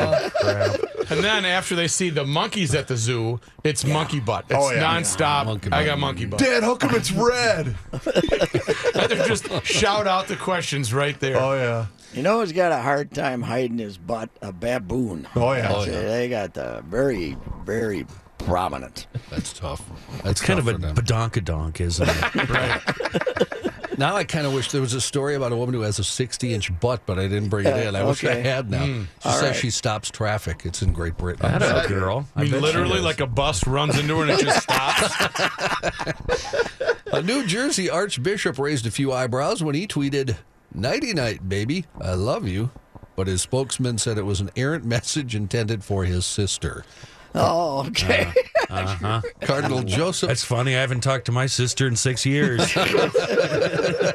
Oh, 0.00 0.30
crap. 0.40 0.80
And 1.10 1.24
then 1.24 1.44
after 1.44 1.74
they 1.74 1.88
see 1.88 2.10
the 2.10 2.24
monkeys 2.24 2.74
at 2.74 2.86
the 2.88 2.96
zoo, 2.96 3.40
it's 3.64 3.84
monkey 3.84 4.20
butt. 4.20 4.44
It's 4.50 4.54
Oh, 4.58 4.70
yeah. 4.70 4.82
nonstop. 4.82 5.46
Monkey 5.46 5.70
I 5.72 5.84
got 5.84 5.98
monkey 5.98 6.26
butt. 6.26 6.38
Dad, 6.38 6.62
how 6.62 6.76
come 6.76 6.94
it's 6.94 7.10
red? 7.10 7.74
They're 9.06 9.26
just 9.26 9.48
shout 9.64 10.06
out 10.06 10.28
the 10.28 10.36
questions 10.36 10.92
right 10.92 11.18
there. 11.20 11.36
Oh 11.38 11.54
yeah. 11.54 11.86
You 12.14 12.22
know 12.22 12.40
who's 12.40 12.52
got 12.52 12.72
a 12.72 12.78
hard 12.78 13.12
time 13.12 13.42
hiding 13.42 13.78
his 13.78 13.98
butt? 13.98 14.30
A 14.40 14.50
baboon. 14.50 15.28
Oh, 15.36 15.52
yeah. 15.52 15.72
Oh, 15.74 15.84
They- 15.84 15.92
yeah. 15.92 16.00
They 16.02 16.28
got 16.30 16.54
the 16.54 16.82
very, 16.88 17.36
very 17.64 18.06
prominent. 18.38 19.06
That's 19.28 19.52
tough. 19.52 19.82
That's 20.24 20.40
Kind 20.40 20.58
of 20.58 20.66
a 20.68 20.72
for 20.72 20.78
them. 20.78 20.96
badonkadonk, 20.96 21.80
isn't 21.82 22.08
it? 22.08 23.48
Now 23.98 24.14
I 24.14 24.22
kind 24.24 24.46
of 24.46 24.54
wish 24.54 24.70
there 24.70 24.80
was 24.80 24.94
a 24.94 25.00
story 25.00 25.34
about 25.34 25.50
a 25.50 25.56
woman 25.56 25.74
who 25.74 25.80
has 25.82 25.98
a 25.98 26.04
60 26.04 26.54
inch 26.54 26.80
butt, 26.80 27.02
but 27.04 27.18
I 27.18 27.22
didn't 27.22 27.48
bring 27.48 27.66
it 27.66 27.76
in. 27.76 27.96
I 27.96 28.04
wish 28.04 28.24
I 28.24 28.28
okay. 28.28 28.42
had 28.42 28.70
now. 28.70 28.84
She 28.84 29.06
All 29.24 29.32
says 29.32 29.42
right. 29.42 29.56
she 29.56 29.70
stops 29.70 30.10
traffic. 30.10 30.62
It's 30.64 30.82
in 30.82 30.92
Great 30.92 31.16
Britain. 31.16 31.58
That 31.58 31.84
a 31.84 31.88
girl. 31.88 32.26
I 32.36 32.42
mean, 32.42 32.52
bet 32.52 32.60
she 32.60 32.66
literally, 32.66 32.94
does. 32.94 33.04
like 33.04 33.20
a 33.20 33.26
bus 33.26 33.66
runs 33.66 33.98
into 33.98 34.16
her 34.16 34.22
and 34.22 34.30
it 34.30 34.40
just 34.40 34.62
stops. 34.62 35.12
A 37.12 37.22
New 37.22 37.46
Jersey 37.46 37.88
archbishop 37.90 38.58
raised 38.58 38.86
a 38.86 38.90
few 38.90 39.12
eyebrows 39.12 39.64
when 39.64 39.74
he 39.74 39.86
tweeted, 39.86 40.36
Nighty 40.74 41.14
night, 41.14 41.48
baby. 41.48 41.86
I 42.00 42.12
love 42.14 42.46
you. 42.46 42.70
But 43.16 43.26
his 43.26 43.42
spokesman 43.42 43.98
said 43.98 44.18
it 44.18 44.22
was 44.22 44.40
an 44.40 44.50
errant 44.54 44.84
message 44.84 45.34
intended 45.34 45.82
for 45.82 46.04
his 46.04 46.24
sister. 46.24 46.84
Oh, 47.34 47.86
okay. 47.88 48.32
Uh 48.70 48.86
huh. 48.86 49.22
Cardinal 49.40 49.82
Joseph 49.82 50.28
That's 50.28 50.44
funny. 50.44 50.76
I 50.76 50.80
haven't 50.80 51.00
talked 51.00 51.24
to 51.26 51.32
my 51.32 51.46
sister 51.46 51.86
in 51.86 51.96
six 51.96 52.26
years. 52.26 52.60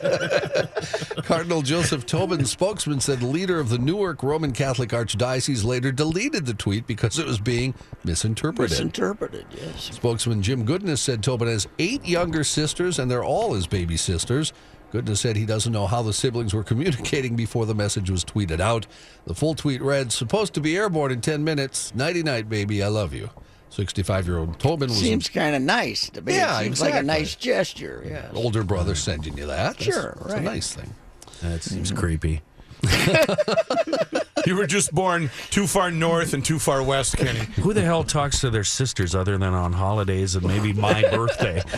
Cardinal 1.23 1.61
Joseph 1.61 2.05
Tobin's 2.05 2.51
spokesman 2.51 2.99
said 2.99 3.19
the 3.19 3.27
leader 3.27 3.59
of 3.59 3.69
the 3.69 3.77
Newark 3.77 4.23
Roman 4.23 4.51
Catholic 4.51 4.89
Archdiocese 4.89 5.63
later 5.63 5.91
deleted 5.91 6.45
the 6.45 6.53
tweet 6.53 6.87
because 6.87 7.19
it 7.19 7.25
was 7.25 7.39
being 7.39 7.73
misinterpreted. 8.03 8.71
Misinterpreted, 8.71 9.45
yes. 9.55 9.91
Spokesman 9.93 10.41
Jim 10.41 10.65
Goodness 10.65 11.01
said 11.01 11.23
Tobin 11.23 11.47
has 11.47 11.67
eight 11.79 12.05
younger 12.05 12.43
sisters 12.43 12.99
and 12.99 13.09
they're 13.09 13.23
all 13.23 13.53
his 13.53 13.67
baby 13.67 13.97
sisters. 13.97 14.53
Goodness 14.91 15.21
said 15.21 15.35
he 15.35 15.45
doesn't 15.47 15.73
know 15.73 15.87
how 15.87 16.03
the 16.03 16.13
siblings 16.13 16.53
were 16.53 16.63
communicating 16.63 17.35
before 17.35 17.65
the 17.65 17.73
message 17.73 18.11
was 18.11 18.23
tweeted 18.23 18.59
out. 18.59 18.85
The 19.25 19.33
full 19.33 19.55
tweet 19.55 19.81
read, 19.81 20.11
Supposed 20.11 20.53
to 20.53 20.61
be 20.61 20.77
airborne 20.77 21.11
in 21.11 21.19
10 21.21 21.43
minutes. 21.43 21.95
Nighty 21.95 22.21
night, 22.21 22.47
baby. 22.47 22.83
I 22.83 22.89
love 22.89 23.11
you. 23.11 23.31
65 23.73 24.27
year 24.27 24.37
old 24.37 24.59
Tobin 24.59 24.89
was 24.89 24.99
Seems 24.99 25.29
kind 25.29 25.55
of 25.55 25.61
nice 25.63 26.09
to 26.11 26.21
me. 26.21 26.35
Yeah, 26.35 26.59
it 26.59 26.63
seems 26.65 26.81
like 26.81 26.93
a 26.93 27.01
nice 27.01 27.33
gesture. 27.35 28.03
Yes. 28.05 28.31
older 28.35 28.63
brother 28.63 28.93
sending 28.95 29.35
you 29.37 29.47
that. 29.47 29.77
That's- 29.77 29.83
Sure, 29.83 30.15
It's 30.21 30.33
a 30.33 30.35
right. 30.35 30.43
nice 30.43 30.73
thing. 30.73 30.93
That 31.41 31.63
seems 31.63 31.91
mm. 31.91 31.97
creepy. 31.97 32.41
you 34.45 34.55
were 34.57 34.67
just 34.67 34.93
born 34.93 35.31
too 35.49 35.65
far 35.67 35.89
north 35.89 36.33
and 36.33 36.43
too 36.43 36.59
far 36.59 36.83
west, 36.83 37.17
Kenny. 37.17 37.39
Who 37.61 37.73
the 37.73 37.81
hell 37.81 38.03
talks 38.03 38.41
to 38.41 38.49
their 38.49 38.65
sisters 38.65 39.15
other 39.15 39.37
than 39.37 39.53
on 39.53 39.71
holidays 39.73 40.35
and 40.35 40.45
maybe 40.45 40.73
my 40.73 41.01
birthday? 41.11 41.61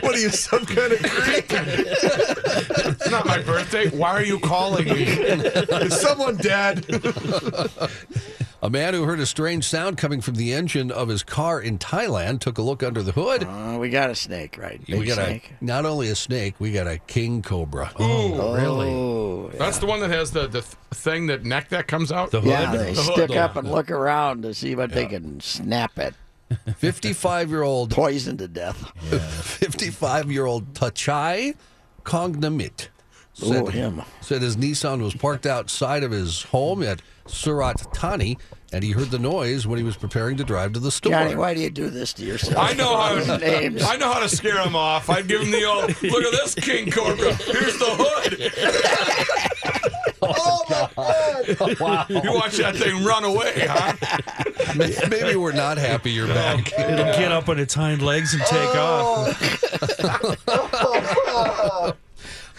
What 0.00 0.14
are 0.14 0.18
you, 0.18 0.30
some 0.30 0.64
kind 0.64 0.92
of 0.92 1.02
creep? 1.02 1.44
It's 1.50 3.10
not 3.10 3.26
my 3.26 3.42
birthday. 3.42 3.88
Why 3.90 4.10
are 4.10 4.24
you 4.24 4.38
calling 4.38 4.86
me? 4.86 5.02
Is 5.02 6.00
someone 6.00 6.36
dead? 6.36 6.86
A 8.62 8.68
man 8.68 8.92
who 8.92 9.04
heard 9.04 9.20
a 9.20 9.26
strange 9.26 9.64
sound 9.64 9.96
coming 9.96 10.20
from 10.20 10.34
the 10.34 10.52
engine 10.52 10.90
of 10.90 11.08
his 11.08 11.22
car 11.22 11.60
in 11.62 11.78
Thailand 11.78 12.40
took 12.40 12.58
a 12.58 12.62
look 12.62 12.82
under 12.82 13.02
the 13.02 13.12
hood. 13.12 13.44
Uh, 13.44 13.78
we 13.80 13.88
got 13.88 14.10
a 14.10 14.14
snake, 14.14 14.58
right? 14.58 14.84
Big 14.84 14.98
we 14.98 15.06
got 15.06 15.14
snake. 15.14 15.52
a 15.58 15.64
not 15.64 15.86
only 15.86 16.08
a 16.08 16.14
snake, 16.14 16.56
we 16.58 16.70
got 16.70 16.86
a 16.86 16.98
king 16.98 17.40
cobra. 17.40 17.90
Oh, 17.98 18.54
really? 18.54 18.88
Oh, 18.90 19.50
That's 19.58 19.78
the 19.78 19.86
one 19.86 20.00
that 20.00 20.10
has 20.10 20.32
the, 20.32 20.46
the 20.46 20.60
thing 20.60 21.28
that 21.28 21.42
neck 21.42 21.70
that 21.70 21.88
comes 21.88 22.12
out. 22.12 22.32
The 22.32 22.42
hood? 22.42 22.50
yeah. 22.50 22.70
They 22.76 22.92
The 22.92 23.02
hood. 23.02 23.14
stick 23.28 23.36
up 23.36 23.56
and 23.56 23.70
look 23.70 23.90
around 23.90 24.42
to 24.42 24.52
see 24.52 24.74
what 24.74 24.92
they 24.92 25.06
can 25.06 25.40
snap 25.40 25.98
at. 25.98 26.12
55 26.76 27.48
year 27.48 27.62
old 27.62 27.92
Poisoned 27.92 28.40
to 28.40 28.48
death. 28.48 28.76
55 29.42 30.30
year 30.30 30.44
old 30.44 30.74
Tachai 30.74 31.54
Kongnamit 32.04 32.88
Oh, 33.42 33.66
him. 33.66 34.02
said 34.20 34.42
his 34.42 34.56
Nissan 34.56 35.00
was 35.00 35.14
parked 35.14 35.46
outside 35.46 36.02
of 36.02 36.10
his 36.10 36.42
home 36.42 36.82
at 36.82 37.00
Surat 37.30 37.80
Thani 37.94 38.36
and 38.72 38.84
he 38.84 38.92
heard 38.92 39.10
the 39.10 39.18
noise 39.18 39.66
when 39.66 39.78
he 39.78 39.84
was 39.84 39.96
preparing 39.96 40.36
to 40.36 40.44
drive 40.44 40.72
to 40.74 40.80
the 40.80 40.90
store. 40.90 41.12
Johnny, 41.12 41.34
why 41.34 41.54
do 41.54 41.60
you 41.60 41.70
do 41.70 41.90
this 41.90 42.12
to 42.14 42.24
yourself? 42.24 42.56
I 42.58 42.72
know 42.74 42.96
how 42.96 43.14
Those 43.16 43.26
to, 43.26 43.38
names. 43.38 43.82
I 43.82 43.96
know 43.96 44.12
how 44.12 44.20
to 44.20 44.28
scare 44.28 44.60
him 44.60 44.76
off. 44.76 45.10
I'd 45.10 45.26
give 45.26 45.40
him 45.40 45.50
the 45.50 45.64
old 45.64 45.88
look 46.02 46.24
at 46.24 46.32
this 46.32 46.54
king 46.54 46.90
cobra. 46.90 47.34
Here's 47.34 47.78
the 47.78 47.86
hood. 47.88 48.52
Oh, 50.22 50.64
my 50.68 50.90
God. 50.96 51.56
Oh, 51.60 51.74
wow. 51.80 52.06
You 52.08 52.34
watch 52.34 52.56
that 52.58 52.76
thing 52.76 53.02
run 53.04 53.24
away, 53.24 53.66
huh? 53.66 53.94
Maybe 55.08 55.34
we're 55.34 55.52
not 55.52 55.78
happy 55.78 56.10
you're 56.10 56.28
back. 56.28 56.78
It'll 56.78 57.06
get 57.06 57.32
up 57.32 57.48
on 57.48 57.58
its 57.58 57.72
hind 57.72 58.02
legs 58.02 58.34
and 58.34 58.42
take 58.42 58.68
oh. 58.74 59.32
off. 59.32 61.16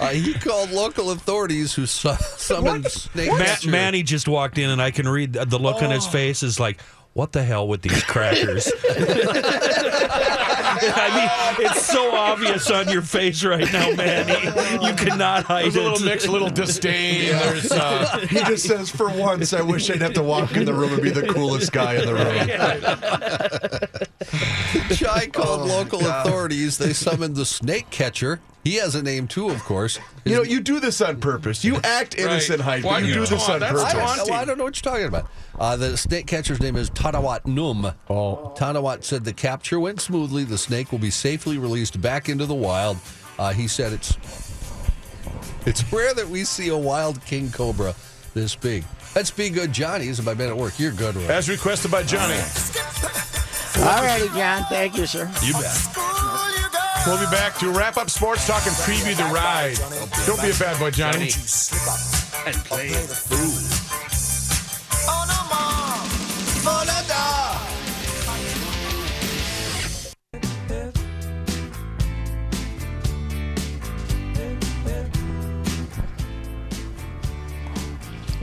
Uh, 0.01 0.07
he 0.09 0.33
called 0.33 0.71
local 0.71 1.11
authorities 1.11 1.73
who 1.75 1.85
su- 1.85 2.11
summoned 2.37 2.87
snake 2.91 3.29
Ma- 3.31 3.71
Manny 3.71 4.03
just 4.03 4.27
walked 4.27 4.57
in, 4.57 4.69
and 4.69 4.81
I 4.81 4.91
can 4.91 5.07
read 5.07 5.33
the 5.33 5.59
look 5.59 5.81
on 5.83 5.91
his 5.91 6.07
face 6.07 6.41
is 6.43 6.59
like, 6.59 6.81
"What 7.13 7.31
the 7.33 7.43
hell 7.43 7.67
with 7.67 7.81
these 7.83 8.03
crackers?" 8.03 8.71
I 10.83 11.55
mean, 11.59 11.67
it's 11.67 11.85
so 11.85 12.15
obvious 12.15 12.71
on 12.71 12.89
your 12.89 13.03
face 13.03 13.43
right 13.43 13.71
now, 13.71 13.91
Manny. 13.93 14.45
You 14.87 14.93
cannot 14.95 15.43
hide 15.43 15.65
There's 15.65 15.75
a 15.75 15.81
little 15.81 15.97
it. 16.01 16.05
mix, 16.05 16.25
a 16.25 16.31
little 16.31 16.49
disdain. 16.49 17.25
There's 17.31 17.71
uh, 17.71 18.25
He 18.27 18.39
just 18.45 18.65
says, 18.65 18.89
for 18.89 19.09
once, 19.09 19.53
I 19.53 19.61
wish 19.61 19.91
I'd 19.91 20.01
have 20.01 20.13
to 20.13 20.23
walk 20.23 20.55
in 20.55 20.65
the 20.65 20.73
room 20.73 20.93
and 20.93 21.01
be 21.03 21.11
the 21.11 21.27
coolest 21.27 21.71
guy 21.71 21.95
in 21.95 22.05
the 22.07 22.15
room. 22.15 24.07
Chai 24.95 25.27
called 25.27 25.67
local 25.67 25.99
authorities. 26.05 26.77
They 26.77 26.93
summoned 26.93 27.35
the 27.35 27.45
snake 27.45 27.89
catcher. 27.89 28.39
He 28.63 28.75
has 28.75 28.93
a 28.93 29.01
name 29.01 29.27
too, 29.27 29.49
of 29.49 29.63
course. 29.63 29.99
You 30.23 30.35
know, 30.35 30.43
you 30.43 30.59
do 30.61 30.79
this 30.79 31.01
on 31.01 31.19
purpose. 31.19 31.63
You 31.63 31.77
act 31.83 32.15
innocent, 32.17 32.61
Hyde, 32.61 32.83
Why 32.83 32.99
do 32.99 33.07
you 33.07 33.13
you 33.13 33.19
do 33.21 33.25
this 33.25 33.49
on 33.49 33.59
That's 33.59 33.71
purpose. 33.71 33.95
I 33.95 34.17
don't, 34.17 34.29
well, 34.29 34.39
I 34.39 34.45
don't 34.45 34.57
know 34.59 34.65
what 34.65 34.83
you're 34.83 34.91
talking 34.91 35.07
about. 35.07 35.27
Uh, 35.57 35.75
the 35.77 35.97
snake 35.97 36.27
catcher's 36.27 36.59
name 36.59 36.75
is 36.75 36.91
Tanawat 36.91 37.47
Num. 37.47 37.91
Oh. 38.09 38.53
Tanawat 38.55 39.03
said 39.03 39.23
the 39.23 39.33
capture 39.33 39.79
went 39.79 39.99
smoothly. 39.99 40.43
The 40.43 40.59
snake 40.59 40.91
will 40.91 40.99
be 40.99 41.09
safely 41.09 41.57
released 41.57 41.99
back 42.01 42.29
into 42.29 42.45
the 42.45 42.53
wild. 42.53 42.97
Uh, 43.39 43.51
he 43.51 43.67
said 43.67 43.93
it's 43.93 44.15
it's 45.65 45.91
rare 45.91 46.13
that 46.13 46.27
we 46.27 46.43
see 46.43 46.69
a 46.69 46.77
wild 46.77 47.23
king 47.25 47.49
cobra 47.49 47.95
this 48.33 48.55
big. 48.55 48.83
Let's 49.15 49.31
Be 49.31 49.49
Good 49.49 49.73
Johnny's 49.73 50.19
and 50.19 50.25
my 50.25 50.33
man 50.33 50.49
at 50.49 50.57
Work. 50.57 50.79
You're 50.79 50.93
good, 50.93 51.15
right? 51.15 51.29
as 51.31 51.49
requested 51.49 51.91
by 51.91 52.03
Johnny. 52.03 52.39
All 53.81 54.03
righty, 54.03 54.27
John. 54.29 54.63
Thank 54.69 54.95
you, 54.95 55.07
sir. 55.07 55.29
You 55.41 55.53
bet. 55.53 55.87
We'll 57.07 57.17
be 57.17 57.25
back 57.31 57.57
to 57.57 57.71
wrap 57.71 57.97
up 57.97 58.11
sports 58.11 58.45
talk 58.45 58.65
and 58.67 58.75
preview 58.75 59.17
the 59.17 59.23
ride. 59.33 59.75
Don't 60.27 60.39
be 60.39 60.51
a 60.51 60.53
bad 60.53 60.79
boy, 60.79 60.91
Johnny. 60.91 61.31
And 62.45 62.55
play 62.63 62.89
the 62.89 63.15
fool. 63.15 63.81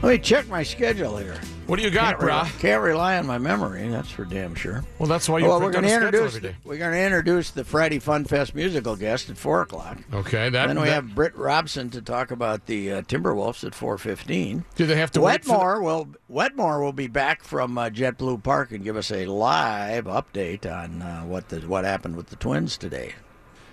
Let 0.03 0.11
me 0.11 0.18
check 0.18 0.49
my 0.49 0.62
schedule 0.62 1.16
here. 1.18 1.39
What 1.69 1.79
do 1.79 1.83
you 1.83 1.91
got, 1.91 2.19
Can't, 2.19 2.49
can't 2.61 2.83
rely 2.83 3.19
on 3.19 3.27
my 3.27 3.37
memory. 3.37 3.87
That's 3.89 4.09
for 4.09 4.25
damn 4.25 4.55
sure. 4.55 4.85
Well, 4.99 5.07
that's 5.07 5.29
why 5.29 5.41
you 5.41 5.49
well, 5.49 5.61
we're 5.61 5.71
going 5.71 5.85
to 5.85 5.93
introduce 5.93 6.41
we're 6.64 6.79
going 6.79 6.93
to 6.93 7.05
introduce 7.05 7.51
the 7.51 7.62
Friday 7.62 7.99
Fun 7.99 8.25
Fest 8.25 8.55
musical 8.55 8.97
guest 8.97 9.29
at 9.29 9.37
four 9.37 9.61
o'clock. 9.61 9.99
Okay, 10.14 10.49
that. 10.49 10.66
then 10.69 10.81
we 10.81 10.87
that- 10.87 10.95
have 10.95 11.14
Britt 11.14 11.37
Robson 11.37 11.91
to 11.91 12.01
talk 12.01 12.31
about 12.31 12.64
the 12.64 12.93
uh, 12.93 13.03
Timberwolves 13.03 13.64
at 13.64 13.75
four 13.75 13.99
fifteen. 13.99 14.64
Do 14.77 14.87
they 14.87 14.97
have 14.97 15.11
to 15.11 15.21
wait 15.21 15.45
Wetmore 15.45 15.83
will 15.83 16.09
Wetmore 16.27 16.83
will 16.83 16.95
be 16.95 17.07
back 17.07 17.45
from 17.45 17.77
uh, 17.77 17.91
JetBlue 17.91 18.43
Park 18.43 18.73
and 18.73 18.83
give 18.83 18.97
us 18.97 19.11
a 19.12 19.27
live 19.27 20.07
update 20.07 20.64
on 20.64 21.03
uh, 21.03 21.21
what 21.25 21.51
the 21.51 21.61
what 21.61 21.85
happened 21.85 22.16
with 22.16 22.29
the 22.29 22.37
Twins 22.37 22.79
today, 22.79 23.14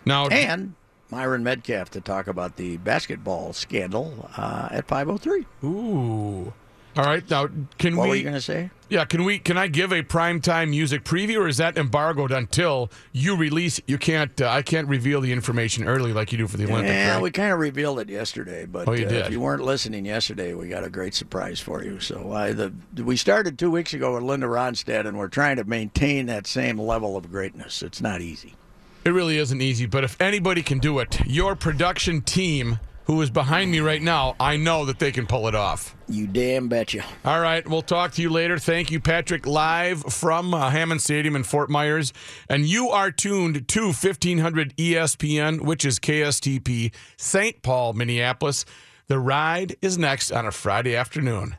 now? 0.04 0.28
and 0.28 0.74
Myron 1.12 1.46
Medcalf 1.46 1.88
to 1.92 2.02
talk 2.02 2.28
about 2.28 2.58
the 2.58 2.76
basketball 2.76 3.54
scandal 3.54 4.30
uh, 4.36 4.68
at 4.70 4.86
five 4.86 5.08
oh 5.08 5.16
three. 5.18 5.46
Ooh. 5.64 6.52
All 6.98 7.04
right. 7.04 7.30
Now, 7.30 7.48
can 7.78 7.96
What 7.98 8.04
we? 8.04 8.08
What 8.08 8.10
were 8.10 8.16
you 8.16 8.24
going 8.24 8.36
to 8.36 8.42
say? 8.42 8.70
Yeah. 8.88 9.04
Can 9.04 9.26
we? 9.26 9.40
Can 9.40 9.58
I 9.58 9.68
give 9.68 9.92
a 9.92 10.02
primetime 10.02 10.70
music 10.70 11.04
preview, 11.04 11.40
or 11.42 11.48
is 11.48 11.58
that 11.58 11.78
embargoed 11.78 12.32
until 12.32 12.90
you 13.12 13.36
release? 13.36 13.82
You 13.86 13.98
can't. 13.98 14.40
Uh, 14.40 14.50
I 14.50 14.62
can't 14.62 14.88
reveal 14.88 15.20
the 15.22 15.34
information 15.34 15.86
early 15.88 16.14
like 16.14 16.32
you 16.32 16.38
do 16.38 16.48
for 16.48 16.56
the 16.56 16.64
Olympics. 16.66 16.94
Yeah, 16.94 17.14
right? 17.16 17.22
we 17.22 17.32
kind 17.32 17.52
of 17.52 17.60
revealed 17.60 18.00
it 18.00 18.10
yesterday, 18.10 18.66
but 18.66 18.88
Oh, 18.88 18.94
you 18.94 19.06
uh, 19.06 19.10
did? 19.10 19.26
if 19.26 19.32
you 19.32 19.40
weren't 19.42 19.64
listening 19.64 20.06
yesterday, 20.06 20.54
we 20.54 20.70
got 20.70 20.84
a 20.86 20.90
great 20.90 21.14
surprise 21.14 21.60
for 21.60 21.84
you. 21.84 22.00
So 22.00 22.32
uh, 22.32 22.54
the 22.54 22.74
we 23.04 23.18
started 23.18 23.60
two 23.60 23.72
weeks 23.72 23.94
ago 23.94 24.14
with 24.14 24.24
Linda 24.24 24.48
Ronstadt, 24.48 25.06
and 25.06 25.18
we're 25.18 25.28
trying 25.28 25.58
to 25.58 25.66
maintain 25.66 26.28
that 26.28 26.48
same 26.48 26.80
level 26.80 27.18
of 27.18 27.30
greatness. 27.30 27.84
It's 27.84 28.00
not 28.02 28.22
easy. 28.22 28.56
It 29.04 29.10
really 29.10 29.38
isn't 29.38 29.62
easy, 29.62 29.86
but 29.86 30.04
if 30.04 30.20
anybody 30.20 30.64
can 30.64 30.80
do 30.80 30.98
it, 31.00 31.24
your 31.28 31.56
production 31.56 32.22
team, 32.22 32.80
who 33.06 33.22
is 33.22 33.30
behind 33.30 33.72
me 33.72 33.80
right 33.80 34.02
now, 34.02 34.36
I 34.40 34.58
know 34.58 34.86
that 34.86 35.00
they 35.00 35.12
can 35.12 35.26
pull 35.26 35.48
it 35.48 35.56
off. 35.56 35.96
You 36.08 36.28
damn 36.28 36.68
betcha. 36.68 37.04
All 37.24 37.40
right, 37.40 37.68
we'll 37.68 37.82
talk 37.82 38.12
to 38.14 38.22
you 38.22 38.30
later. 38.30 38.60
Thank 38.60 38.92
you, 38.92 39.00
Patrick, 39.00 39.46
live 39.48 40.02
from 40.04 40.54
uh, 40.54 40.70
Hammond 40.70 41.02
Stadium 41.02 41.36
in 41.36 41.44
Fort 41.44 41.70
Myers. 41.70 42.14
And 42.50 42.66
you 42.66 42.90
are 42.90 43.12
tuned 43.12 43.68
to 43.70 43.86
1500 43.86 44.76
ESPN, 44.78 45.62
which 45.62 45.86
is 45.86 46.00
KSTP, 46.00 46.94
St. 47.18 47.62
Paul, 47.62 47.94
Minneapolis. 47.94 48.66
The 49.08 49.20
ride 49.20 49.76
is 49.82 49.98
next 49.98 50.32
on 50.32 50.46
a 50.46 50.52
Friday 50.52 50.96
afternoon. 50.96 51.58